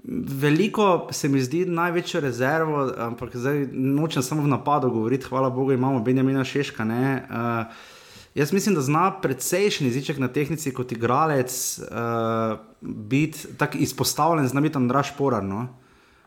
Veliko 0.08 1.08
se 1.12 1.30
mi 1.30 1.42
zdi 1.42 1.64
največjo 1.66 2.20
rezervo, 2.22 2.92
ampak 2.98 3.36
zdaj 3.36 3.68
nočem 3.74 4.24
samo 4.24 4.44
v 4.46 4.52
napadu 4.54 4.92
govoriti, 4.94 5.26
hvala 5.26 5.50
Bogu, 5.50 5.74
imamo 5.74 6.00
Benjamina 6.00 6.44
Šeška. 6.44 6.84
Uh, 6.84 7.74
jaz 8.36 8.54
mislim, 8.54 8.76
da 8.76 8.82
zna 8.82 9.08
precejšen 9.22 9.88
jeziček 9.88 10.20
na 10.22 10.28
tehnici 10.28 10.74
kot 10.74 10.92
igralec 10.92 11.80
uh, 11.80 12.60
biti 12.82 13.58
tako 13.58 13.78
izpostavljen, 13.78 14.48
zna 14.48 14.62
biti 14.62 14.78
Andraš 14.78 15.18
Porar. 15.18 15.44
No? 15.44 15.68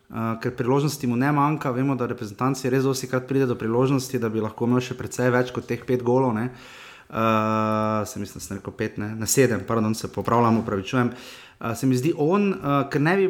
Uh, 0.09 0.41
ker 0.43 0.57
priložnosti 0.57 1.07
mu 1.07 1.17
ne 1.17 1.33
manjka, 1.33 1.71
vemo, 1.71 1.95
da 1.95 2.11
reprezentanci 2.11 2.71
res 2.71 2.83
dosti 2.83 3.07
krat 3.07 3.29
pride 3.29 3.47
do 3.47 3.55
priložnosti, 3.55 4.19
da 4.19 4.29
bi 4.29 4.43
lahko 4.43 4.67
imel 4.67 4.83
še 4.83 4.99
precej 4.99 5.31
več 5.31 5.55
kot 5.55 5.71
teh 5.71 5.87
pet 5.87 6.03
golov. 6.03 6.35
Uh, 6.35 8.03
se 8.05 8.19
mislim, 8.21 8.43
da 8.43 8.45
sem 8.45 8.57
rekel 8.59 8.75
pet, 8.75 8.99
ne? 8.99 9.15
na 9.15 9.27
sedem, 9.27 9.63
pardon, 9.69 9.95
se 9.95 10.11
popravljam, 10.11 10.59
upravičujem. 10.65 11.13
Uh, 11.15 11.48
se 11.75 11.87
mi 11.87 11.97
zdi 11.97 12.13
on, 12.17 12.53
uh, 12.53 12.85
ker 12.91 13.03
ne 13.03 13.17
bi 13.19 13.29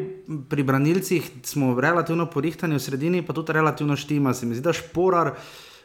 pri 0.48 0.62
branilcih, 0.62 1.30
smo 1.48 1.72
relativno 1.80 2.26
porihtani 2.28 2.76
v 2.76 2.82
sredini, 2.82 3.22
pa 3.24 3.32
tudi 3.32 3.56
relativno 3.56 3.96
štima. 3.96 4.34
Se 4.34 4.46
mi 4.46 4.54
zdi, 4.54 4.64
da 4.64 4.76
šporar 4.76 5.32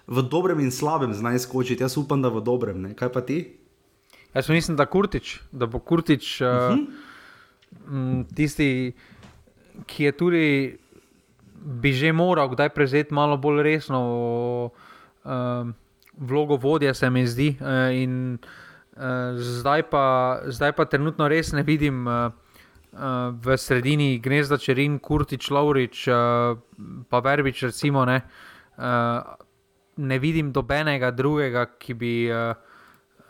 v 0.08 0.24
dobrem 0.28 0.60
in 0.60 0.72
slabem 0.72 1.14
zna 1.16 1.36
izkočiti. 1.38 1.84
Jaz 1.84 1.98
upam, 1.98 2.22
da 2.22 2.30
v 2.34 2.44
dobrem. 2.44 2.82
Ne? 2.82 2.94
Kaj 3.00 3.14
pa 3.14 3.24
ti? 3.24 3.46
Jaz 4.34 4.50
mislim, 4.50 4.78
da, 4.78 4.86
kurtič, 4.86 5.38
da 5.52 5.70
bo 5.70 5.80
Kurtič 5.80 6.42
uh, 6.42 6.48
uh 6.48 6.80
-huh. 7.88 8.26
tisti, 8.36 8.94
ki 9.86 10.04
je 10.04 10.12
tudi. 10.12 10.78
Bi 11.64 11.94
že 11.94 12.12
moral 12.12 12.50
kdaj 12.50 12.70
prevzeti 12.70 13.14
malo 13.14 13.38
bolj 13.38 13.64
resno 13.64 14.00
uh, 15.24 15.32
vlogo 16.18 16.56
vodja, 16.56 16.94
se 16.94 17.10
mi 17.10 17.28
zdi. 17.28 17.56
Uh, 17.62 17.96
in, 17.96 18.34
uh, 18.34 18.40
Uh, 18.40 18.73
zdaj, 19.38 19.84
pa, 19.90 20.06
zdaj 20.48 20.74
pa 20.78 20.86
trenutno 20.86 21.28
res 21.28 21.52
ne 21.54 21.64
vidim 21.64 22.08
uh, 22.08 22.30
uh, 22.94 23.34
v 23.34 23.58
sredini 23.58 24.20
gnezda 24.20 24.58
Čerin, 24.58 25.00
Kurtič, 25.00 25.50
Laurič, 25.50 26.08
uh, 26.08 26.60
pa 27.10 27.20
Verbič. 27.20 27.64
Recimo, 27.64 28.06
ne, 28.06 28.22
uh, 28.78 29.34
ne 29.98 30.20
vidim 30.20 30.52
dobenega 30.54 31.12
drugega, 31.12 31.66
ki 31.80 31.94
bi, 31.94 32.14
uh, 32.30 32.54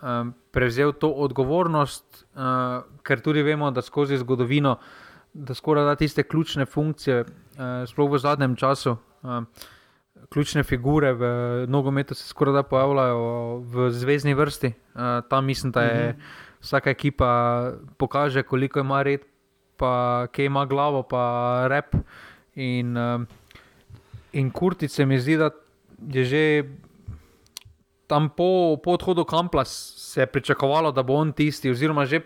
um, 0.03 0.33
prevzel 0.51 0.93
to 0.93 1.11
odgovornost, 1.11 2.25
uh, 2.35 2.83
ker 3.03 3.23
tudi 3.23 3.43
vemo, 3.43 3.71
da 3.71 3.81
skozi 3.81 4.17
zgodovino, 4.17 4.77
da 5.33 5.55
skoraj 5.55 5.85
da 5.85 5.95
tiste 5.95 6.23
ključne 6.23 6.65
funkcije, 6.65 7.23
uh, 7.23 7.87
sploh 7.89 8.11
v 8.11 8.19
zadnjem 8.19 8.55
času. 8.55 8.97
Uh, 9.23 9.47
Ključne 10.29 10.63
figure 10.63 11.13
v 11.13 11.23
nogometu 11.67 12.15
se 12.15 12.27
skoraj 12.27 12.53
da 12.53 12.63
pojavljajo 12.63 13.57
v 13.57 13.89
zvezdni 13.91 14.33
vrsti. 14.33 14.73
Uh, 14.93 15.01
tam 15.29 15.45
mislim, 15.45 15.71
da 15.71 15.81
je 15.81 16.09
mhm. 16.09 16.21
vsaka 16.61 16.89
ekipa 16.89 17.29
pokaže, 17.97 18.43
koliko 18.43 18.79
ima 18.79 19.03
red, 19.03 19.21
pa 19.77 20.27
kje 20.31 20.45
ima 20.45 20.65
glavo, 20.65 21.03
pa 21.03 21.65
rep. 21.67 21.95
In, 22.55 22.97
uh, 22.97 23.21
in 24.33 24.51
kurtice 24.51 25.05
mi 25.05 25.19
zdi, 25.19 25.37
da 25.37 25.49
je 26.13 26.25
že 26.25 26.43
tam 28.07 28.29
po, 28.29 28.77
po 28.83 28.91
odhodu 28.91 29.25
Kampla 29.25 29.65
se 29.65 30.21
je 30.21 30.25
pričakovalo, 30.25 30.91
da 30.91 31.03
bo 31.03 31.13
on 31.13 31.31
tisti, 31.33 31.71
oziroma 31.71 32.05
že 32.05 32.21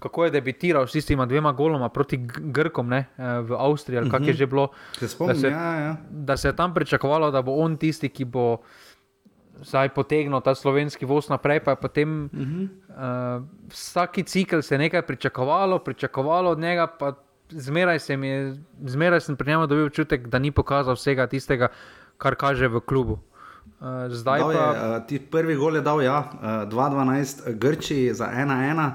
kako 0.00 0.24
je 0.24 0.30
debitiral 0.30 0.86
s 0.86 0.92
tistima 0.92 1.26
dvema 1.26 1.52
goloma 1.52 1.88
proti 1.88 2.18
Grkom 2.26 2.88
ne, 2.88 3.04
eh, 3.16 3.40
v 3.40 3.56
Avstriji, 3.58 3.98
ali 3.98 4.10
kako 4.10 4.24
je 4.24 4.32
mhm. 4.32 4.38
že 4.38 4.46
bilo. 4.46 4.68
Se 4.98 5.08
spomnim, 5.08 5.36
da, 5.36 5.40
se, 5.40 5.48
ja, 5.48 5.74
ja. 5.74 5.96
da 6.10 6.36
se 6.36 6.48
je 6.48 6.56
tam 6.56 6.74
pričakovalo, 6.74 7.30
da 7.30 7.42
bo 7.42 7.52
on 7.52 7.76
tisti, 7.76 8.08
ki 8.08 8.24
bo. 8.24 8.56
Zdaj 9.60 9.90
potegnil 9.92 10.40
ta 10.40 10.54
slovenski 10.56 11.04
voz 11.04 11.26
naprej, 11.28 11.60
pa 11.60 11.70
je 11.70 11.76
potem 11.76 12.24
uh 12.24 12.30
-huh. 12.32 12.68
uh, 12.88 13.44
vsaki 13.68 14.22
cikl 14.22 14.60
se 14.60 14.78
nekaj 14.78 15.02
pričakovalo, 15.02 15.78
pričakovalo 15.78 16.50
od 16.50 16.58
njega, 16.58 16.86
pa 16.86 17.12
zmeraj 17.50 17.98
sem, 17.98 18.24
je, 18.24 18.56
zmeraj 18.84 19.20
sem 19.20 19.36
pri 19.36 19.50
njemu 19.50 19.66
dobil 19.66 19.86
občutek, 19.86 20.26
da 20.26 20.38
ni 20.38 20.50
pokazal 20.50 20.94
vsega 20.94 21.26
tistega, 21.26 21.68
kar 22.18 22.34
kaže 22.34 22.68
v 22.68 22.80
klubu. 22.80 23.18
Uh, 23.80 23.86
zdaj 24.08 24.40
pa. 24.40 24.52
Je, 24.52 24.58
uh, 24.58 25.06
ti 25.06 25.18
prvi 25.18 25.56
gol 25.56 25.76
je 25.76 25.82
dal, 25.82 26.02
ja, 26.02 26.30
uh, 26.34 26.68
2-12 26.68 27.54
Grči 27.58 28.14
za 28.14 28.28
1-1. 28.28 28.90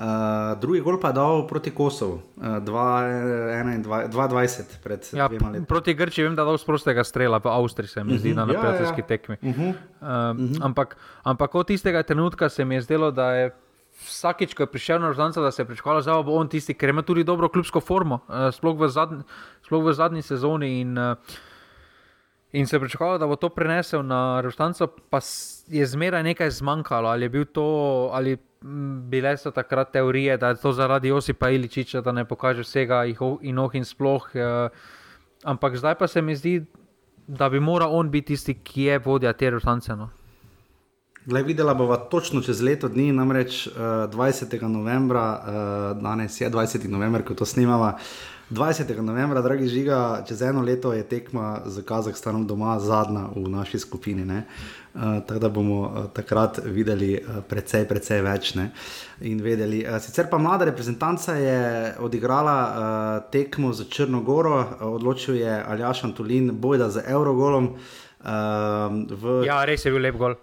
Uh, 0.00 0.56
drugi 0.56 0.80
gol 0.80 0.96
pa 0.96 1.12
je 1.12 1.20
dal 1.20 1.44
proti 1.44 1.76
Kosovu, 1.76 2.24
uh, 2.40 2.64
2-20 2.64 4.80
pred 4.80 5.04
ja, 5.12 5.28
dvema 5.28 5.52
letoma. 5.52 5.68
Proti 5.68 5.92
Grči 5.94 6.24
vem, 6.24 6.32
da 6.32 6.40
je 6.42 6.46
dal 6.48 6.58
sprostega 6.58 7.04
strela, 7.04 7.36
v 7.36 7.52
Avstriji 7.52 7.88
se 7.88 8.04
mi 8.04 8.18
zdi 8.18 8.32
uh 8.32 8.36
-huh, 8.36 8.40
na 8.40 8.46
prijateljski 8.46 9.00
ja, 9.00 9.04
ja. 9.04 9.06
tekmi. 9.06 9.36
Uh 9.42 9.48
-huh, 9.48 9.68
uh, 9.68 9.68
uh 9.68 9.76
-huh. 10.40 10.64
Ampak, 10.64 10.96
ampak 11.22 11.54
od 11.54 11.66
tistega 11.66 12.02
trenutka 12.02 12.48
se 12.48 12.64
mi 12.64 12.74
je 12.74 12.80
zdelo, 12.80 13.10
da 13.10 13.32
je 13.32 13.50
vsakič, 14.06 14.54
ko 14.54 14.62
je 14.62 14.66
prišel 14.66 15.00
na 15.00 15.08
Rožnjanca, 15.08 15.40
da 15.40 15.50
se 15.50 15.62
je 15.62 15.66
pričakovalo, 15.66 16.02
da 16.02 16.22
bo 16.22 16.32
on 16.32 16.48
tisti, 16.48 16.74
ker 16.74 16.88
ima 16.88 17.02
tudi 17.02 17.24
dobro 17.24 17.48
klubsko 17.48 17.80
formo, 17.80 18.18
uh, 18.28 18.34
sploh, 18.52 18.80
v 18.80 18.88
zadnji, 18.88 19.22
sploh 19.66 19.84
v 19.84 19.92
zadnji 19.92 20.22
sezoni. 20.22 20.80
In, 20.80 20.98
uh, 20.98 21.16
In 22.52 22.66
se 22.66 22.76
je 22.76 22.80
pričakovalo, 22.80 23.18
da 23.18 23.26
bo 23.26 23.36
to 23.36 23.48
prenesel 23.48 24.02
na 24.02 24.40
Rustanco, 24.40 24.86
pa 24.86 25.20
je 25.68 25.86
zmeraj 25.86 26.22
nekaj 26.22 26.50
zmanjkalo. 26.50 27.08
Ali, 27.08 27.44
to, 27.44 28.10
ali 28.12 28.36
bile 29.10 29.36
so 29.36 29.50
takrat 29.50 29.92
teorije, 29.92 30.36
da 30.36 30.48
je 30.48 30.56
to 30.56 30.72
zaradi 30.72 31.08
Josipa 31.08 31.50
Iličiča, 31.50 32.00
da 32.00 32.12
ne 32.12 32.24
pokaže 32.24 32.62
vsega 32.62 33.04
in 33.40 33.58
oh 33.58 33.74
in 33.74 33.84
sploh. 33.84 34.30
Eh, 34.34 34.68
ampak 35.44 35.76
zdaj 35.76 35.94
pa 35.94 36.06
se 36.06 36.22
mi 36.22 36.36
zdi, 36.36 36.64
da 37.26 37.48
bi 37.48 37.60
moral 37.60 37.94
on 37.94 38.10
biti 38.10 38.26
tisti, 38.26 38.54
ki 38.54 38.82
je 38.82 38.98
vodja 38.98 39.32
te 39.32 39.50
Rustance. 39.50 39.96
No. 39.96 40.10
Glej, 41.26 41.42
videla 41.42 41.74
bova 41.74 41.96
točno 41.96 42.40
čez 42.42 42.62
leto 42.62 42.88
dni, 42.88 43.12
namreč 43.12 43.66
uh, 43.66 43.72
eh, 43.76 43.80
20. 44.10 44.68
novembra, 44.68 45.38
uh, 45.38 46.02
danes 46.02 46.40
je 46.40 46.50
20. 46.50 46.88
november, 46.88 47.24
ko 47.24 47.34
to 47.34 47.44
snimamo. 47.44 47.92
20. 48.50 49.00
novembra, 49.00 49.42
dragi 49.42 49.68
žiga, 49.68 50.24
čez 50.28 50.42
eno 50.42 50.62
leto 50.62 50.92
je 50.92 51.02
tekma 51.06 51.62
z 51.66 51.84
Kazahstanom 51.86 52.46
doma 52.46 52.80
zadnja 52.80 53.28
v 53.36 53.46
naši 53.48 53.78
skupini. 53.78 54.26
Uh, 54.26 55.22
tako 55.26 55.38
da 55.38 55.48
bomo 55.48 55.80
uh, 55.80 56.06
takrat 56.12 56.58
videli 56.64 57.12
uh, 57.14 57.44
precej, 57.48 57.86
precej 57.88 58.24
več. 58.26 58.54
Ne? 58.58 58.72
In 59.20 59.38
vedeli. 59.38 59.84
Uh, 59.86 60.00
sicer 60.02 60.26
pa 60.26 60.38
mlada 60.38 60.66
reprezentanca 60.66 61.38
je 61.38 61.94
odigrala 62.02 62.58
uh, 62.66 63.30
tekmo 63.30 63.70
za 63.72 63.86
Črnogoro, 63.86 64.58
uh, 64.58 64.86
odločil 64.98 65.38
je 65.38 65.62
Aljaš 65.62 66.04
Antolin, 66.10 66.50
bojda 66.50 66.90
z 66.90 67.06
Eurogolom. 67.06 67.76
Uh, 68.18 68.26
v... 69.14 69.44
Ja, 69.46 69.62
res 69.64 69.86
je 69.86 69.94
bil 69.94 70.02
lep 70.10 70.18
gol. 70.18 70.34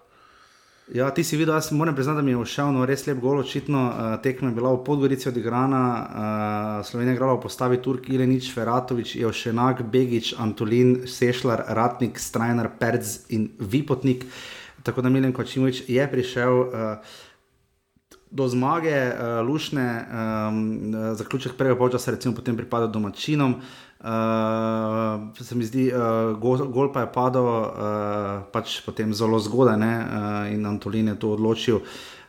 Ja, 0.87 1.09
ti 1.11 1.23
si 1.23 1.35
videl, 1.35 1.51
jaz 1.53 1.71
moram 1.71 1.95
priznati, 1.95 2.15
da 2.15 2.21
mi 2.21 2.31
je 2.31 2.43
všel 2.45 2.69
no, 2.71 2.85
res 2.87 3.01
lep 3.07 3.17
gol. 3.19 3.41
Očitno 3.41 3.81
uh, 3.87 4.05
tekma 4.23 4.47
je 4.47 4.55
bila 4.55 4.71
v 4.71 4.85
Podgorici 4.87 5.27
odigrana, 5.27 5.81
uh, 5.91 6.85
Slovenija 6.87 7.11
je 7.11 7.17
igrala 7.17 7.33
v 7.35 7.41
postavi 7.43 7.81
Turk, 7.83 8.07
Ilenič, 8.07 8.53
Feratovič, 8.55 9.17
Jošenak, 9.19 9.83
Begič, 9.91 10.31
Antolin, 10.39 11.01
Sešljar, 11.03 11.65
Ratnik, 11.75 12.15
Strajner, 12.15 12.71
Perc 12.79 13.27
in 13.35 13.49
Vipotnik. 13.59 14.23
Tako 14.83 15.03
da 15.03 15.11
Milen 15.11 15.35
Kočimovič 15.35 15.83
je 15.91 16.07
prišel. 16.07 16.55
Uh, 16.55 17.17
Do 18.37 18.45
zmage, 18.47 18.93
uh, 18.93 19.41
lušne, 19.41 20.05
um, 20.05 20.93
zaključek 21.17 21.55
prvega 21.57 21.77
polčasa, 21.79 22.11
recimo, 22.13 22.35
potem 22.37 22.57
pripada 22.57 22.85
domačinom. 22.87 23.55
Uh, 23.97 25.33
se 25.41 25.55
mi 25.57 25.65
zdi, 25.65 25.87
uh, 25.89 26.37
gol, 26.37 26.61
gol 26.69 26.91
pa 26.93 27.07
je 27.07 27.09
padel 27.15 27.47
uh, 27.47 27.65
pač 28.53 28.77
potem 28.85 29.09
zelo 29.09 29.39
zgodaj 29.41 29.81
uh, 29.81 30.53
in 30.53 30.69
Antolin 30.69 31.09
je 31.09 31.17
to 31.17 31.33
odločil. 31.33 31.81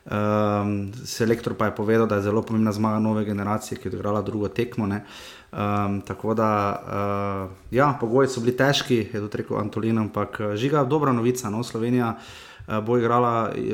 Um, 0.09 0.89
selektor 1.05 1.53
pa 1.53 1.69
je 1.69 1.77
povedal, 1.77 2.09
da 2.09 2.17
je 2.17 2.31
zelo 2.33 2.41
pomembna 2.41 2.73
zmaga 2.73 3.05
nove 3.05 3.29
generacije, 3.29 3.77
ki 3.77 3.89
je 3.89 3.93
odigrala 3.93 4.25
drugo 4.25 4.49
tekmo. 4.49 4.89
Um, 4.89 6.01
tako 6.01 6.33
da, 6.35 6.51
uh, 6.73 7.57
ja, 7.71 7.93
pogoji 8.01 8.33
so 8.33 8.41
bili 8.41 8.57
težki, 8.57 9.05
je 9.13 9.21
to 9.21 9.37
rekel 9.37 9.61
Antolin, 9.61 9.99
ampak 10.09 10.41
žiga 10.57 10.89
dobra 10.89 11.13
novica. 11.13 11.53
No? 11.53 11.61
Slovenija 11.61 12.17
uh, 12.17 12.48
bo 12.69 12.99
igrala 12.99 13.49
eh, 13.49 13.73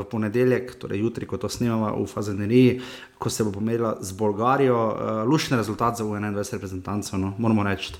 v 0.00 0.04
ponedeljek, 0.08 0.74
torej 0.80 1.04
jutri, 1.04 1.28
ko 1.28 1.36
to 1.36 1.48
snimamo 1.48 1.92
v 1.92 2.06
Fazeneriji, 2.08 2.80
ko 3.20 3.28
se 3.30 3.44
bo 3.44 3.52
pomerila 3.52 4.00
z 4.00 4.16
Bolgarijo. 4.16 4.80
Eh, 4.80 5.24
lušni 5.28 5.56
rezultat 5.60 6.00
za 6.00 6.04
21 6.04 6.52
reprezentantov, 6.52 7.20
no? 7.20 7.34
moramo 7.38 7.62
reči. 7.62 7.92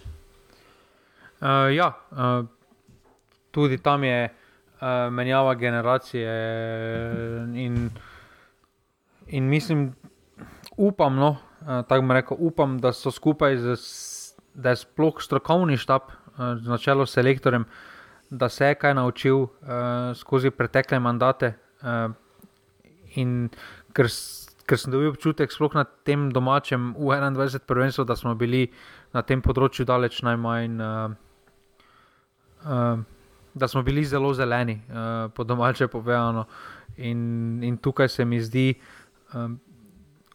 Uh, 1.41 1.73
ja, 1.73 1.97
uh, 2.13 2.45
tudi 3.51 3.79
tam 3.81 4.05
je 4.05 4.29
uh, 4.29 5.13
menjava 5.13 5.55
generacije 5.55 6.29
in, 7.57 7.89
in 9.27 9.49
mislim, 9.49 9.95
upam, 10.77 11.17
no, 11.17 11.37
uh, 11.65 12.13
rekel, 12.13 12.37
upam, 12.41 12.79
da 12.79 12.93
so 12.93 13.11
skupaj, 13.11 13.57
z, 13.57 13.77
da 14.55 14.77
je 14.77 14.85
sploh 14.85 15.17
strokovni 15.17 15.77
štab, 15.77 16.13
uh, 16.13 16.61
z 16.61 16.69
načelo 16.69 17.07
selektorjem, 17.07 17.63
uh, 17.63 17.91
da 18.31 18.49
se 18.49 18.65
je 18.65 18.75
kaj 18.75 18.95
naučil 18.95 19.37
uh, 19.37 19.51
skozi 20.15 20.51
pretekle 20.51 21.01
mandate. 21.01 21.55
Uh, 21.83 22.13
in 23.15 23.49
ker, 23.93 24.07
ker 24.67 24.79
sem 24.79 24.93
dobil 24.93 25.11
občutek, 25.11 25.53
sploh 25.53 25.75
na 25.75 25.85
tem 25.85 26.29
domačem 26.31 26.95
U21 26.95 27.67
prvenstvu, 27.67 28.05
da 28.05 28.17
smo 28.17 28.35
bili 28.35 28.69
na 29.13 29.23
tem 29.27 29.43
področju 29.43 29.87
daleč 29.87 30.23
najmanj. 30.27 30.79
Uh, 30.81 31.17
uh, 32.67 33.09
Da 33.51 33.67
smo 33.67 33.81
bili 33.83 34.05
zelo 34.07 34.29
zeleni, 34.31 34.77
uh, 34.79 35.27
po 35.35 35.43
domače 35.45 35.89
povedano. 35.91 36.45
In, 37.03 37.59
in 37.67 37.81
tukaj 37.83 38.09
se 38.09 38.25
mi 38.25 38.39
zdi, 38.41 38.77
um, 39.35 39.57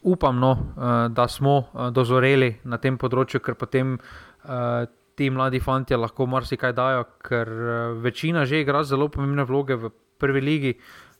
upam, 0.03 0.39
no, 0.39 0.51
uh, 0.51 1.07
da 1.07 1.27
smo 1.27 1.57
uh, 1.57 1.87
dozoreli 1.95 2.57
na 2.63 2.77
tem 2.77 2.97
področju, 2.99 3.39
ker 3.39 3.55
potem 3.55 3.95
uh, 3.95 4.83
ti 5.15 5.29
mladi 5.29 5.59
fanti 5.59 5.95
lahko 5.95 6.27
marsikaj 6.27 6.73
dajo, 6.75 7.03
ker 7.23 7.47
eh, 7.47 7.93
večina 8.03 8.45
že 8.45 8.61
igra 8.61 8.83
zelo 8.83 9.07
pomembne 9.09 9.43
vloge 9.47 9.75
v 9.75 9.91
prvi 10.19 10.41
ligi, 10.41 10.71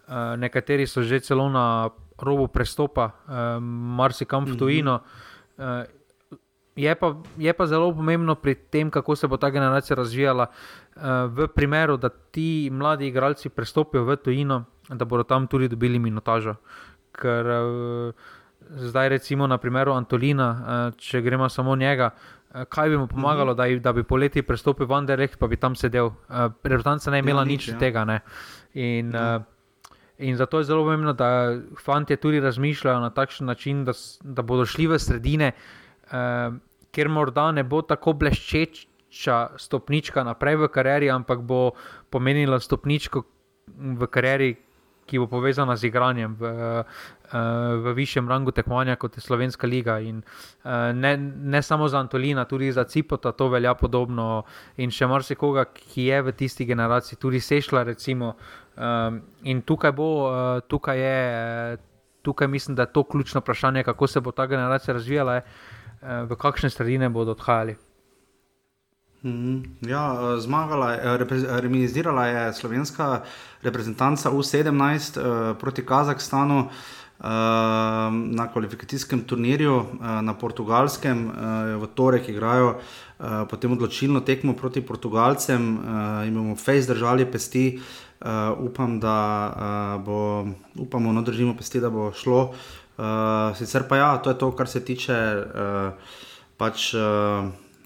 uh, 0.08 0.39
nekateri 0.39 0.88
so 0.88 1.04
že 1.04 1.20
celo 1.20 1.50
na 1.52 1.89
robu 2.16 2.48
prestopa, 2.48 3.12
uh, 3.28 3.60
marsikam 4.00 4.46
v 4.46 4.56
mhm. 4.56 4.58
tujino. 4.58 4.96
Uh, 5.60 5.84
je, 6.76 6.96
pa, 6.96 7.16
je 7.38 7.54
pa 7.54 7.66
zelo 7.68 7.91
pomembno 7.91 8.36
pri 8.36 8.56
tem, 8.56 8.91
kako 8.91 9.16
se 9.16 9.28
bo 9.28 9.38
ta 9.38 9.50
generacija 9.50 9.96
razvijala, 9.96 10.48
uh, 10.48 11.28
v 11.28 11.48
primeru, 11.48 11.98
da 11.98 12.10
ti 12.10 12.70
mladi 12.72 13.08
igralci 13.08 13.50
prestopijo 13.50 14.04
v 14.04 14.16
tujino, 14.16 14.64
da 14.89 15.06
bodo 15.06 15.24
tam 15.24 15.48
tudi 15.48 15.68
dobili 15.68 16.00
minutažo. 16.00 16.56
Ker 17.12 17.46
uh, 17.46 18.16
zdaj, 18.80 19.10
recimo, 19.10 19.48
na 19.48 19.58
primeru 19.58 19.91
Antolina, 19.91 20.50
uh, 20.52 20.96
če 20.96 21.22
gremo 21.22 21.50
samo 21.50 21.76
njega. 21.76 22.12
Eh, 22.16 22.45
kaj 22.70 22.89
bi 22.89 22.97
mu 22.97 23.08
pomagalo, 23.08 23.53
mm 23.53 23.58
-hmm. 23.58 23.80
da, 23.80 23.91
da 23.91 23.93
bi 23.93 24.03
poleti 24.03 24.41
prestopil 24.41 24.86
v 24.86 24.93
Anderlecht, 24.93 25.39
pa 25.39 25.47
bi 25.47 25.58
tam 25.58 25.76
sedel. 25.76 26.06
Uh, 26.06 26.51
Reprezentanca 26.64 27.12
ne 27.12 27.20
imela 27.20 27.41
ja, 27.41 27.45
nič 27.45 27.70
od 27.70 27.80
tega. 27.80 28.01
In, 28.74 29.08
mm 29.08 29.12
-hmm. 29.12 29.38
uh, 29.38 29.43
in 30.18 30.36
zato 30.36 30.58
je 30.58 30.64
zelo 30.64 30.84
pomembno, 30.84 31.14
da 31.14 31.60
fanti 31.84 32.16
tudi 32.16 32.39
razmišljajo 32.39 32.99
na 32.99 33.10
takšen 33.10 33.47
način, 33.47 33.86
da, 33.86 33.91
da 34.24 34.41
bodo 34.41 34.66
šli 34.66 34.88
v 34.88 34.99
sredine, 34.99 35.51
uh, 36.03 36.56
kjer 36.91 37.10
morda 37.10 37.51
ne 37.51 37.64
bo 37.64 37.82
tako 37.82 38.14
bleščeča 38.14 39.49
stopnička 39.58 40.24
naprej 40.24 40.56
v 40.56 40.68
karieri, 40.68 41.10
ampak 41.10 41.39
bo 41.39 41.72
pomenila 42.10 42.60
stopničko 42.60 43.24
v 43.78 44.08
karieri, 44.08 44.56
ki 45.06 45.20
bo 45.22 45.28
povezana 45.30 45.76
z 45.78 45.89
igranjem 45.89 46.36
v, 46.39 46.51
v 47.84 47.93
višjem 47.93 48.30
rangu 48.30 48.51
tekmovanja 48.51 48.95
kot 48.95 49.18
je 49.18 49.22
Slovenska 49.22 49.68
liga. 49.68 49.99
In 49.99 50.24
ne, 50.93 51.14
ne 51.56 51.62
samo 51.62 51.88
za 51.88 51.99
Antolina, 51.99 52.45
tudi 52.45 52.72
za 52.72 52.84
Cipota 52.84 53.32
to 53.32 53.49
velja 53.49 53.76
podobno 53.78 54.43
in 54.78 54.91
še 54.91 55.08
marsikoga, 55.08 55.68
ki 55.70 56.10
je 56.10 56.22
v 56.22 56.34
tisti 56.34 56.66
generaciji, 56.66 57.20
tudi 57.22 57.39
Sešla. 57.39 57.84
Recimo, 57.86 58.36
in 59.43 59.62
tukaj 59.62 59.91
bo, 59.91 60.10
tukaj 60.68 60.99
je. 60.99 61.18
Tukaj 62.26 62.47
mislim, 62.49 62.74
da 62.74 62.88
je 62.88 62.93
to 62.93 63.03
ključno 63.06 63.38
vprašanje, 63.43 63.84
kako 63.86 64.08
se 64.10 64.20
bo 64.20 64.32
ta 64.34 64.47
generacija 64.49 64.95
razvijala, 64.97 65.41
v 66.01 66.38
kakšne 66.41 66.70
sredine 66.74 67.10
bodo 67.10 67.38
odhajali. 67.38 67.76
Mhm. 69.26 69.82
Ja, 69.82 70.13
eh, 70.13 70.39
zmagala 70.41 70.91
je, 70.91 70.99
eh, 71.01 71.59
remisirala 71.61 72.26
je 72.26 72.53
slovenska 72.53 73.21
reprezentanca 73.63 74.30
U17 74.32 75.17
uh, 75.17 75.57
proti 75.57 75.86
Kazahstanu 75.86 76.59
uh, 76.59 76.69
na 78.11 78.47
kvalifikacijskem 78.53 79.23
turnirju 79.26 79.76
uh, 79.76 79.86
na 80.21 80.34
portugalskem. 80.34 81.32
V 81.82 81.88
torek 81.95 82.30
igrajo 82.30 82.76
potem 83.49 83.71
odločilno 83.71 84.19
tekmo 84.19 84.53
proti 84.53 84.82
Portugalcem, 84.82 85.78
uh, 85.78 86.28
imamo 86.28 86.55
fejs 86.55 86.88
držali 86.88 87.26
pesti. 87.26 87.82
Upam, 88.59 88.99
da 88.99 90.01
bo, 90.05 90.47
upamo, 90.76 91.11
no, 91.13 91.21
držimo 91.21 91.53
pesti, 91.57 91.80
da 91.80 91.89
bo 91.89 92.11
šlo. 92.13 92.53
Sicer 93.55 93.84
pa 93.89 93.97
ja, 93.97 94.17
to 94.17 94.30
je 94.30 94.38
to, 94.38 94.51
kar 94.55 94.67
se 94.67 94.86
tiče 94.86 95.43
pač. 96.57 96.93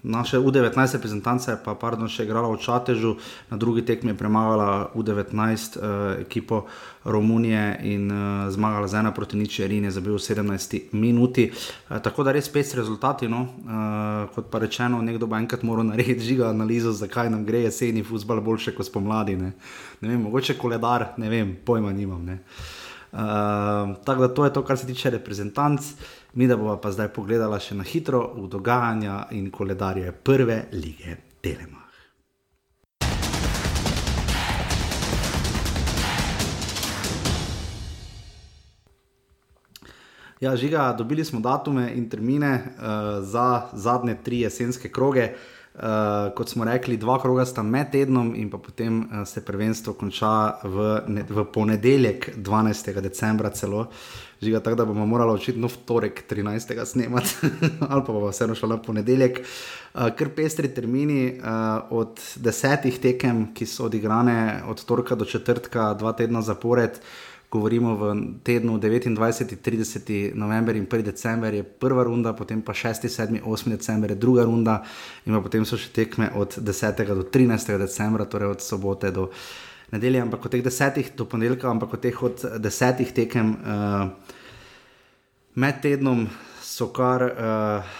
Naše 0.02 0.38
U19 0.38 0.92
reprezentance 0.92 1.52
pa 1.64 1.74
pardon, 1.76 2.08
še 2.08 2.24
igrala 2.24 2.48
v 2.48 2.56
Čatežu, 2.56 3.18
na 3.52 3.56
drugi 3.60 3.84
tekmi 3.84 4.14
je 4.14 4.16
premagala 4.16 4.88
U19 4.96 5.36
uh, 5.36 5.60
eh, 5.76 6.24
ekipo 6.24 6.64
Romunije 7.04 7.76
in 7.84 8.08
uh, 8.08 8.48
zmagala 8.48 8.88
z 8.88 8.96
ena 8.96 9.12
proti 9.12 9.36
nič, 9.36 9.60
Rin 9.60 9.84
je 9.84 9.92
zabil 9.92 10.16
v 10.16 10.24
17 10.24 10.96
minuti. 10.96 11.52
Uh, 11.52 12.00
tako 12.00 12.24
da 12.24 12.32
res 12.32 12.48
pet 12.48 12.72
rezultati. 12.72 13.28
No? 13.28 13.44
Uh, 13.44 14.32
kot 14.32 14.48
pa 14.48 14.64
rečeno, 14.64 15.04
nekdo 15.04 15.28
bo 15.28 15.36
enkrat 15.36 15.68
moral 15.68 15.84
narediti 15.92 16.32
žiga 16.32 16.48
analizo, 16.48 16.96
zakaj 16.96 17.28
nam 17.28 17.44
gre 17.44 17.68
jeseni 17.68 18.00
futbol 18.00 18.40
boljše 18.40 18.72
kot 18.72 18.88
spomladi. 18.88 19.36
Ne? 19.36 19.52
Ne 20.00 20.08
vem, 20.08 20.20
mogoče 20.24 20.56
koledar, 20.56 21.12
ne 21.20 21.28
vem, 21.28 21.58
pojma 21.60 21.92
nimam. 21.92 22.24
Uh, 23.10 24.00
tako 24.06 24.20
da 24.24 24.28
to 24.32 24.44
je 24.48 24.52
to, 24.56 24.64
kar 24.64 24.80
se 24.80 24.88
tiče 24.88 25.12
reprezentanc. 25.12 25.92
Mi 26.34 26.46
da 26.46 26.56
bomo 26.56 26.76
pa 26.76 26.92
zdaj 26.92 27.08
pogledali 27.08 27.58
še 27.60 27.74
na 27.74 27.82
hitro 27.82 28.20
v 28.36 28.46
dogajanja 28.48 29.24
in 29.34 29.50
koledarje 29.50 30.12
prve 30.12 30.62
lige 30.72 31.16
Telema. 31.42 31.80
Ja, 40.40 40.54
žiga, 40.56 40.94
dobili 40.98 41.24
smo 41.24 41.40
datume 41.40 41.90
in 41.96 42.08
termine 42.08 42.52
uh, 42.54 43.24
za 43.26 43.66
zadnje 43.72 44.16
tri 44.24 44.40
jesenske 44.40 44.88
kroge. 44.88 45.32
Uh, 45.74 46.30
kot 46.36 46.48
smo 46.48 46.64
rekli, 46.64 46.96
dva 46.96 47.18
kroga 47.20 47.44
sta 47.46 47.62
med 47.62 47.90
tednom, 47.92 48.32
in 48.36 48.50
potem 48.50 49.02
uh, 49.02 49.26
se 49.26 49.42
prvenstvo 49.44 49.92
konča 49.98 50.60
v, 50.62 50.88
ne, 51.08 51.26
v 51.28 51.44
ponedeljek, 51.52 52.32
12. 52.36 53.00
decembra, 53.00 53.50
celo. 53.50 53.80
Uh, 53.80 54.29
žiga 54.42 54.60
tako, 54.60 54.76
da 54.76 54.84
bomo 54.84 55.06
morali 55.06 55.32
očitno 55.32 55.68
v 55.68 55.76
torek 55.84 56.24
13. 56.30 56.84
snemati, 56.84 57.34
ali 57.90 58.02
pa 58.06 58.12
bomo 58.12 58.28
vseeno 58.28 58.54
šli 58.54 58.68
na 58.68 58.82
ponedeljek. 58.82 59.40
Uh, 59.40 60.08
ker 60.16 60.28
pestri 60.34 60.68
termini 60.74 61.38
uh, 61.38 61.90
od 61.90 62.20
desetih 62.36 63.00
tekem, 63.00 63.50
ki 63.54 63.66
so 63.66 63.88
odigrane 63.90 64.62
od 64.68 64.84
torka 64.84 65.14
do 65.14 65.24
četrtka, 65.24 65.94
dva 65.94 66.12
tedna 66.12 66.42
zapored. 66.42 67.00
Govorimo 67.50 67.96
v 67.98 68.10
tednu 68.46 68.78
29, 68.78 69.56
30 69.58 70.34
november 70.34 70.76
in 70.76 70.86
1 70.86 71.02
december 71.02 71.54
je 71.54 71.64
prva 71.64 72.04
runda, 72.06 72.32
potem 72.32 72.62
pa 72.62 72.72
6, 72.72 73.08
7, 73.08 73.42
8 73.42 73.70
december 73.74 74.10
je 74.10 74.16
druga 74.16 74.44
runda, 74.44 74.84
in 75.26 75.34
potem 75.42 75.66
so 75.66 75.74
še 75.76 75.90
tekme 75.90 76.30
od 76.38 76.54
10 76.62 77.02
do 77.10 77.26
13 77.26 77.74
decembra, 77.78 78.24
torej 78.24 78.54
od 78.54 78.62
sobote 78.62 79.10
do 79.10 79.32
nedelje, 79.92 80.20
ampak 80.20 80.44
od 80.44 80.50
teh 80.50 80.62
desetih 80.62 81.10
do 81.16 81.24
ponedeljka, 81.24 81.70
ampak 81.70 81.94
od 81.94 82.00
teh 82.00 82.22
od 82.22 82.44
desetih 82.58 83.12
tekem 83.12 83.56
uh, 83.56 84.36
med 85.54 85.82
tednom 85.82 86.28
so 86.62 86.90
kar 86.94 87.26
uh, 87.26 87.96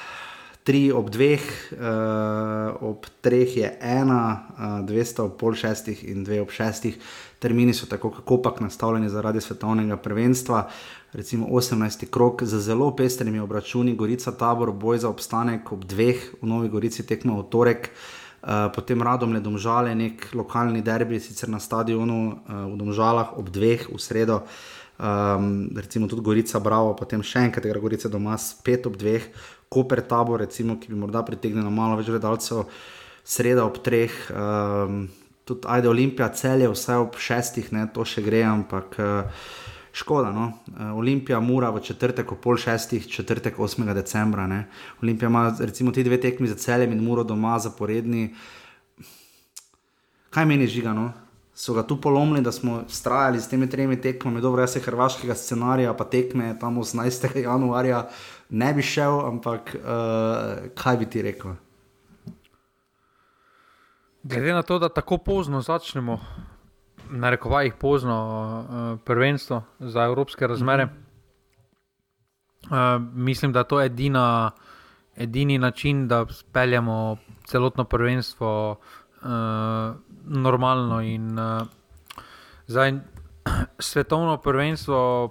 tri 0.62 0.90
ob 0.92 1.10
dveh, 1.10 1.42
uh, 1.74 2.76
ob 2.86 3.08
treh 3.24 3.56
je 3.56 3.72
ena, 3.80 4.22
uh, 4.30 4.78
dvesto 4.86 5.26
ob 5.26 5.34
pol 5.40 5.56
šestih 5.58 6.04
in 6.12 6.24
dve 6.24 6.40
ob 6.44 6.54
šestih. 6.54 7.00
Termini 7.40 7.74
so 7.74 7.88
tako 7.88 8.10
kakopak 8.12 8.60
nastavljeni 8.60 9.08
zaradi 9.08 9.40
svetovnega 9.40 9.96
prvenstva. 9.96 10.68
Recimo 11.12 11.46
18. 11.46 12.06
krok 12.10 12.44
z 12.44 12.60
zelo 12.60 12.92
pestrimi 12.96 13.40
obračuni, 13.40 13.96
Gorica 13.96 14.30
tabor, 14.32 14.70
boj 14.70 14.98
za 14.98 15.08
obstanek 15.08 15.72
ob 15.72 15.84
dveh 15.84 16.22
v 16.42 16.46
Novi 16.46 16.68
Gorici 16.68 17.02
tekmo 17.02 17.40
v 17.40 17.48
torek. 17.50 17.90
Uh, 17.90 18.19
potem 18.74 19.02
radom 19.02 19.32
le 19.32 19.40
domžale, 19.40 19.94
nek 19.94 20.30
lokalni 20.32 20.80
derbi, 20.82 21.20
sicer 21.20 21.48
na 21.52 21.60
stadionu 21.60 22.20
uh, 22.32 22.64
v 22.72 22.76
Domžalah 22.80 23.36
ob 23.36 23.50
dveh 23.52 23.84
v 23.90 24.00
sredo, 24.00 24.40
um, 24.96 25.68
recimo 25.76 26.08
tudi 26.08 26.24
Gorica 26.24 26.60
Bravo, 26.60 26.94
potem 26.96 27.20
še 27.20 27.44
enkrat 27.50 27.68
igra 27.68 27.80
Gorica 27.80 28.08
doma 28.08 28.38
spet 28.40 28.88
ob 28.88 28.96
dveh, 28.96 29.28
Koper 29.68 30.00
Tabor, 30.02 30.40
recimo, 30.40 30.80
ki 30.80 30.88
bi 30.88 30.98
morda 30.98 31.22
pritegnil 31.22 31.68
malo 31.70 32.00
več 32.00 32.08
gledalcev, 32.08 32.64
sredo 33.20 33.68
ob 33.68 33.82
treh, 33.84 34.14
um, 34.32 35.04
tudi 35.44 35.68
Ajde 35.68 35.92
Olimpija, 35.92 36.32
celje 36.32 36.70
vse 36.72 36.96
ob 36.96 37.20
šestih, 37.20 37.68
ne, 37.76 37.84
to 37.92 38.08
še 38.08 38.24
gre, 38.24 38.46
ampak. 38.48 38.96
Uh, 38.96 39.44
škoda. 40.00 40.32
No? 40.32 40.52
Uh, 40.66 40.96
Olimpija 40.98 41.40
mora 41.40 41.70
v 41.70 41.82
četrtek, 41.84 42.32
pol 42.42 42.56
šestih, 42.56 43.06
četrtek 43.06 43.58
8. 43.58 43.94
decembra. 43.94 44.46
Ne? 44.46 44.64
Olimpija 45.02 45.28
ima 45.28 45.44
recimo 45.60 45.92
ti 45.92 46.04
dve 46.04 46.20
tekmi 46.20 46.48
za 46.48 46.54
celem 46.54 46.92
in 46.92 47.04
mora 47.04 47.22
doma 47.22 47.58
zaporedni. 47.58 48.34
Kaj 50.30 50.46
meni 50.46 50.66
žigano? 50.66 51.12
So 51.54 51.74
ga 51.76 51.82
tu 51.82 51.98
polomili, 52.00 52.40
da 52.40 52.52
smo 52.52 52.84
strajali 52.88 53.40
s 53.40 53.48
temi 53.48 53.66
tremi 53.70 53.98
tekmami, 54.00 54.40
dobro, 54.40 54.62
jaz 54.62 54.72
se 54.72 54.80
hrvaškega 54.80 55.34
scenarija, 55.34 55.92
pa 55.94 56.04
tekme 56.04 56.54
tam 56.60 56.78
18. 56.80 57.36
januarja 57.48 58.06
ne 58.48 58.72
bi 58.74 58.82
šel, 58.82 59.20
ampak 59.26 59.74
uh, 59.74 60.70
kaj 60.74 60.96
bi 60.96 61.10
ti 61.10 61.22
rekel? 61.22 61.58
Glede 64.22 64.52
na 64.52 64.62
to, 64.62 64.78
da 64.78 64.88
tako 64.88 65.18
pozno 65.18 65.60
začnemo, 65.60 66.20
na 67.10 67.30
rekovajih 67.30 67.74
pozno 67.74 68.16
uh, 68.16 69.00
prvenstvo 69.04 69.62
za 69.78 70.04
evropske 70.04 70.46
razmere. 70.46 70.88
Uh, 72.62 73.02
mislim, 73.14 73.52
da 73.52 73.58
je 73.58 73.68
to 73.68 73.82
edina, 73.82 74.50
edini 75.16 75.58
način, 75.58 76.08
da 76.08 76.26
speljemo 76.30 77.16
celotno 77.44 77.84
prvenstvo 77.84 78.70
uh, 78.70 79.28
normalno. 80.24 81.00
In, 81.02 81.38
uh, 81.38 81.62
zdaj, 82.66 82.92
svetovno 83.78 84.36
prvenstvo 84.36 85.30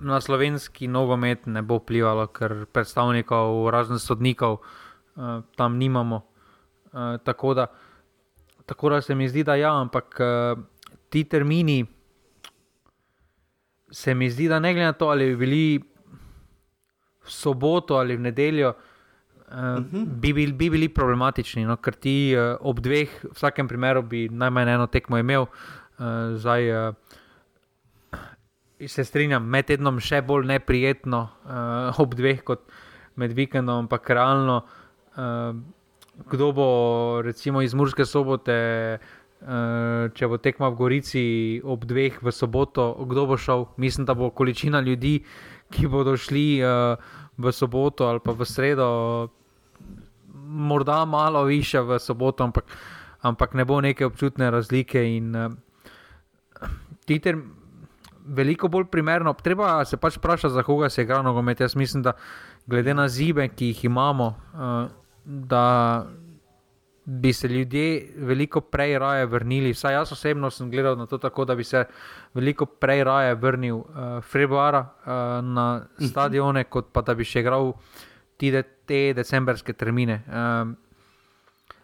na 0.00 0.20
slovenski 0.20 0.88
nogomet 0.88 1.46
ne 1.46 1.62
bo 1.62 1.76
vplivalo, 1.76 2.26
ker 2.26 2.66
predstavnikov, 2.72 3.70
raznih 3.70 4.00
sodnikov 4.00 4.52
uh, 4.52 5.42
tam 5.56 5.76
nimamo. 5.76 6.16
Uh, 6.92 7.20
tako 7.24 7.54
da 7.54 7.62
uh, 7.62 7.87
Tako 8.68 8.90
da 8.92 9.00
se 9.00 9.14
mi 9.14 9.28
zdi, 9.28 9.44
da 9.44 9.54
ja, 9.56 9.72
ampak 9.80 10.20
uh, 10.20 10.58
ti 11.08 11.24
termini, 11.24 11.86
se 13.90 14.14
mi 14.14 14.28
zdi, 14.30 14.48
da 14.48 14.58
ne 14.60 14.74
glede 14.74 14.90
na 14.90 14.92
to, 14.92 15.08
ali 15.08 15.30
bi 15.30 15.36
bili 15.36 15.62
v 17.24 17.30
soboto 17.32 17.96
ali 17.96 18.16
v 18.16 18.20
nedeljo, 18.28 18.68
uh, 18.68 19.54
uh 19.54 19.84
-huh. 19.84 20.04
bi, 20.06 20.32
bil, 20.32 20.52
bi 20.52 20.70
bili 20.70 20.88
problematični. 20.88 21.64
No? 21.64 21.76
Ker 21.76 21.94
ti 21.94 22.36
uh, 22.36 22.56
ob 22.60 22.80
dveh, 22.80 23.08
v 23.24 23.32
vsakem 23.32 23.68
primeru, 23.68 24.02
bi 24.02 24.28
najmanj 24.28 24.74
eno 24.74 24.86
tekmo 24.86 25.18
imel. 25.18 25.46
Uh, 25.98 26.36
zdaj, 26.36 26.88
uh, 26.88 26.94
Se 28.86 29.04
strinjam, 29.04 29.42
med 29.42 29.66
tednom 29.66 29.96
še 30.00 30.20
bolj 30.22 30.46
neprijetno, 30.46 31.28
uh, 31.44 32.00
ob 32.00 32.14
dveh, 32.14 32.44
kot 32.44 32.60
med 33.16 33.32
vikendom, 33.32 33.78
ampak 33.78 34.10
realno, 34.10 34.62
uh, 35.16 35.54
kdo 36.26 36.52
bo 36.52 36.68
recimo 37.22 37.62
iz 37.62 37.74
Murske 37.74 38.04
sobote, 38.04 38.58
uh, 38.98 40.10
če 40.14 40.28
bo 40.28 40.38
tekma 40.42 40.70
v 40.72 40.78
Gorici 40.78 41.24
ob 41.64 41.86
dveh 41.86 42.18
v 42.22 42.32
soboto, 42.34 42.90
kdo 43.06 43.26
bo 43.26 43.38
šel. 43.38 43.68
Mislim, 43.76 44.06
da 44.06 44.14
bo 44.18 44.30
količina 44.30 44.80
ljudi, 44.80 45.20
ki 45.70 45.86
bodo 45.86 46.16
šli 46.16 46.60
uh, 46.64 46.98
v 47.38 47.52
soboto 47.52 48.08
ali 48.08 48.20
pa 48.24 48.32
v 48.32 48.44
sredo, 48.44 48.88
morda 50.48 51.04
malo 51.04 51.44
više 51.44 51.80
v 51.80 51.98
soboto, 51.98 52.44
ampak, 52.44 52.64
ampak 53.22 53.54
ne 53.54 53.64
bo 53.64 53.80
neke 53.80 54.06
občutne 54.06 54.50
razlike. 54.50 55.04
In, 55.16 55.36
uh, 55.36 55.52
Titer, 57.08 57.38
veliko 58.28 58.68
bolj 58.68 58.84
primerno, 58.92 59.32
treba 59.32 59.84
se 59.84 59.96
pač 59.96 60.18
vprašati, 60.18 60.52
za 60.52 60.62
koga 60.62 60.90
se 60.90 61.02
igra 61.02 61.22
nogomet. 61.22 61.60
Jaz 61.60 61.76
mislim, 61.76 62.02
da 62.02 62.12
glede 62.66 62.94
na 62.94 63.08
zibe, 63.08 63.48
ki 63.48 63.70
jih 63.72 63.84
imamo. 63.84 64.26
Uh, 64.52 65.07
da 65.28 66.06
bi 67.04 67.32
se 67.32 67.48
ljudje 67.48 68.08
veliko 68.16 68.60
prej 68.60 68.98
raje 68.98 69.26
vrnili. 69.26 69.72
Vsaj 69.72 69.94
jaz 69.94 70.12
osebno 70.12 70.50
sem 70.50 70.70
gledal 70.70 70.96
na 70.96 71.06
to 71.06 71.18
tako, 71.18 71.44
da 71.44 71.54
bi 71.54 71.64
se 71.64 71.84
veliko 72.34 72.66
prej 72.66 73.04
raje 73.04 73.34
vrnil 73.34 73.76
uh, 73.76 73.84
februara 74.22 74.80
uh, 74.80 75.12
na 75.44 75.86
stadione, 76.10 76.64
kot 76.64 76.92
pa 76.92 77.02
da 77.02 77.14
bi 77.14 77.24
še 77.24 77.40
igral 77.40 77.72
tide, 78.36 78.62
te 78.86 79.12
decembrske 79.16 79.72
termine. 79.72 80.22
Um, 80.28 80.76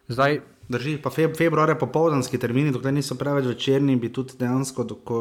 zdaj, 0.09 0.41
Drži, 0.69 0.95
pa 0.97 1.11
feb, 1.13 1.35
februar 1.37 1.69
je 1.69 1.77
popoldanski 1.79 2.39
termini, 2.41 2.71
dokler 2.73 2.95
niso 2.97 3.19
preveč 3.21 3.45
večerni, 3.45 3.99
bi 4.01 4.09
tudi 4.13 4.39
dejansko, 4.41 4.87
ko 5.05 5.19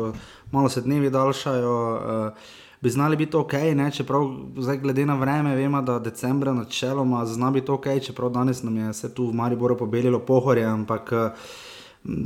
malo 0.51 0.69
se 0.71 0.81
dnevi 0.81 1.09
daljšajo, 1.11 1.73
uh, 1.73 2.53
bi 2.83 2.89
znali 2.89 3.15
biti 3.15 3.37
ok, 3.37 3.53
ne? 3.75 3.91
čeprav 3.91 4.27
zdaj 4.57 4.77
glede 4.77 5.05
na 5.05 5.15
vreme 5.15 5.55
vemo, 5.55 5.81
da 5.81 5.99
decembra 5.99 6.53
načeloma 6.53 7.25
zna 7.25 7.51
biti 7.51 7.71
ok, 7.71 7.85
čeprav 8.03 8.29
danes 8.29 8.63
nam 8.63 8.77
je 8.77 8.93
se 8.93 9.13
tu 9.13 9.27
v 9.27 9.33
Mariboru 9.33 9.77
pobelilo 9.77 10.19
pohorje, 10.19 10.65
ampak 10.65 11.11
uh, 11.11 11.47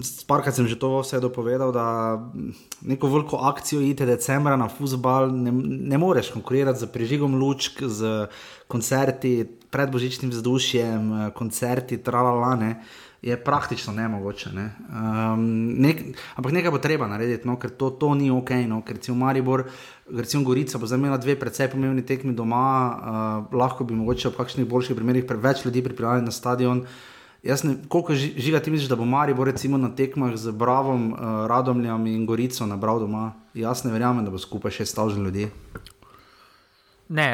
Sparkrat 0.02 0.58
sem 0.58 0.66
že 0.66 0.74
to 0.74 0.90
vse 1.06 1.22
dopovedal, 1.22 1.70
da 1.70 2.18
neko 2.82 3.08
veliko 3.14 3.38
akcijo 3.46 3.78
ide 3.86 4.10
decembra 4.10 4.58
na 4.58 4.66
fusbal, 4.74 5.30
ne, 5.30 5.54
ne 5.94 5.98
moreš 6.02 6.32
konkurirati 6.34 6.82
z 6.82 6.90
prižigom 6.90 7.38
lučk, 7.38 7.86
z 7.86 8.26
koncerti, 8.66 9.46
predbožičnim 9.70 10.34
vzdušjem, 10.34 11.30
koncerti, 11.38 12.02
tralalane 12.02 12.82
je 13.22 13.44
praktično 13.44 13.94
nemogoče. 13.94 14.52
Ne? 14.54 14.72
Um, 14.90 15.46
nek, 15.82 16.02
ampak 16.36 16.52
nekaj 16.52 16.72
bo 16.72 16.78
treba 16.78 17.08
narediti, 17.08 17.48
no, 17.48 17.58
ker 17.58 17.74
to, 17.74 17.90
to 17.90 18.14
ni 18.16 18.30
ok. 18.32 18.52
No, 18.70 18.82
ker 18.86 19.00
recimo 19.00 19.18
Maribor, 19.26 19.66
recimo 20.14 20.44
Gorica, 20.44 20.78
bo 20.78 20.86
zdaj 20.86 21.00
imela 21.02 21.18
dve 21.18 21.36
precej 21.40 21.72
pomembni 21.74 22.06
tekmi 22.06 22.36
doma, 22.38 22.64
uh, 23.50 23.58
lahko 23.58 23.84
bi 23.84 23.98
mogoče 23.98 24.30
v 24.30 24.38
kakšnih 24.38 24.70
boljših 24.70 24.96
primerih 24.96 25.26
preveč 25.26 25.66
ljudi 25.66 25.84
pripeljali 25.84 26.26
na 26.26 26.32
stadion. 26.32 26.86
Jaz 27.44 27.64
ne, 27.64 27.76
koliko 27.90 28.14
žiga 28.16 28.60
ti 28.60 28.72
misliš, 28.72 28.90
da 28.90 28.96
bo 28.96 29.06
Maribor 29.06 29.48
recimo 29.48 29.78
na 29.78 29.90
tekmah 29.96 30.36
z 30.36 30.52
Bravom, 30.52 31.12
uh, 31.14 31.46
Radomljam 31.50 32.06
in 32.08 32.26
Gorico 32.26 32.66
nabral 32.66 33.00
doma? 33.00 33.32
Jaz 33.54 33.84
ne 33.86 33.92
verjamem, 33.92 34.26
da 34.26 34.32
bo 34.32 34.38
skupaj 34.38 34.78
še 34.78 34.86
stavžen 34.86 35.26
ljudi. 35.26 35.50
Ne, 37.10 37.28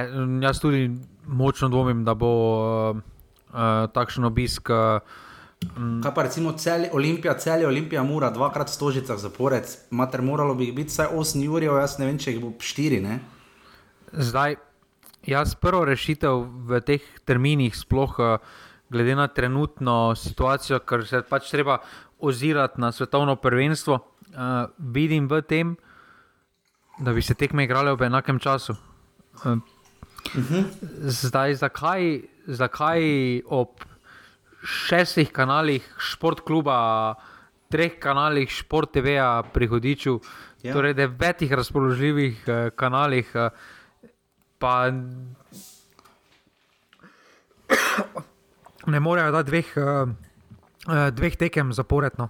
jaz 0.43 0.61
tudi 0.61 0.91
močno 1.27 1.67
dvomim, 1.69 2.05
da 2.05 2.13
bo 2.13 2.31
uh, 2.31 3.03
uh, 3.51 3.91
takšen 3.91 4.31
obisk. 4.31 4.69
Uh, 4.69 5.22
Mm. 5.63 6.01
Kaj 6.03 6.13
pa 6.15 6.23
recimo 6.23 6.53
cel, 6.57 6.85
Olimpija, 6.91 7.37
cel 7.37 7.61
je 7.61 7.67
Olimpija, 7.67 8.03
mora 8.03 8.29
dvakrat 8.29 8.69
stožicah 8.69 9.17
zapored, 9.17 9.69
mater 9.91 10.21
moralo 10.21 10.55
bi 10.55 10.71
biti 10.71 10.93
vsaj 10.93 11.07
8 11.13 11.47
ur, 11.49 11.63
jaz 11.63 11.97
ne 11.99 12.05
vem, 12.09 12.19
če 12.19 12.35
jih 12.35 12.41
bo 12.41 12.53
4. 12.59 13.01
Ne? 13.03 13.19
Zdaj, 14.13 14.57
jaz 15.27 15.55
prvo 15.55 15.85
rešitev 15.85 16.45
v 16.69 16.81
teh 16.85 17.05
terminih, 17.25 17.75
sploh 17.75 18.19
eh, 18.19 18.37
glede 18.93 19.15
na 19.15 19.27
trenutno 19.27 20.15
situacijo, 20.15 20.79
ker 20.85 21.07
se 21.07 21.23
pač 21.25 21.49
treba 21.51 21.79
ozirati 22.23 22.81
na 22.81 22.91
svetovno 22.91 23.35
prvenstvo, 23.35 23.95
uh, 23.95 24.69
vidim 24.77 25.27
v 25.27 25.41
tem, 25.41 25.73
da 26.99 27.11
bi 27.13 27.21
se 27.21 27.33
tekme 27.35 27.65
igrale 27.65 27.95
v 27.99 28.07
enakem 28.07 28.39
času. 28.39 28.75
Uh, 29.43 29.47
uh 29.51 29.57
-huh. 30.31 30.63
Zdaj, 31.01 31.55
zakaj, 31.55 32.21
zakaj 32.47 33.01
ob 33.45 33.69
šestih 34.63 35.31
kanalih 35.31 35.85
šport 35.99 36.39
kluba, 36.45 37.15
treh 37.71 37.99
kanalih 37.99 38.49
šport 38.49 38.91
TV-ja 38.95 39.43
pri 39.53 39.67
Hodiču, 39.67 40.19
ja. 40.63 40.73
torej 40.73 40.93
devetih 40.97 41.51
razpoložljivih 41.51 42.43
uh, 42.47 42.69
kanalih. 42.75 43.31
Uh, 43.35 43.49
pa 44.57 44.91
ne 48.87 48.99
morejo 48.99 49.31
dati 49.31 49.49
dveh, 49.49 49.73
uh, 49.77 50.09
dveh 51.11 51.35
tekem 51.37 51.73
zaporedno. 51.73 52.29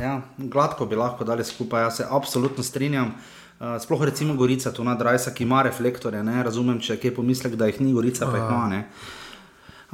Ja, 0.00 0.20
gladko 0.38 0.86
bi 0.86 0.96
lahko 0.96 1.24
dali 1.26 1.44
skupaj, 1.44 1.82
jaz 1.82 1.96
se 1.96 2.06
absolutno 2.10 2.62
strinjam. 2.62 3.14
Uh, 3.60 3.76
sploh 3.82 4.02
recimo 4.04 4.34
Gorica, 4.34 4.72
tu 4.72 4.84
na 4.84 4.94
Drajsa, 4.94 5.34
ki 5.34 5.44
ima 5.44 5.62
reflektorje, 5.62 6.22
ne 6.24 6.42
razumem, 6.42 6.80
če 6.80 6.98
je 7.02 7.14
pomislek, 7.14 7.54
da 7.58 7.66
jih 7.66 7.80
ni 7.80 7.92
Gorica, 7.92 8.26
pa 8.30 8.38
jih 8.38 8.48
ima. 8.48 8.66
Uh. 8.78 9.20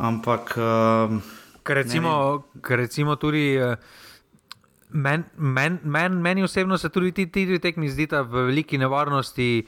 Ampak. 0.00 0.56
Uh, 0.56 1.20
ker 1.62 1.76
recimo, 1.82 2.12
ker 2.64 2.80
recimo 2.80 3.16
tudi. 3.20 3.58
Meni 4.90 5.22
men, 5.36 5.78
men, 5.84 6.16
men 6.18 6.42
osebno 6.42 6.78
se 6.78 6.88
tudi 6.90 7.12
ti, 7.12 7.28
ti 7.30 7.44
dve 7.46 7.60
tekmi 7.62 7.86
zdita 7.86 8.24
v 8.26 8.48
veliki 8.48 8.78
nevarnosti, 8.80 9.66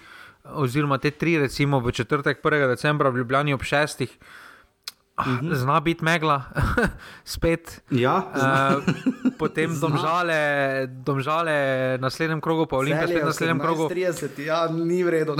oziroma 0.58 0.98
te 0.98 1.12
tri, 1.14 1.36
recimo 1.38 1.78
v 1.78 1.92
četrtek, 1.94 2.40
1. 2.42 2.66
decembra, 2.72 3.10
v 3.10 3.22
Ljubljani 3.22 3.54
ob 3.54 3.62
šestih, 3.62 4.10
uh, 4.10 4.41
-hmm. 5.16 5.54
Zna 5.54 5.80
biti 5.80 6.04
megla, 6.04 6.42
spet. 7.24 7.82
Ja, 7.90 8.16
uh, 8.16 8.82
potem 9.38 9.80
domžale, 9.80 10.86
domžale 10.88 11.52
na 12.00 12.08
naslednjem 12.08 12.40
krogu, 12.40 12.66
pa 12.66 12.76
Olimpija 12.76 13.06
spet 13.06 13.20
na 13.20 13.28
naslednjem 13.28 13.60
krogu. 13.60 13.88
30, 13.88 14.40
ja, 14.40 14.68
ni 14.68 15.04
vredno. 15.04 15.36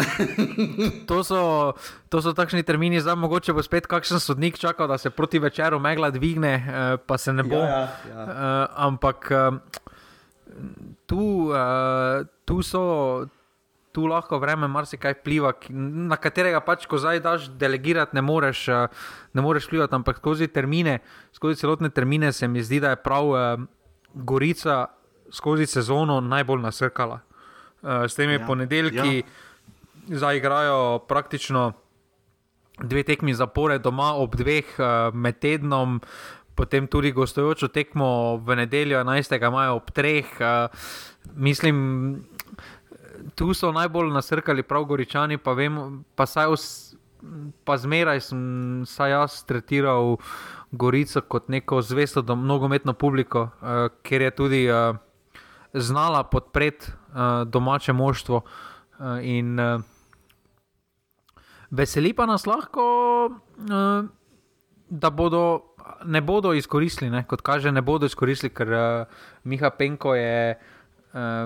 to, 1.09 1.25
so, 1.25 1.73
to 2.09 2.23
so 2.23 2.33
takšni 2.33 2.63
termini, 2.63 3.01
zdaj 3.01 3.17
mogoče 3.17 3.53
bo 3.53 3.63
spet 3.63 3.87
kakšen 3.87 4.21
sodnik 4.21 4.59
čakal, 4.59 4.89
da 4.89 4.99
se 4.99 5.11
proti 5.11 5.39
večeru 5.39 5.79
megla 5.81 6.11
dvigne, 6.11 6.55
uh, 6.57 7.01
pa 7.07 7.19
se 7.19 7.33
ne 7.33 7.43
bo. 7.43 7.57
Ja, 7.57 7.69
ja, 7.69 7.89
ja. 8.13 8.25
Uh, 8.25 8.69
ampak 8.77 9.31
uh, 9.33 9.57
tu, 11.07 11.49
uh, 11.49 12.27
tu 12.45 12.63
so 12.63 12.85
tu 13.93 14.07
lahko 14.07 14.39
vreme 14.41 14.69
marsikaj 14.69 15.19
vpliva, 15.21 15.53
na 15.69 16.17
katerega 16.17 16.63
pač, 16.65 16.87
ko 16.89 16.99
zdaj 16.99 17.21
daš 17.25 17.51
delegirati, 17.61 18.17
ne 18.17 18.23
moreš, 18.25 18.65
eh, 18.69 19.05
ne 19.35 19.45
moreš 19.45 19.69
vplivati, 19.69 19.95
ampak 19.95 20.19
skozi 20.19 20.49
termine, 20.49 20.99
skozi 21.33 21.61
celotne 21.61 21.91
termine 21.91 22.33
se 22.33 22.49
mi 22.49 22.63
zdi, 22.63 22.81
da 22.81 22.95
je 22.95 23.03
prav 23.05 23.29
uh, 23.29 23.39
Gorica 24.15 24.87
skozi 25.33 25.67
sezono 25.67 26.21
najbolj 26.21 26.61
nasrkala. 26.63 27.21
Uh, 27.83 28.05
s 28.09 28.15
temi 28.15 28.33
ja. 28.33 28.47
ponedeljki 28.47 29.17
ja. 29.17 30.17
zdaj 30.17 30.37
igrajo 30.37 30.99
praktično 31.09 31.73
dve 32.83 33.03
tekmi 33.03 33.35
zapore 33.35 33.79
doma, 33.79 34.15
ob 34.15 34.37
dveh 34.37 34.77
uh, 34.79 35.15
med 35.15 35.39
tednom. 35.39 36.01
Potem 36.55 36.87
tudi 36.87 37.13
gostujočo 37.13 37.69
tekmo 37.73 38.37
v 38.37 38.57
nedeljo 38.57 39.01
11. 39.01 39.51
maja 39.51 39.73
ob 39.73 39.91
treh. 39.91 40.29
Uh, 40.41 40.69
mislim, 41.35 42.25
tu 43.35 43.55
so 43.55 43.73
najbolj 43.73 44.13
nasrkali 44.13 44.63
prav 44.63 44.85
goričani, 44.85 45.39
pa, 45.39 45.53
vem, 45.53 46.05
pa, 46.15 46.27
os, 46.49 46.95
pa 47.65 47.77
zmeraj 47.77 48.21
sem 48.29 48.85
jaz 49.11 49.43
tretiral 49.49 50.17
Gorico 50.73 51.21
kot 51.29 51.49
neko 51.53 51.83
zvesto 51.83 52.23
nogometno 52.23 52.95
publiko, 52.95 53.49
uh, 53.61 53.89
ker 54.03 54.23
je 54.23 54.31
tudi 54.31 54.63
uh, 54.71 54.97
znala 55.75 56.25
podpreti 56.25 56.89
uh, 56.89 57.49
domače 57.49 57.93
moštvo. 57.93 58.43
Uh, 58.99 59.19
in 59.23 59.61
uh, 59.61 59.81
veseli 61.71 62.13
pa 62.13 62.27
nas 62.27 62.47
lahko, 62.47 62.85
uh, 63.59 64.05
da 64.89 65.11
bodo. 65.11 65.69
Ne 66.05 66.21
bodo 66.21 66.53
izkoristili, 66.55 67.11
ne? 67.11 67.25
kot 67.27 67.41
kaže, 67.43 67.73
ne 67.73 67.83
bodo 67.83 68.07
izkoristili, 68.07 68.53
ker 68.55 68.69
uh, 68.71 69.23
Miha 69.45 69.71
Penko 69.71 70.15
je 70.15 70.55
uh, 70.55 70.72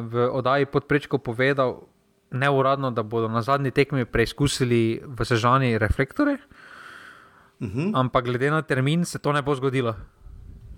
v 0.02 0.28
oddaji 0.30 0.66
podprečko 0.66 1.18
povedal, 1.18 1.86
neuradno, 2.30 2.90
da 2.90 3.02
bodo 3.02 3.28
na 3.28 3.42
zadnji 3.42 3.70
tekmi 3.70 4.04
preizkusili 4.04 5.02
v 5.02 5.24
sežani 5.24 5.78
reflektore. 5.78 6.38
Uh 7.60 7.66
mhm. 7.68 7.80
-huh. 7.80 7.90
Ampak 7.94 8.24
glede 8.24 8.50
na 8.50 8.62
termin 8.62 9.04
se 9.04 9.18
to 9.18 9.32
ne 9.32 9.42
bo 9.42 9.54
zgodilo. 9.54 9.96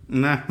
Ne. 0.09 0.47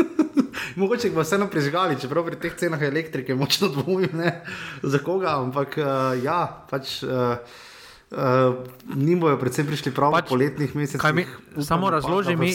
Mogoče 0.76 1.08
jih 1.08 1.14
bo 1.14 1.22
vseeno 1.22 1.46
prižgali, 1.46 2.00
čeprav 2.00 2.24
pri 2.24 2.36
teh 2.36 2.54
cenah 2.54 2.82
elektrike 2.82 3.34
močno 3.34 3.68
dvomim, 3.68 4.22
za 4.82 4.98
koga. 4.98 5.40
Ampak 5.40 5.78
uh, 5.78 6.24
ja, 6.24 6.64
pač. 6.70 7.02
Uh, 7.02 7.36
Uh, 8.10 8.18
Nim 8.94 9.20
bojo 9.20 9.38
predvsem 9.38 9.66
prišli 9.66 9.92
prav 9.94 10.10
pač, 10.10 10.26
v 10.26 10.28
poletnih 10.28 10.74
mesecih. 10.74 11.14
Mi, 11.14 11.26
samo 11.62 11.90
razloži 11.90 12.34
mi, 12.36 12.50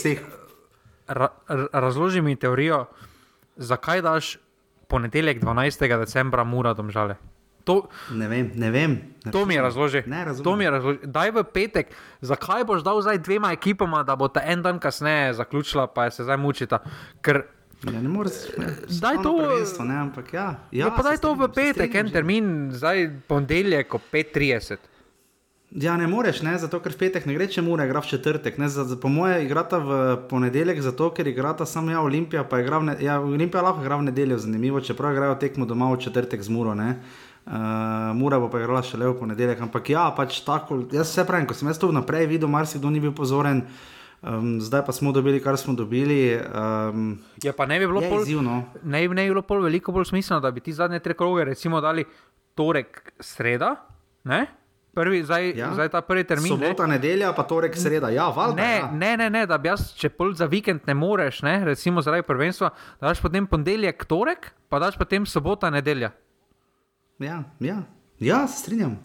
ra, 1.08 1.30
razloži 1.72 2.22
mi 2.22 2.36
teorijo, 2.36 2.86
zakaj 3.56 4.02
daš 4.02 4.38
ponedeljek 4.88 5.42
12. 5.42 5.88
decembra, 6.00 6.44
mora 6.44 6.74
domžale. 6.74 7.16
To, 7.66 7.88
ne 8.14 8.28
vem, 8.30 8.52
ne 8.56 8.70
vem. 8.70 8.92
Ne 9.26 9.32
to 9.34 9.46
mi 9.46 9.56
je 9.58 9.62
razložil. 9.62 10.02
Daj 11.04 11.32
v 11.34 11.44
petek, 11.50 11.90
zakaj 12.22 12.62
boš 12.64 12.86
dal 12.86 13.02
zdaj 13.02 13.18
dvema 13.26 13.52
ekipama, 13.58 14.04
da 14.06 14.14
bo 14.16 14.30
ta 14.30 14.44
en 14.46 14.62
dan 14.62 14.80
kasneje 14.80 15.34
zaključila, 15.34 15.88
pa 15.90 16.12
se 16.14 16.24
zdaj 16.24 16.38
mučita. 16.38 16.84
Ker, 17.26 17.42
ja, 17.90 18.02
ne 18.02 18.10
moreš. 18.10 18.54
Zdaj 18.88 19.18
to 19.26 19.34
je. 19.42 19.66
Ja, 19.82 20.06
ja, 20.32 20.50
ja, 20.72 20.92
daj 20.94 21.18
to 21.18 21.34
v 21.34 21.50
petek, 21.50 21.96
en 21.96 22.12
termin, 22.14 22.70
zdaj 22.70 23.10
ponedeljek 23.28 23.98
ob 23.98 24.02
5:30. 24.14 24.78
Ja, 25.72 25.98
ne 25.98 26.08
moreš, 26.08 26.40
ne, 26.46 26.54
zato 26.62 26.80
ker 26.80 26.94
v 26.94 27.00
petek 27.00 27.26
ne 27.28 27.34
gre, 27.36 27.48
če 27.52 27.64
mora 27.66 27.88
igrati 27.88 28.08
v 28.08 28.12
četrtek. 28.16 28.58
Ne, 28.62 28.70
za, 28.70 28.86
za, 28.88 28.96
po 29.02 29.10
moje 29.12 29.42
igrata 29.44 29.80
v 29.82 29.98
ponedeljek, 30.30 30.80
zato 30.82 31.10
ker 31.12 31.28
igrata 31.28 31.66
samo 31.66 31.92
ja, 31.92 32.04
Olimpija, 32.06 32.46
pa 32.48 32.62
igra 32.62 32.80
v 32.80 32.92
nedeljo. 32.92 33.08
Ja, 33.08 33.18
Olimpija 33.20 33.64
lahko 33.66 33.84
igra 33.84 33.98
v 34.00 34.08
nedeljo, 34.08 34.38
zanimivo, 34.40 34.82
čeprav 34.82 35.16
igrajo 35.16 35.36
tekmo 35.42 35.66
doma 35.66 35.90
v 35.92 36.00
četrtek 36.06 36.44
z 36.46 36.54
Muro. 36.54 36.76
Ne. 36.78 37.00
Uh, 37.46 38.14
Mura 38.16 38.40
bo 38.40 38.48
pa 38.50 38.62
igrala 38.62 38.86
še 38.86 38.98
le 38.98 39.10
v 39.10 39.18
ponedeljek. 39.20 39.66
Ampak 39.68 39.90
ja, 39.90 40.06
pač 40.16 40.40
tako, 40.46 40.80
jaz 40.94 41.12
se 41.12 41.26
pravim, 41.28 41.50
ko 41.50 41.58
sem 41.58 41.68
jaz 41.70 41.82
to 41.82 41.90
vnaprej 41.92 42.30
videl, 42.30 42.50
marsikdo 42.50 42.90
ni 42.94 43.04
bil 43.04 43.14
pozoren. 43.18 43.66
Um, 44.26 44.58
zdaj 44.64 44.86
pa 44.88 44.94
smo 44.96 45.12
dobili, 45.12 45.42
kar 45.44 45.58
smo 45.60 45.76
dobili. 45.78 46.40
Um, 46.40 47.18
ja, 47.44 47.54
pa 47.54 47.68
ne 47.70 47.78
bi 47.82 47.90
bilo 47.90 48.02
pol, 48.02 48.24
izjivno. 48.24 48.64
ne, 48.82 49.04
ne 49.04 49.08
bi 49.10 49.34
bilo 49.34 49.44
pol 49.46 49.66
veliko 49.66 49.94
bolj 49.94 50.08
smiselno, 50.14 50.40
da 50.42 50.54
bi 50.56 50.64
ti 50.64 50.74
zadnje 50.74 51.02
tri 51.04 51.14
kroge, 51.14 51.46
recimo, 51.52 51.82
dali 51.82 52.06
torek, 52.56 53.04
sreda, 53.20 53.76
ne? 54.24 54.46
Prvi, 54.96 55.24
zdaj, 55.28 55.50
ja. 55.60 55.74
zdaj 55.74 55.90
ta 55.92 56.00
prvi 56.02 56.24
termin. 56.24 56.54
Sobota, 56.56 56.86
ne? 56.88 56.96
nedelja, 56.96 57.34
pa 57.36 57.44
torek, 57.44 57.76
sreda. 57.76 58.10
Ja, 58.16 58.30
valjda, 58.32 58.62
ne, 58.62 58.76
ja. 58.78 58.92
ne, 58.92 59.18
ne, 59.18 59.30
ne, 59.30 59.42
da 59.46 59.58
bi 59.60 59.68
jaz, 59.68 59.90
če 60.00 60.08
pol 60.16 60.32
za 60.40 60.48
vikend 60.48 60.88
ne 60.88 60.96
moreš, 60.96 61.42
ne, 61.44 61.58
recimo 61.68 62.04
zaradi 62.06 62.24
prvenstva, 62.24 62.70
da 63.02 63.10
daš 63.10 63.20
potem 63.24 63.48
ponedeljek, 63.52 64.06
torek, 64.08 64.54
pa 64.72 64.80
daš 64.80 64.96
potem 64.96 65.28
sobota, 65.28 65.68
nedelja. 65.74 66.14
Ja, 67.20 67.42
ja. 67.60 67.82
ja 68.24 68.46
se 68.48 68.62
strinjam. 68.64 68.96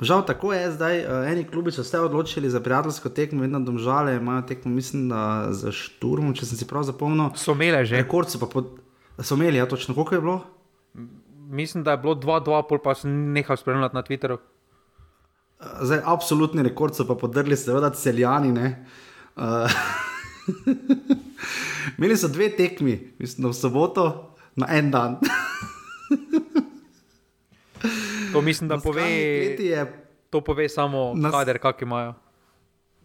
Žal 0.00 0.26
tako 0.26 0.52
je 0.52 0.66
zdaj. 0.74 1.00
Uh, 1.06 1.30
eni 1.30 1.44
klubi 1.44 1.72
so 1.72 1.84
se 1.84 2.00
odločili 2.00 2.50
za 2.50 2.60
prijateljsko 2.60 3.08
tekmo, 3.08 3.42
vedno 3.42 3.60
domžale 3.60 4.16
imajo 4.16 4.42
tekmo, 4.50 4.74
mislim, 4.74 5.08
da 5.08 5.46
za 5.50 5.72
šturm, 5.74 6.34
če 6.34 6.46
sem 6.46 6.58
si 6.58 6.66
prav 6.66 6.86
zapomnil. 6.86 7.30
So 7.34 7.54
imeli 7.54 7.86
že. 7.86 8.02
Rekord 8.02 8.30
so 8.30 8.38
pa 8.38 8.46
pod... 8.46 8.78
so 9.18 9.34
imeli, 9.34 9.58
ja, 9.58 9.66
točno 9.66 9.94
koliko 9.94 10.14
je 10.14 10.20
bilo? 10.20 10.38
Mislim, 11.50 11.84
da 11.84 11.90
je 11.90 12.02
bilo 12.02 12.14
2-2, 12.14 12.62
pol 12.68 12.78
pa 12.82 12.94
sem 12.94 13.32
nehal 13.32 13.56
spremljati 13.56 13.94
na 13.96 14.02
Twitterju. 14.02 14.38
Zdaj, 15.58 16.00
absolutni 16.04 16.62
rekord 16.62 16.94
so 16.94 17.06
pa 17.06 17.16
podrli, 17.18 17.56
seveda, 17.58 17.90
celjani. 17.90 18.52
Uh, 19.36 19.70
imeli 21.98 22.16
so 22.16 22.28
dve 22.30 22.50
tekmi, 22.56 23.14
mislim, 23.18 23.50
v 23.50 23.54
soboto, 23.54 24.04
na 24.56 24.66
en 24.70 24.90
dan. 24.90 25.18
To 28.32 28.40
mislim, 28.40 28.68
da 28.68 28.78
pove, 28.78 29.02
je, 29.58 29.84
to 30.30 30.40
pove 30.40 30.68
samo 30.68 31.12
na 31.16 31.30
kader, 31.30 31.58
kak 31.58 31.82
imajo. 31.82 32.14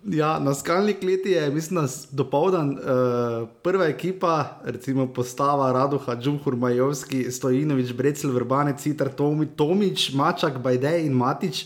Ja, 0.04 0.40
na 0.40 0.54
skalni 0.54 0.94
kleti 0.94 1.32
je, 1.32 1.50
mislim, 1.50 1.82
da 1.82 1.88
do 2.12 2.30
povdan 2.30 2.70
uh, 2.70 3.48
prva 3.64 3.86
ekipa, 3.86 4.60
recimo 4.64 5.08
postava 5.14 5.72
Raduha, 5.72 6.16
Džumhur, 6.16 6.56
Majovski, 6.56 7.32
Stojinovič, 7.32 7.94
Brecel, 7.94 8.32
Vrbane, 8.32 8.76
Citar, 8.78 9.10
Tomi, 9.10 9.46
Tomič, 9.46 10.12
Mačak, 10.14 10.60
Bajdej 10.60 11.06
in 11.06 11.14
Matič. 11.14 11.66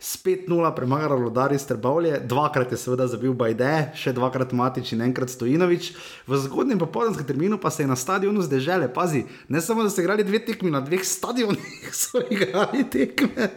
Spet 0.00 0.48
nula 0.48 0.74
premagala 0.74 1.16
Lodari 1.16 1.58
Strbavlje, 1.58 2.20
dvakrat 2.24 2.72
je 2.72 2.76
seveda 2.76 3.06
zabil 3.08 3.32
Bajde, 3.32 3.94
še 3.96 4.12
dvakrat 4.12 4.52
Matič 4.52 4.92
in 4.92 5.00
enkrat 5.00 5.32
Stojinovič. 5.32 5.88
V 6.28 6.40
zgodnjem 6.44 6.82
popoldanskem 6.82 7.24
terminu 7.24 7.56
pa 7.56 7.72
se 7.72 7.82
je 7.82 7.88
na 7.88 7.96
stadionu 7.96 8.44
zdežele, 8.44 8.90
pazi, 8.92 9.24
ne 9.48 9.60
samo 9.64 9.80
da 9.80 9.90
so 9.90 10.04
igrali 10.04 10.26
dve 10.28 10.42
tekmi, 10.44 10.68
na 10.70 10.84
dveh 10.84 11.00
stadionih 11.00 11.88
so 12.02 12.20
igrali 12.20 12.84
tekme, 12.92 13.48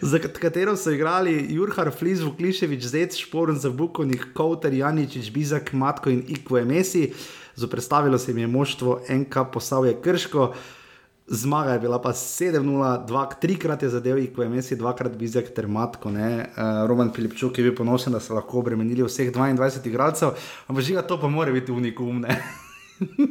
za 0.00 0.16
katero 0.18 0.78
so 0.80 0.96
igrali 0.96 1.36
Jurhar, 1.52 1.92
Fliz, 1.92 2.24
Vukliševič, 2.24 2.88
Zec, 2.88 3.20
Šporn, 3.20 3.60
Zabukovnik, 3.60 4.30
Kouter, 4.32 4.72
Janičič, 4.72 5.28
Bizak, 5.28 5.76
Matko 5.76 6.08
in 6.08 6.24
Ikvo 6.24 6.56
Emesi. 6.58 7.10
Zoprestavilo 7.52 8.16
se 8.18 8.30
jim 8.32 8.38
je 8.38 8.46
moštvo 8.46 9.02
NK 9.12 9.52
Posavje 9.52 10.00
Krško. 10.00 10.54
Zmaga 11.32 11.72
je 11.72 11.80
bila 11.80 11.96
pa 11.96 12.12
7-0, 12.12 13.08
trikrat 13.40 13.82
je 13.82 13.88
zadev, 13.88 14.20
ko 14.36 14.42
je 14.44 14.48
Messi 14.52 14.76
dvakrat 14.76 15.14
bizek 15.16 15.48
ter 15.56 15.64
matko. 15.64 16.10
Uh, 16.12 16.44
Roman 16.84 17.08
Filipčuk 17.08 17.56
je 17.56 17.64
bil 17.64 17.72
ponosen, 17.72 18.12
da 18.12 18.20
so 18.20 18.36
lahko 18.36 18.60
obremenili 18.60 19.00
vseh 19.00 19.30
22 19.32 19.88
igralcev, 19.88 20.36
ampak 20.68 20.84
žiga 20.84 21.00
to 21.00 21.16
pa 21.16 21.30
mora 21.32 21.48
biti 21.52 21.72
unikum. 21.72 22.26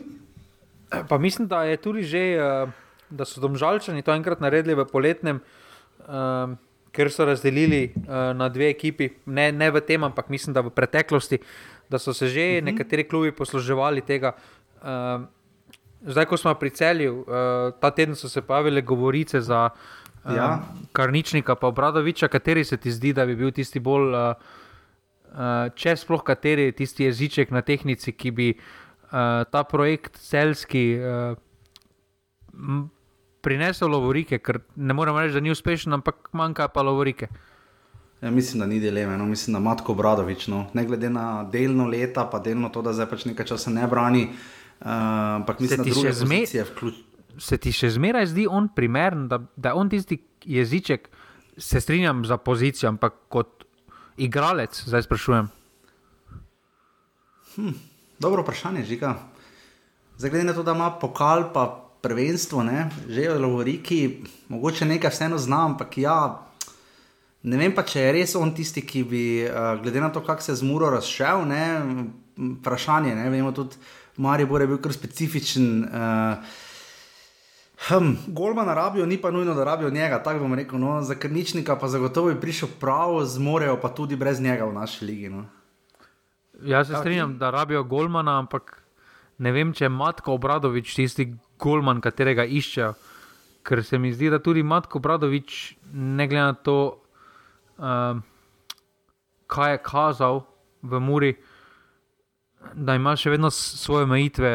pa 1.10 1.18
mislim, 1.22 1.46
da 1.48 1.62
je 1.70 1.78
tudi 1.78 2.02
že, 2.02 2.24
uh, 2.42 2.74
da 3.10 3.26
so 3.26 3.38
domžalčani 3.38 4.02
to 4.02 4.16
enkrat 4.18 4.42
naredili 4.42 4.74
v 4.82 4.86
poletnem, 4.90 5.38
uh, 6.10 6.58
ker 6.90 7.12
so 7.14 7.28
razdelili 7.30 7.94
uh, 7.94 8.34
na 8.34 8.50
dve 8.50 8.72
ekipi, 8.74 9.12
ne, 9.30 9.52
ne 9.52 9.70
v 9.70 9.78
tem, 9.86 10.02
ampak 10.02 10.34
mislim, 10.34 10.58
da 10.58 10.66
v 10.66 10.74
preteklosti, 10.74 11.38
da 11.86 12.02
so 12.02 12.18
se 12.18 12.34
že 12.34 12.42
uh 12.42 12.50
mhm. 12.50 12.58
-huh. 12.58 12.66
nekateri 12.66 13.04
klubi 13.04 13.32
posluževali 13.32 14.02
tega. 14.02 14.34
Uh, 14.82 15.30
Zdaj, 16.02 16.26
ko 16.26 16.38
smo 16.38 16.54
pri 16.58 16.70
celju, 16.70 17.20
uh, 17.22 17.26
ta 17.80 17.92
teden 17.92 18.16
so 18.16 18.30
se 18.30 18.42
pojavile 18.42 18.82
govorice 18.82 19.42
za 19.42 19.70
uh, 19.70 20.36
ja. 20.36 20.60
Karničnika 20.92 21.56
in 21.62 21.68
Obradoviča, 21.68 22.28
kateri 22.28 22.64
se 22.64 22.78
ti 22.78 22.92
zdi, 22.92 23.14
da 23.14 23.26
bi 23.26 23.36
bil 23.36 23.52
tisti 23.52 23.80
bolj, 23.80 24.14
uh, 24.14 24.34
uh, 25.34 25.70
če 25.76 25.96
sploh 25.96 26.24
kateri 26.24 26.72
tisti 26.72 27.04
jeziček 27.04 27.52
na 27.52 27.62
tehnici, 27.62 28.12
ki 28.12 28.32
bi 28.32 28.50
uh, 28.58 29.44
ta 29.52 29.64
projekt 29.64 30.18
celski 30.18 30.98
uh, 30.98 31.38
prinesel 33.42 33.90
lovorike, 33.90 34.40
ker 34.40 34.60
ne 34.76 34.94
moremo 34.94 35.22
reči, 35.22 35.34
da 35.34 35.40
ni 35.40 35.52
uspešen, 35.52 35.94
ampak 35.94 36.30
manjka 36.34 36.68
pa 36.68 36.82
lovorike. 36.82 37.28
Ja, 38.22 38.32
mislim, 38.32 38.60
da 38.60 38.66
ni 38.66 38.80
dileme. 38.80 39.18
No. 39.18 39.26
Mislim, 39.26 39.54
da 39.54 39.60
Matko 39.60 39.92
Obradovič, 39.92 40.48
no. 40.48 40.66
ne 40.74 40.86
glede 40.86 41.10
na 41.10 41.44
delno 41.44 41.88
leta, 41.88 42.26
pa 42.30 42.40
delno 42.40 42.70
to, 42.70 42.82
da 42.82 42.94
zdaj 42.94 43.10
pač 43.10 43.26
nekaj 43.26 43.46
časa 43.54 43.74
ne 43.74 43.88
brani. 43.90 44.28
Uh, 44.30 44.61
Uh, 44.82 44.88
ampak 45.36 45.60
mislim, 45.60 45.78
da 45.78 46.14
se 46.46 46.46
ti 46.46 46.62
vključ... 46.62 46.94
Se 47.38 47.58
ti 47.58 47.72
še 47.72 47.90
zmeraj 47.94 48.26
zdi 48.34 48.48
on 48.50 48.68
primeren, 48.76 49.28
da, 49.30 49.38
da 49.56 49.76
on 49.78 49.90
tisti 49.90 50.18
jeziček, 50.46 51.06
se 51.58 51.82
strinjam 51.82 52.26
za 52.26 52.38
pozicijo, 52.38 52.90
ampak 52.90 53.14
kot 53.30 53.64
igralec, 54.18 54.82
zdaj 54.86 55.06
sprašujem. 55.06 55.52
Hm, 57.56 57.76
dobro 58.20 58.42
vprašanje, 58.42 58.84
žiga. 58.90 59.16
Zaglede 60.18 60.50
na 60.50 60.54
to, 60.58 60.64
da 60.64 60.74
ima 60.74 60.90
pokal, 60.92 61.52
pa 61.54 61.70
prvenstvo, 62.02 62.64
ne? 62.66 62.90
že 63.06 63.30
v 63.30 63.38
Lovoriki, 63.38 64.26
mogoče 64.50 64.86
nekaj 64.90 65.14
vseeno 65.14 65.38
znam, 65.38 65.76
ampak 65.76 65.98
ja. 66.02 66.18
Ne 67.44 67.58
vem 67.58 67.74
pa, 67.74 67.86
če 67.86 68.02
je 68.02 68.12
res 68.18 68.36
on 68.38 68.54
tisti, 68.54 68.82
ki 68.82 69.06
bi, 69.06 69.24
uh, 69.46 69.78
glede 69.82 70.02
na 70.02 70.10
to, 70.10 70.26
kako 70.26 70.42
se 70.42 70.52
je 70.52 70.62
zmuro 70.62 70.90
razšel, 70.94 71.46
ne, 71.46 71.66
vprašanje. 72.38 73.16
Ne, 73.18 73.30
vemo 73.30 73.54
tudi, 73.54 73.78
Maribor 74.18 74.62
je 74.62 74.68
bil 74.68 74.82
kar 74.82 74.94
specifičen. 74.94 75.84
Uh, 75.84 76.44
hm, 77.88 78.14
Golma 78.28 78.66
na 78.66 78.74
rabijo, 78.74 79.06
ni 79.06 79.18
pa 79.22 79.32
nujno, 79.32 79.54
da 79.54 79.64
rabijo 79.64 79.90
njega, 79.90 80.24
tako 80.24 80.40
bom 80.40 80.54
rekel. 80.54 80.80
No, 80.80 81.02
za 81.02 81.16
krničnika 81.16 81.76
pa 81.76 81.88
zagotovo 81.88 82.30
je 82.30 82.42
prišel 82.42 82.70
prav, 82.80 83.24
zmorejo 83.26 83.78
pa 83.82 83.90
tudi 83.90 84.16
brez 84.16 84.42
njega 84.42 84.66
v 84.66 84.74
naši 84.74 85.06
ligi. 85.06 85.30
No. 85.30 85.46
Jaz 86.62 86.88
se 86.88 86.96
strinjam, 86.96 87.38
da 87.38 87.50
rabijo 87.50 87.84
Golmana, 87.84 88.40
ampak 88.40 88.84
ne 89.38 89.52
vem, 89.52 89.74
če 89.74 89.86
je 89.86 89.90
Matko 89.90 90.34
Obradovič 90.34 90.96
tisti 90.96 91.34
Golman, 91.60 92.02
katerega 92.02 92.46
iščejo. 92.46 92.94
Ker 93.64 93.84
se 93.86 93.98
mi 93.98 94.14
zdi, 94.14 94.30
da 94.30 94.40
tudi 94.40 94.64
Matko 94.64 94.98
Obradovič, 94.98 95.76
ne 95.94 96.28
glede 96.28 96.46
na 96.46 96.54
to, 96.54 96.78
uh, 97.78 98.18
kaj 99.48 99.72
je 99.72 99.82
kazal 99.86 100.42
v 100.82 101.00
Muri, 101.00 101.34
uh, 101.38 101.51
da 102.74 102.96
ima 102.96 103.16
še 103.16 103.30
vedno 103.30 103.50
svoje 103.52 104.04
omejitve 104.04 104.52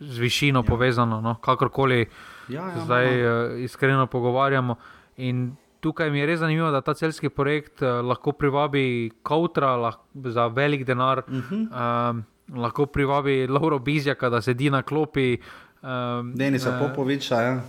z 0.00 0.18
višino 0.18 0.60
ja. 0.60 0.66
povezano, 0.68 1.20
no? 1.20 1.34
kakorkoli 1.34 2.06
ja, 2.48 2.62
ja, 2.62 2.84
zdaj 2.84 3.06
uh, 3.06 3.60
iskreno 3.62 4.06
pogovarjamo. 4.06 4.76
In 5.16 5.52
tukaj 5.80 6.10
mi 6.10 6.18
je 6.18 6.26
res 6.26 6.40
zanimivo, 6.40 6.70
da 6.70 6.80
ta 6.80 6.94
celski 6.94 7.28
projekt 7.28 7.82
uh, 7.82 8.00
lahko 8.06 8.32
privabi 8.32 9.10
Kautra 9.22 9.76
lahko, 9.76 10.04
za 10.30 10.46
velik 10.46 10.84
denar, 10.86 11.22
uh 11.28 11.50
-huh. 11.50 11.66
uh, 11.70 12.58
lahko 12.58 12.86
privabi 12.86 13.46
Lauro 13.46 13.78
Bizjaka, 13.78 14.30
da 14.30 14.42
sedi 14.42 14.70
na 14.70 14.82
klopi. 14.82 15.38
Uh, 15.82 15.88
Denisa 16.34 16.70
uh, 16.70 16.88
Popoviča. 16.88 17.40
Ja. 17.40 17.60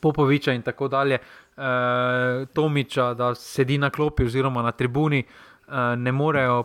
Popoviča 0.00 0.52
in 0.52 0.62
tako 0.62 0.88
dalje, 0.88 1.18
uh, 1.56 1.62
Tomiča, 2.52 3.14
da 3.14 3.34
sedi 3.34 3.78
na 3.78 3.90
klopi 3.90 4.24
oziroma 4.24 4.62
na 4.62 4.72
tribuni, 4.72 5.24
uh, 5.68 5.74
ne 5.96 6.12
morejo 6.12 6.64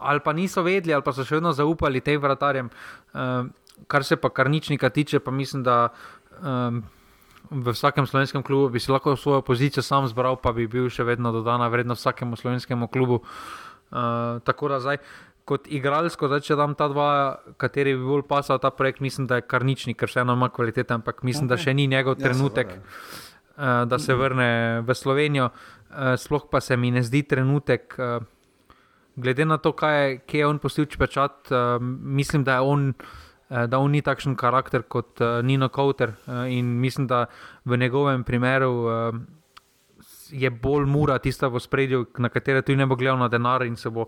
ali 0.00 0.20
pa 0.24 0.32
niso 0.32 0.62
vedeli, 0.62 0.94
ali 0.94 1.02
pa 1.02 1.12
so 1.12 1.26
še 1.26 1.38
vedno 1.38 1.52
zaupali 1.52 2.00
tem 2.04 2.20
vratarjem. 2.20 2.70
Um, 3.14 3.50
kar 3.86 4.04
se 4.04 4.16
pa 4.16 4.30
karničnika 4.30 4.90
tiče, 4.90 5.20
pa 5.20 5.30
mislim, 5.30 5.62
da 5.62 5.88
um, 6.42 6.82
v 7.50 7.72
vsakem 7.72 8.06
slovenskem 8.06 8.42
klubu 8.42 8.68
bi 8.68 8.80
si 8.80 8.92
lahko 8.92 9.16
svojo 9.16 9.42
pozicijo 9.42 9.82
sam 9.82 10.08
zbral, 10.08 10.36
pa 10.36 10.52
bi 10.52 10.66
bil 10.66 10.90
še 10.92 11.04
vedno 11.04 11.32
dodana 11.32 11.68
vrednost 11.68 12.04
vsakemu 12.04 12.36
slovenskemu 12.36 12.88
klubu. 12.88 13.22
Uh, 13.90 14.38
tako 14.44 14.68
da 14.68 14.80
zdaj. 14.80 15.02
Kot 15.48 15.64
igralsko, 15.72 16.28
zdaj, 16.28 16.42
če 16.44 16.56
dam 16.60 16.74
ta 16.76 16.90
dva, 16.92 17.40
kateri 17.56 17.94
bi 17.96 18.04
bolj 18.04 18.26
pasal 18.28 18.58
ta 18.60 18.68
projekt, 18.68 19.00
mislim, 19.00 19.24
da 19.24 19.38
je 19.38 19.46
kar 19.48 19.64
nični, 19.64 19.94
ker 19.96 20.10
še 20.12 20.20
eno 20.20 20.34
ima 20.36 20.50
kvalitete, 20.52 20.92
ampak 20.92 21.22
mislim, 21.24 21.46
okay. 21.46 21.54
da 21.56 21.62
še 21.62 21.72
ni 21.72 21.86
njegov 21.88 22.18
ja, 22.18 22.26
trenutek, 22.26 22.74
ja, 22.76 22.82
uh, 23.56 23.70
da 23.88 23.96
se 23.96 24.12
vrne 24.12 24.50
v 24.84 24.92
Slovenijo. 24.92 25.48
Uh, 25.88 26.18
sploh 26.20 26.44
pa 26.52 26.60
se 26.60 26.76
mi 26.76 26.92
ne 26.92 27.00
zdi 27.00 27.24
trenutek. 27.24 27.96
Uh, 27.96 28.28
glede 29.18 29.44
na 29.44 29.58
to, 29.58 29.74
kaj, 29.76 30.20
kje 30.26 30.44
je 30.44 30.46
on 30.46 30.60
postil 30.62 30.86
čepečat, 30.86 31.50
uh, 31.50 31.82
mislim, 31.82 32.44
da, 32.46 32.60
on, 32.62 32.92
uh, 32.94 33.64
da 33.66 33.78
on 33.78 33.90
ni 33.92 34.02
takšen 34.02 34.36
karakter 34.38 34.86
kot 34.86 35.20
uh, 35.20 35.40
Nino 35.42 35.68
Kauter. 35.68 36.14
Uh, 36.26 36.46
in 36.52 36.78
mislim, 36.80 37.06
da 37.06 37.26
v 37.64 37.76
njegovem 37.76 38.24
primeru 38.24 38.72
uh, 38.86 39.20
je 40.30 40.50
bolj 40.50 40.86
mura 40.86 41.18
tista 41.18 41.48
v 41.48 41.60
spredju, 41.60 42.06
na 42.18 42.28
katero 42.28 42.62
tudi 42.62 42.76
ne 42.76 42.86
bo 42.86 42.96
gledal 42.96 43.18
na 43.18 43.28
denar 43.28 43.62
in 43.66 43.76
se 43.76 43.90
bo. 43.90 44.06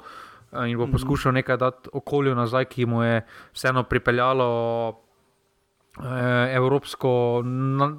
In 0.51 0.75
bo 0.75 0.83
mhm. 0.83 0.93
poskušal 0.93 1.33
nekaj 1.33 1.57
dati 1.57 1.91
okolju 1.93 2.35
nazaj, 2.35 2.65
ki 2.65 2.87
mu 2.87 3.03
je 3.03 3.21
vseeno 3.55 3.85
pripeljalo 3.87 4.49
eh, 6.03 6.55
evropsko, 6.57 7.43
na, 7.47 7.93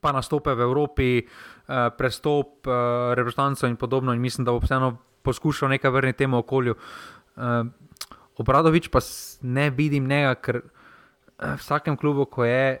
pa 0.00 0.12
nastope 0.12 0.54
v 0.54 0.64
Evropi, 0.64 1.10
eh, 1.20 1.90
prestop 1.98 2.66
eh, 2.66 2.72
reprezentantov 3.14 3.68
in 3.68 3.76
podobno. 3.76 4.16
In 4.16 4.20
mislim, 4.20 4.48
da 4.48 4.52
bo 4.52 4.64
vseeno 4.64 4.96
poskušal 5.28 5.68
nekaj 5.76 5.92
vrniti 5.92 6.24
temu 6.24 6.40
okolju. 6.40 6.74
Uh, 7.36 7.66
Obradovič 8.38 8.88
pa 8.88 9.02
ne 9.42 9.70
vidim 9.70 10.06
njega, 10.08 10.34
ker 10.34 10.62
v 11.38 11.54
vsakem 11.58 11.96
klubu, 11.98 12.24
ko 12.24 12.46
je, 12.46 12.78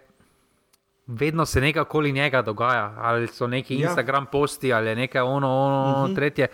vedno 1.06 1.46
se 1.46 1.60
nekaj 1.60 1.82
okoli 1.82 2.12
njega 2.12 2.42
dogaja. 2.42 2.94
Ali 2.98 3.26
so 3.26 3.46
neki 3.46 3.76
ja. 3.76 3.88
Instagram 3.88 4.26
posti 4.32 4.72
ali 4.72 4.94
nekaj 4.96 5.22
ono, 5.22 5.48
ono, 5.48 5.82
uh 5.92 6.02
mhm. 6.02 6.12
-huh. 6.12 6.14
tretje. 6.14 6.48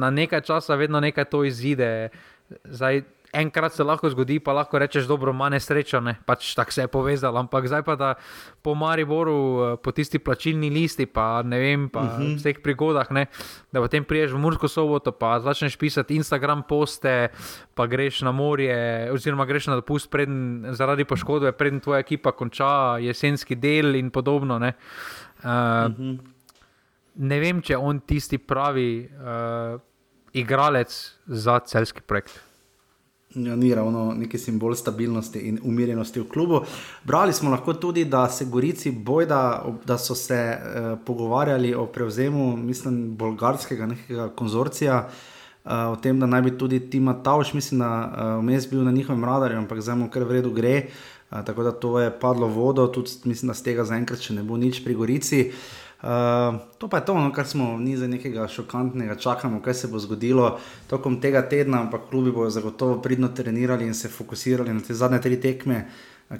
Na 0.00 0.10
nekaj 0.10 0.40
časa 0.40 0.74
vedno 0.74 1.00
nekaj 1.00 1.24
to 1.24 1.44
izide. 1.44 2.08
Zdaj, 2.64 3.02
enkrat 3.32 3.74
se 3.74 3.84
lahko 3.84 4.08
zgodi, 4.10 4.38
pa 4.40 4.52
lahko 4.56 4.78
rečeš, 4.80 5.06
dobro, 5.08 5.32
manj 5.36 5.58
nesreča, 5.58 6.00
ne? 6.00 6.16
pač 6.26 6.54
tako 6.56 6.72
se 6.72 6.84
je 6.84 6.88
povezalo. 6.88 7.38
Ampak 7.40 7.66
zdaj 7.68 7.82
pa 7.84 7.96
da 7.96 8.14
po 8.62 8.74
Mariboru, 8.74 9.36
eh, 9.36 9.76
po 9.82 9.92
tisti 9.92 10.18
plačilni 10.18 10.70
listi, 10.72 11.06
pa 11.06 11.42
ne 11.44 11.58
vem, 11.60 11.88
pa 11.88 12.00
uh 12.00 12.06
mhm. 12.06 12.22
-huh. 12.22 12.36
vseh 12.38 12.62
prigodah, 12.62 13.10
ne? 13.10 13.26
da 13.72 13.80
potem 13.80 14.04
priješ 14.04 14.32
v 14.32 14.38
Mursko 14.38 14.68
soboto, 14.68 15.12
pa 15.12 15.40
začneš 15.40 15.76
pisati 15.76 16.16
Instagram 16.16 16.62
poste, 16.62 17.28
pa 17.74 17.86
greš 17.86 18.22
na 18.22 18.32
morje, 18.32 19.12
oziroma 19.12 19.44
greš 19.44 19.66
na 19.66 19.74
dopust 19.74 20.10
preden, 20.10 20.64
zaradi 20.70 21.04
poškodbe, 21.04 21.52
preden 21.52 21.80
tvoja 21.80 22.00
ekipa 22.00 22.32
konča 22.32 22.98
jesenski 22.98 23.54
del 23.54 23.94
in 23.96 24.10
podobno. 24.10 24.58
Ne, 24.58 24.72
uh, 25.38 25.44
uh 25.44 25.50
-huh. 25.50 26.18
ne 27.14 27.40
vem, 27.40 27.62
če 27.62 27.72
je 27.72 27.76
on 27.76 28.00
tisti 28.00 28.38
pravi 28.38 29.08
uh, 29.10 29.80
igralec 30.32 31.18
za 31.26 31.58
celski 31.60 32.00
projekt 32.00 32.47
ja, 33.34 33.56
ni 33.56 33.74
ravno 33.74 34.14
neki 34.14 34.38
simbol 34.38 34.74
stabilnosti 34.74 35.38
in 35.38 35.58
umirjenosti 35.62 36.20
v 36.20 36.28
klubu. 36.28 36.60
Brali 37.04 37.32
smo 37.32 37.50
lahko 37.50 37.74
tudi, 37.74 38.04
da 38.04 38.28
se 38.28 38.44
Gorici 38.44 38.90
bojda, 38.90 39.64
da 39.86 39.98
so 39.98 40.14
se 40.14 40.34
eh, 40.34 40.96
pogovarjali 41.06 41.74
o 41.74 41.86
prevzemu, 41.86 42.56
mislim, 42.56 43.16
bolgarskega 43.16 43.86
nekega 43.86 44.28
konzorcija. 44.28 45.08
Uh, 45.64 45.72
o 45.92 45.96
tem, 46.00 46.16
da 46.20 46.26
naj 46.26 46.42
bi 46.42 46.50
tudi 46.58 46.78
Tima 46.90 47.12
Tauš, 47.22 47.52
mislim, 47.52 47.80
da 47.80 47.88
uh, 47.88 48.44
vmes 48.44 48.70
bil 48.70 48.84
na 48.84 48.90
njihovem 48.90 49.24
radarju, 49.24 49.58
ampak 49.58 49.80
zdaj 49.80 49.96
mu 50.00 50.06
kar 50.10 50.24
v 50.24 50.38
redu 50.38 50.50
gre. 50.50 50.86
Uh, 51.30 51.42
tako 51.44 51.62
da 51.62 51.72
to 51.72 52.00
je 52.00 52.10
padlo 52.20 52.46
vodo, 52.46 52.86
tudi 52.86 53.10
mislim, 53.24 53.48
da 53.48 53.54
z 53.54 53.66
tega 53.66 53.84
zaenkrat 53.84 54.22
še 54.24 54.38
ne 54.38 54.46
bo 54.48 54.56
nič 54.56 54.80
pri 54.84 54.94
Gorici. 54.96 55.42
Uh, 55.50 55.87
Uh, 56.02 56.54
to 56.78 56.86
pa 56.88 56.96
je 56.96 57.04
to, 57.04 57.14
no, 57.14 57.32
kar 57.34 57.46
smo 57.46 57.76
mi 57.76 57.96
za 57.96 58.06
nekaj 58.06 58.48
šokantnega 58.48 59.16
čakali, 59.18 59.58
kaj 59.62 59.74
se 59.74 59.88
bo 59.90 59.98
zgodilo 59.98 60.58
tokom 60.86 61.20
tega 61.20 61.42
tedna, 61.42 61.80
ampak 61.80 62.06
klubi 62.10 62.30
bodo 62.30 62.50
zagotovo 62.50 63.00
pridno 63.02 63.28
trenirali 63.28 63.86
in 63.86 63.94
se 63.94 64.08
fokusirali 64.08 64.74
na 64.74 64.80
te 64.80 64.94
zadnje 64.94 65.20
tri 65.20 65.40
tekme, 65.40 65.88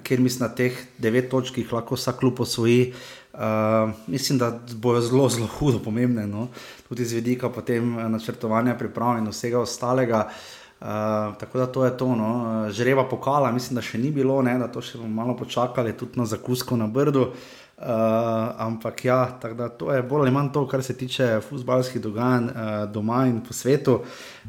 ker 0.03 0.21
mislim, 0.21 0.47
da 0.47 0.55
teh 0.55 0.79
devet 0.97 1.29
točk 1.29 1.59
lahko 1.71 1.99
vsak 1.99 2.19
klub 2.19 2.39
osvoji. 2.39 2.93
Uh, 3.33 3.91
mislim, 4.07 4.39
da 4.39 4.59
bojo 4.75 5.01
zelo, 5.01 5.29
zelo 5.29 5.47
hudo 5.47 5.79
pomembne, 5.83 6.27
no? 6.27 6.47
tudi 6.89 7.05
z 7.05 7.19
vidika 7.19 7.49
potem 7.49 7.93
načrtovanja, 8.11 8.77
priprav 8.79 9.19
in 9.19 9.27
vsega 9.27 9.59
ostalega. 9.59 10.29
Uh, 10.79 11.35
tako 11.39 11.57
da 11.57 11.67
to 11.67 11.85
je 11.85 11.97
to, 11.97 12.15
no. 12.15 12.69
žreba 12.71 13.03
pokala, 13.03 13.51
mislim, 13.51 13.75
da 13.75 13.81
še 13.81 13.97
ni 13.99 14.11
bilo, 14.11 14.41
ne? 14.41 14.55
da 14.57 14.71
to 14.71 14.81
še 14.81 14.97
bomo 14.97 15.13
malo 15.21 15.35
počakali, 15.35 15.97
tudi 15.99 16.19
na 16.19 16.25
zakusko 16.25 16.79
na 16.79 16.87
brdu. 16.87 17.27
Uh, 17.27 17.57
Uh, 17.79 17.85
ampak 18.59 19.05
ja, 19.05 19.39
da, 19.55 19.69
to 19.69 19.93
je 19.93 20.01
bolj 20.03 20.25
ali 20.25 20.31
manj 20.35 20.49
to, 20.51 20.65
kar 20.67 20.83
se 20.83 20.97
tiče 20.99 21.39
futbalskih 21.47 22.01
dogajanj 22.03 22.49
uh, 22.51 22.91
doma 22.91 23.21
in 23.29 23.39
po 23.39 23.55
svetu. 23.55 24.01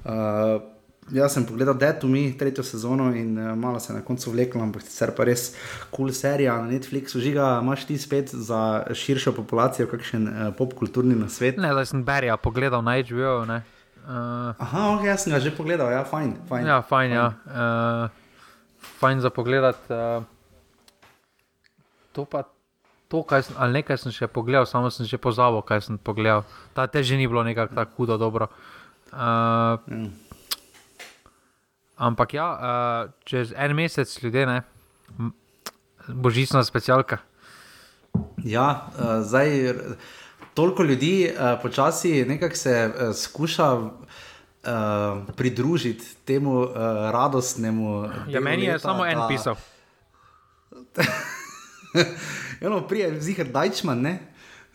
Uh, 0.03 0.59
jaz 1.15 1.37
sem 1.37 1.47
pogledal 1.47 1.79
Me, 2.11 2.33
tretjo 2.39 2.65
sezono 2.65 3.15
in 3.15 3.39
uh, 3.39 3.55
malo 3.55 3.81
se 3.81 3.93
na 3.93 4.03
koncu 4.03 4.31
vleklo, 4.31 4.63
ampak 4.63 4.83
sicer 4.83 5.15
pa 5.15 5.25
res 5.25 5.55
kul 5.91 6.09
cool 6.09 6.13
serija 6.13 6.57
na 6.59 6.67
Netflixu. 6.71 7.21
Žiga, 7.21 7.61
imaš 7.63 7.87
ti 7.87 7.99
spet 7.99 8.35
za 8.35 8.85
širšo 8.95 9.33
populacijo, 9.33 9.87
kakšen 9.87 10.29
uh, 10.29 10.55
popkulturni 10.59 11.15
na 11.15 11.29
svet? 11.29 11.57
Ne, 11.57 11.71
da 11.75 11.87
sem 11.87 12.03
Berija 12.05 12.37
pogledal 12.37 12.83
na 12.83 12.99
HBO. 12.99 13.45
Ne? 13.47 13.63
Uh, 14.03 14.59
Aha, 14.59 14.97
ok, 14.99 15.07
jaz 15.07 15.23
sem 15.23 15.33
ga 15.33 15.39
že 15.39 15.55
pogledal, 15.55 15.93
ja, 15.93 16.03
fajn. 16.03 16.35
fajn 16.49 16.67
ja, 16.67 16.83
fajn, 16.83 17.11
fajn. 17.11 17.15
ja. 17.15 17.27
Uh, 17.47 18.91
fajn 18.99 19.21
za 19.21 19.31
pogled. 19.31 19.75
Uh, 19.87 20.25
to 22.13 22.27
pa 22.27 22.43
to, 23.11 23.27
sem, 23.43 23.59
ali 23.59 23.83
nekaj 23.83 23.99
sem 23.99 24.15
še 24.15 24.31
pogledal, 24.31 24.63
samo 24.71 24.87
sem 24.95 25.03
že 25.03 25.19
pozabil, 25.19 25.59
kaj 25.67 25.83
sem 25.83 25.99
pogledal. 25.99 26.47
Ta 26.79 26.87
teže 26.87 27.19
ni 27.19 27.27
bilo 27.27 27.43
nekako 27.43 27.75
tako 27.75 27.91
hudo 27.99 28.15
dobro. 28.15 28.47
Uh, 29.11 29.83
mm. 29.91 30.15
Ampak 31.99 32.39
ja, 32.39 32.47
uh, 32.55 33.11
čez 33.27 33.51
en 33.51 33.75
mesec 33.75 34.07
ljudje, 34.23 34.47
ne, 34.47 34.63
božična 36.07 36.63
specialka. 36.65 37.19
Ja, 38.47 38.87
uh, 38.95 39.27
zdaj 39.27 39.75
toliko 40.55 40.87
ljudi 40.87 41.35
uh, 41.35 41.59
počasi 41.63 42.25
nekako 42.25 42.57
se 42.57 42.75
uh, 42.87 43.15
skuša. 43.15 43.91
Uh, 44.61 45.25
pridružiti 45.37 46.05
temu 46.29 46.69
uh, 46.69 46.77
radostnemu. 47.09 48.13
Ja, 48.29 48.45
meni 48.45 48.69
je 48.69 48.77
leta, 48.77 48.93
samo 48.93 49.09
en 49.09 49.17
da... 49.17 49.25
pisal. 49.25 49.57
Eno, 52.61 52.81
prije, 52.89 53.21
zihar 53.21 53.49
Dajčman, 53.49 54.01
ne. 54.01 54.19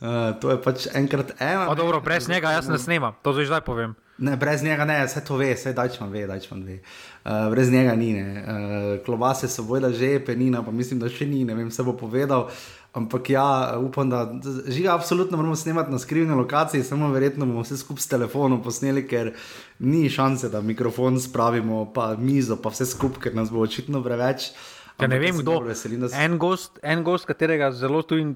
Uh, 0.02 0.36
to 0.42 0.52
je 0.52 0.58
pač 0.60 0.88
enkrat 0.92 1.38
ena. 1.40 1.70
O, 1.72 1.76
dobro, 1.76 2.02
brez 2.04 2.28
njega 2.28 2.52
jaz 2.52 2.68
ne 2.68 2.76
snimam, 2.78 3.14
to 3.24 3.32
že 3.34 3.46
zdaj 3.48 3.62
povem. 3.64 3.94
Ne, 4.18 4.36
brez 4.36 4.64
njega 4.64 4.86
ne, 4.86 4.98
vse 5.08 5.22
to 5.24 5.38
ve, 5.40 5.54
vse 5.56 5.72
Dajčman 5.74 6.12
ve, 6.12 6.26
Dajčman 6.28 6.64
ve. 6.68 6.80
Uh, 7.24 7.48
brez 7.52 7.72
njega 7.72 7.96
ni, 7.96 8.12
ne. 8.14 8.44
Uh, 8.44 9.06
klobase 9.06 9.48
so 9.48 9.64
bojda 9.64 9.94
že, 9.96 10.20
penina, 10.26 10.64
pa 10.64 10.72
mislim, 10.72 11.00
da 11.00 11.08
še 11.10 11.30
ni, 11.30 11.46
ne 11.48 11.56
vem, 11.56 11.72
se 11.72 11.84
bo 11.84 11.96
povedal. 11.96 12.50
Ampak 12.96 13.30
ja, 13.30 13.76
upam, 13.80 14.10
da 14.10 14.28
žiga, 14.68 14.94
absolutno 14.96 15.38
moramo 15.38 15.56
snemati 15.56 15.92
na 15.92 16.00
skrivni 16.00 16.36
lokaciji, 16.36 16.84
samo 16.84 17.12
verjetno 17.12 17.46
bomo 17.46 17.64
vse 17.64 17.78
skupaj 17.78 18.04
s 18.04 18.12
telefonom 18.12 18.64
posneli, 18.64 19.04
ker 19.08 19.34
ni 19.80 20.10
šanse, 20.10 20.50
da 20.52 20.64
mikrofon 20.64 21.20
spravimo, 21.20 21.86
pa 21.96 22.16
mizo, 22.20 22.56
pa 22.60 22.72
vse 22.72 22.88
skupaj, 22.88 23.28
ker 23.28 23.36
nas 23.36 23.52
bo 23.52 23.64
očitno 23.64 24.04
preveč. 24.04 24.52
Uh, 24.52 24.85
Ja, 25.00 25.08
ne 25.08 25.20
vem, 25.20 25.38
kdo 25.38 25.60
je 25.60 25.68
veselin, 25.74 26.08
si... 26.10 26.16
en, 26.16 26.38
gost, 26.40 26.80
en 26.84 27.04
gost, 27.04 27.28
katerega 27.28 27.72
zelo 27.76 28.02
tu 28.08 28.18
in 28.18 28.36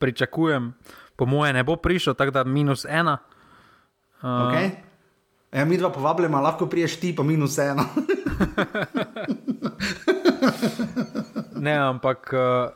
pričakujem, 0.00 0.72
po 1.16 1.26
moje, 1.26 1.52
ne 1.52 1.64
bo 1.64 1.76
prišel, 1.76 2.14
tako 2.14 2.30
da 2.30 2.44
minus 2.44 2.84
ena. 2.88 3.18
Uh... 4.22 4.28
Okay. 4.28 4.70
Ja, 5.54 5.64
mi 5.64 5.76
dva 5.78 5.92
povabljamo, 5.92 6.40
lahko 6.40 6.66
priješ 6.66 6.96
ti, 7.00 7.12
pa 7.16 7.22
minus 7.22 7.58
ena. 7.58 7.84
ne, 11.66 11.76
ampak 11.78 12.32
uh, 12.32 12.72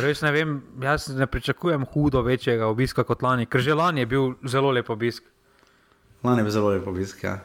res 0.00 0.22
ne 0.22 0.32
vem, 0.32 0.54
jaz 0.82 1.08
ne 1.16 1.26
pričakujem 1.26 1.84
hudo 1.92 2.22
večjega 2.22 2.70
obiska 2.70 3.04
kot 3.04 3.22
lani, 3.22 3.46
ker 3.46 3.60
že 3.60 3.74
lani 3.74 4.06
je 4.06 4.10
bil 4.14 4.32
zelo 4.48 4.70
lep 4.72 4.90
obisk. 4.90 5.26
Lani 6.24 6.40
je 6.40 6.46
bil 6.48 6.54
zelo 6.54 6.70
lep 6.72 6.86
obisk, 6.88 7.24
ja. 7.24 7.40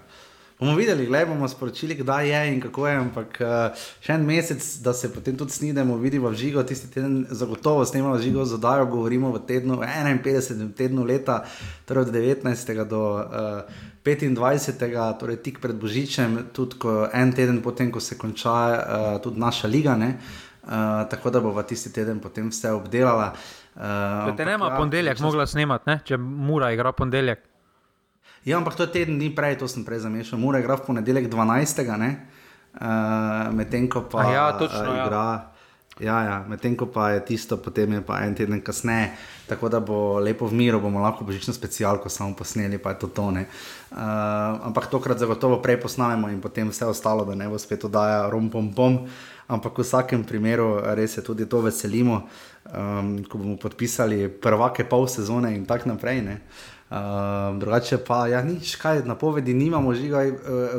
Bomo 0.59 0.73
videli, 0.75 1.05
gledaj, 1.05 1.25
bomo 1.25 1.47
sporočili, 1.47 1.95
kdaj 1.95 2.29
je 2.29 2.53
in 2.53 2.61
kako 2.61 2.87
je. 2.87 2.93
Ampak 2.97 3.35
uh, 3.45 3.81
še 4.01 4.15
en 4.15 4.23
mesec, 4.25 4.63
da 4.81 4.89
se 4.93 5.11
potem 5.13 5.35
tudi 5.37 5.53
snidemo, 5.53 5.99
vidimo 6.01 6.31
v 6.33 6.39
žigo, 6.39 6.63
tisti 6.65 6.89
teden 6.89 7.27
zagotovo 7.29 7.83
snemamo 7.85 8.17
žigo 8.17 8.45
za 8.45 8.57
dajo, 8.57 8.87
govorimo 8.89 9.29
v 9.35 9.43
tednu, 9.45 9.77
51. 9.77 10.71
tednu 10.73 11.05
leta, 11.05 11.43
torej 11.85 12.07
od 12.07 12.15
19. 12.15 12.73
do 12.89 13.01
uh, 13.21 13.61
eh, 14.01 14.17
25. 14.25 15.19
torej 15.19 15.37
tik 15.45 15.61
pred 15.61 15.77
Božičem, 15.77 16.47
tudi 16.53 16.89
en 17.13 17.33
teden 17.37 17.61
potem, 17.61 17.91
ko 17.93 18.01
se 18.01 18.17
konča 18.17 18.57
uh, 18.73 19.21
tudi 19.21 19.39
naša 19.39 19.69
liga. 19.69 19.93
Uh, 19.93 21.05
tako 21.05 21.29
da 21.29 21.39
bo 21.39 21.53
v 21.53 21.63
tisti 21.69 21.93
teden 21.93 22.17
potem 22.19 22.49
vse 22.49 22.73
obdelala. 22.73 23.29
Uh, 23.77 24.33
te 24.33 24.45
nema 24.45 24.73
ja, 24.73 24.77
ponedeljek, 24.81 25.21
mogla 25.21 25.45
snemati, 25.45 25.99
če 26.03 26.17
mora 26.17 26.73
igrati 26.73 26.97
ponedeljek. 26.97 27.46
Ja, 28.47 28.57
ampak 28.57 28.79
to 28.79 28.87
je 28.87 29.03
teden 29.03 29.19
dni 29.19 29.35
prej, 29.35 29.59
to 29.59 29.67
sem 29.67 29.83
prej 29.83 30.07
zamešal. 30.07 30.39
Mora 30.39 30.63
igrati 30.63 30.87
v 30.87 30.87
ponedeljek 30.87 31.27
12. 31.27 31.83
Uh, 31.83 33.51
medtem 33.51 33.91
ko 33.91 34.07
pa 34.07 34.23
ja, 34.31 34.45
točno, 34.55 34.87
uh, 34.87 35.03
igra. 35.03 35.51
Ja, 35.99 36.23
ja, 36.23 36.37
medtem 36.47 36.77
ko 36.77 36.85
pa 36.87 37.09
je 37.11 37.25
tisto, 37.27 37.57
potem 37.57 37.97
je 37.97 38.01
pa 38.05 38.21
en 38.23 38.35
teden 38.37 38.61
kasneje, 38.61 39.17
tako 39.49 39.67
da 39.67 39.81
bo 39.83 40.21
lepo 40.23 40.47
v 40.47 40.53
miru, 40.53 40.79
bomo 40.79 41.01
lahko 41.03 41.25
božično 41.25 41.51
specialko 41.51 42.07
samo 42.09 42.37
posneli, 42.37 42.77
pa 42.77 42.93
je 42.93 42.99
to 43.03 43.07
tone. 43.11 43.49
Uh, 43.91 43.97
ampak 44.69 44.87
tokrat 44.87 45.19
zagotovo 45.19 45.59
prej 45.59 45.81
posnamemo 45.83 46.29
in 46.31 46.39
potem 46.39 46.71
vse 46.71 46.87
ostalo, 46.87 47.25
da 47.27 47.35
ne 47.35 47.49
bo 47.51 47.59
spet 47.59 47.83
oddaja 47.83 48.29
rom 48.31 48.47
pom 48.47 48.71
pom. 48.71 49.03
Ampak 49.47 49.79
v 49.79 49.83
vsakem 49.83 50.23
primeru 50.23 50.79
res 50.95 51.19
se 51.19 51.23
tudi 51.23 51.47
to 51.47 51.59
veselimo, 51.63 52.23
um, 52.71 53.11
ko 53.27 53.39
bomo 53.39 53.59
podpisali 53.59 54.27
prvake 54.29 54.87
pol 54.87 55.07
sezone 55.11 55.51
in 55.55 55.65
tako 55.67 55.91
naprej. 55.95 56.23
Uh, 56.23 56.76
Uh, 56.89 57.59
drugače 57.59 57.97
pa, 57.97 58.27
ja, 58.31 58.39
nič, 58.41 58.77
kaj 58.79 59.01
napovedi 59.03 59.51
nimamo, 59.53 59.91
žiga, 59.93 60.21
uh, 60.23 60.29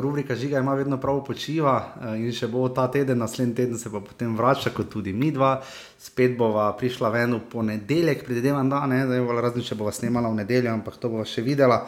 rubrika 0.01 0.35
žiga 0.35 0.57
ima 0.59 0.73
vedno 0.73 0.97
prav 0.97 1.19
počiva 1.25 1.73
uh, 1.77 2.15
in 2.17 2.31
še 2.33 2.47
bo 2.49 2.63
ta 2.73 2.87
teden, 2.89 3.19
naslednji 3.21 3.53
teden 3.55 3.77
se 3.77 3.91
pa 3.93 3.99
potem 4.01 4.31
vrača, 4.37 4.71
kot 4.73 4.89
tudi 4.89 5.13
mi 5.13 5.29
dva, 5.31 5.59
spet 6.01 6.33
bova 6.37 6.71
prišla 6.77 7.11
ven 7.13 7.35
v 7.37 7.41
ponedeljek, 7.51 8.23
predvidevam, 8.25 8.71
da 8.73 8.87
ne, 8.89 9.03
zdaj 9.05 9.21
bo 9.21 9.35
različno, 9.37 9.67
če 9.67 9.77
bova 9.77 9.93
snemala 9.93 10.31
v 10.33 10.39
nedeljo, 10.39 10.71
ampak 10.79 10.97
to 10.97 11.11
bova 11.13 11.27
še 11.29 11.43
videla, 11.45 11.83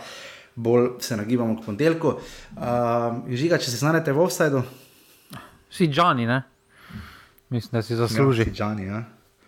bolj 0.54 0.92
se 1.02 1.18
nagibamo 1.18 1.56
k 1.58 1.66
ponedeljku. 1.66 2.12
Uh, 2.60 3.24
žiga, 3.26 3.58
če 3.58 3.74
se 3.74 3.82
znajdete 3.82 4.14
v 4.14 4.22
offsajdu? 4.22 4.62
Si 5.74 5.90
Džani, 5.90 6.30
ne? 6.30 6.38
Mislim, 7.50 7.80
da 7.80 7.82
si 7.82 7.98
zasluži. 7.98 8.46
Ja, 8.46 8.54
si 8.54 8.58
Džani, 8.62 8.86
ja 8.86 9.02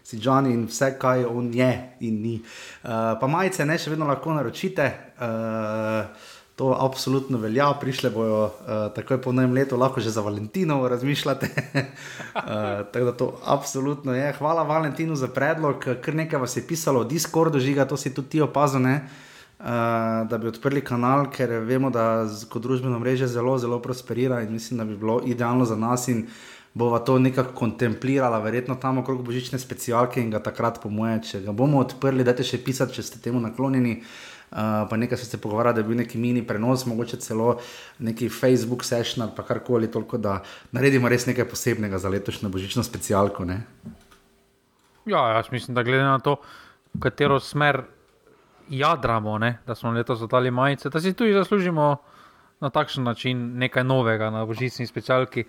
si 0.04 0.20
Johnny 0.20 0.54
in 0.54 0.68
vse, 0.68 0.94
kaj 1.00 1.26
on 1.26 1.50
je 1.54 1.72
in 2.00 2.22
ni. 2.22 2.36
Uh, 2.84 3.16
pa 3.20 3.28
majice 3.28 3.66
ne 3.66 3.78
še 3.80 3.96
vedno 3.96 4.08
lahko 4.10 4.36
naročite. 4.36 4.92
Uh, 5.18 6.32
To 6.56 6.76
absolutno 6.78 7.38
velja, 7.42 7.72
prišle 7.82 8.10
bojo 8.14 8.44
uh, 8.46 8.52
takoj 8.94 9.18
po 9.22 9.32
novem 9.34 9.56
letu, 9.58 9.74
lahko 9.74 10.02
že 10.02 10.12
za 10.14 10.22
Valentinovo 10.22 10.86
razmišljate. 10.88 11.48
uh, 11.50 12.44
tako 12.94 13.06
da 13.06 13.12
to 13.12 13.40
absolutno 13.46 14.14
je. 14.14 14.34
Hvala 14.38 14.64
Valentinu 14.64 15.16
za 15.16 15.28
predlog, 15.28 15.82
kar 16.02 16.16
nekaj 16.16 16.40
vas 16.40 16.58
je 16.58 16.62
pisalo 16.68 17.02
o 17.02 17.04
Discordu, 17.04 17.60
žiga, 17.60 17.88
to 17.90 17.98
si 17.98 18.14
tudi 18.14 18.30
ti 18.30 18.42
opazil, 18.42 18.86
uh, 18.86 20.30
da 20.30 20.38
bi 20.38 20.48
odprli 20.48 20.86
kanal, 20.86 21.26
ker 21.34 21.50
vemo, 21.66 21.90
da 21.90 22.30
kot 22.50 22.62
družbeno 22.62 23.00
mreže 23.00 23.28
zelo, 23.28 23.58
zelo 23.58 23.82
prosperira 23.82 24.44
in 24.46 24.54
mislim, 24.54 24.78
da 24.78 24.86
bi 24.86 24.98
bilo 24.98 25.22
idealno 25.26 25.66
za 25.66 25.76
nas 25.76 26.08
in 26.08 26.28
bova 26.74 27.00
to 27.00 27.20
nekako 27.20 27.54
kontemplirala, 27.54 28.40
verjetno 28.40 28.76
tam 28.76 28.98
okrog 28.98 29.24
božične 29.26 29.60
specialke 29.60 30.22
in 30.22 30.32
ga 30.34 30.40
takrat, 30.44 30.82
po 30.82 30.90
moje, 30.90 31.20
če 31.30 31.42
ga 31.46 31.54
bomo 31.54 31.82
odprli, 31.84 32.26
dajte 32.26 32.46
še 32.48 32.62
pisati, 32.66 32.98
če 32.98 33.04
ste 33.04 33.22
temu 33.22 33.42
naklonjeni. 33.44 34.02
Uh, 34.54 34.84
pa 34.86 34.98
nekaj 35.02 35.18
se 35.18 35.26
je 35.34 35.42
pogovarjalo, 35.42 35.74
da 35.74 35.82
je 35.82 35.88
bil 35.88 35.98
neki 35.98 36.20
mini 36.22 36.44
prenos, 36.46 36.84
mogoče 36.86 37.18
celo 37.18 37.56
neki 38.06 38.28
Facebook 38.30 38.84
session 38.86 39.24
ali 39.26 39.46
karkoli, 39.48 39.90
toliko 39.90 40.20
da 40.22 40.44
naredimo 40.72 41.10
res 41.10 41.26
nekaj 41.26 41.48
posebnega 41.50 41.98
za 41.98 42.12
letošnjo 42.14 42.52
božično 42.54 42.84
specialko. 42.86 43.48
Ne? 43.50 43.64
Ja, 45.10 45.24
jaz 45.34 45.50
mislim, 45.52 45.74
da 45.74 45.82
glede 45.82 46.06
na 46.06 46.20
to, 46.22 46.36
v 46.94 47.02
katero 47.02 47.40
smer 47.42 47.82
jadramo, 48.70 49.40
ne? 49.42 49.58
da 49.66 49.76
smo 49.76 49.92
letos 49.92 50.20
zadali 50.20 50.52
majice, 50.52 50.90
da 50.90 51.02
si 51.02 51.14
tudi 51.14 51.34
zaslužimo 51.34 51.96
na 52.62 52.70
takšen 52.70 53.04
način 53.04 53.58
nekaj 53.58 53.84
novega 53.84 54.30
na 54.30 54.46
božični 54.46 54.86
specialki, 54.88 55.44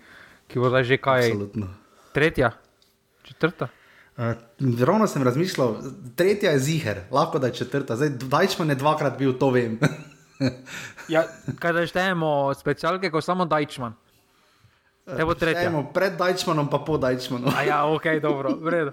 ki 0.47 0.59
bo 0.59 0.69
zdaj 0.69 0.83
že 0.83 0.97
kaj. 0.97 1.31
Absolutno. 1.31 1.67
Tretja, 2.13 2.51
četrta. 3.23 3.67
Uh, 4.15 4.31
ravno 4.79 5.07
sem 5.07 5.23
razmišljal, 5.23 5.75
tretja 6.15 6.51
je 6.55 6.59
ziger, 6.59 7.01
lahko 7.11 7.39
da 7.39 7.47
je 7.47 7.53
četrta, 7.53 7.95
zdaj 7.95 8.09
Dajčman 8.09 8.69
je 8.69 8.75
dvakrat 8.75 9.17
bil, 9.19 9.33
to 9.39 9.49
vem. 9.51 9.79
ja, 11.13 11.25
kaj 11.59 11.73
da 11.73 11.87
štejemo 11.87 12.53
specialke, 12.53 13.11
ko 13.11 13.21
samo 13.21 13.45
Dajčman. 13.45 13.93
Evo 15.17 15.35
tretja. 15.35 15.59
Štejemo 15.67 15.91
pred 15.93 16.15
Dajčmanom, 16.17 16.69
pa 16.69 16.79
po 16.79 16.97
Dajčmanu. 16.97 17.51
ja, 17.67 17.85
ok, 17.85 18.05
dobro, 18.21 18.55
v 18.55 18.69
redu. 18.69 18.91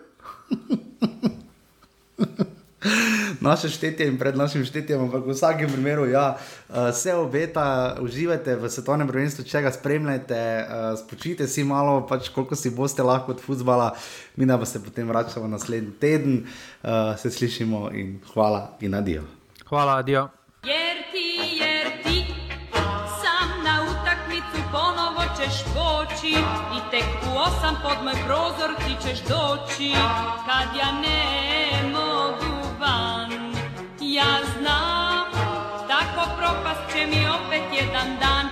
naše 3.41 3.69
štetje 3.69 4.07
in 4.07 4.19
pred 4.19 4.37
našim 4.37 4.65
štetjem, 4.65 5.01
ampak 5.01 5.27
v 5.27 5.35
vsakem 5.35 5.71
primeru, 5.71 6.07
ja, 6.07 6.37
eh, 6.71 7.15
obeta, 7.15 7.97
uživajte 8.01 8.57
v 8.57 8.71
svetovnem 8.71 9.09
prvenstvu, 9.09 9.45
če 9.45 9.63
ga 9.63 9.73
spremljate, 9.73 10.35
eh, 10.35 10.67
spočite 10.99 11.47
si 11.47 11.65
malo, 11.65 12.07
pač 12.07 12.29
koliko 12.29 12.57
si 12.57 12.71
boste 12.71 13.03
lahko 13.03 13.33
od 13.33 13.41
futbola, 13.41 13.95
mi 14.37 14.47
pa 14.47 14.67
se 14.67 14.83
potem 14.83 15.09
vračamo 15.09 15.49
naslednji 15.49 15.93
teden, 16.01 16.47
eh, 16.83 17.17
se 17.19 17.31
slišimo 17.31 17.91
in 17.95 18.21
hvala 18.35 18.77
in 18.81 18.95
adijo. 18.95 19.23
Hvala, 19.69 19.99
adijo. 19.99 20.29
I 26.23 26.81
tek 26.91 27.05
u 27.27 27.39
osam 27.39 27.77
pod 27.83 28.05
moj 28.05 28.15
prozor 28.27 28.71
ti 28.79 28.95
ćeš 29.03 29.19
doći 29.29 29.93
Kad 30.47 30.77
ja 30.77 30.93
ne 30.93 31.93
mogu 31.93 32.12
ja 34.13 34.39
znam, 34.59 35.27
tako 35.89 36.31
propast 36.39 36.93
će 36.93 37.07
mi 37.07 37.27
opet 37.29 37.63
jedan 37.73 38.17
dan. 38.21 38.47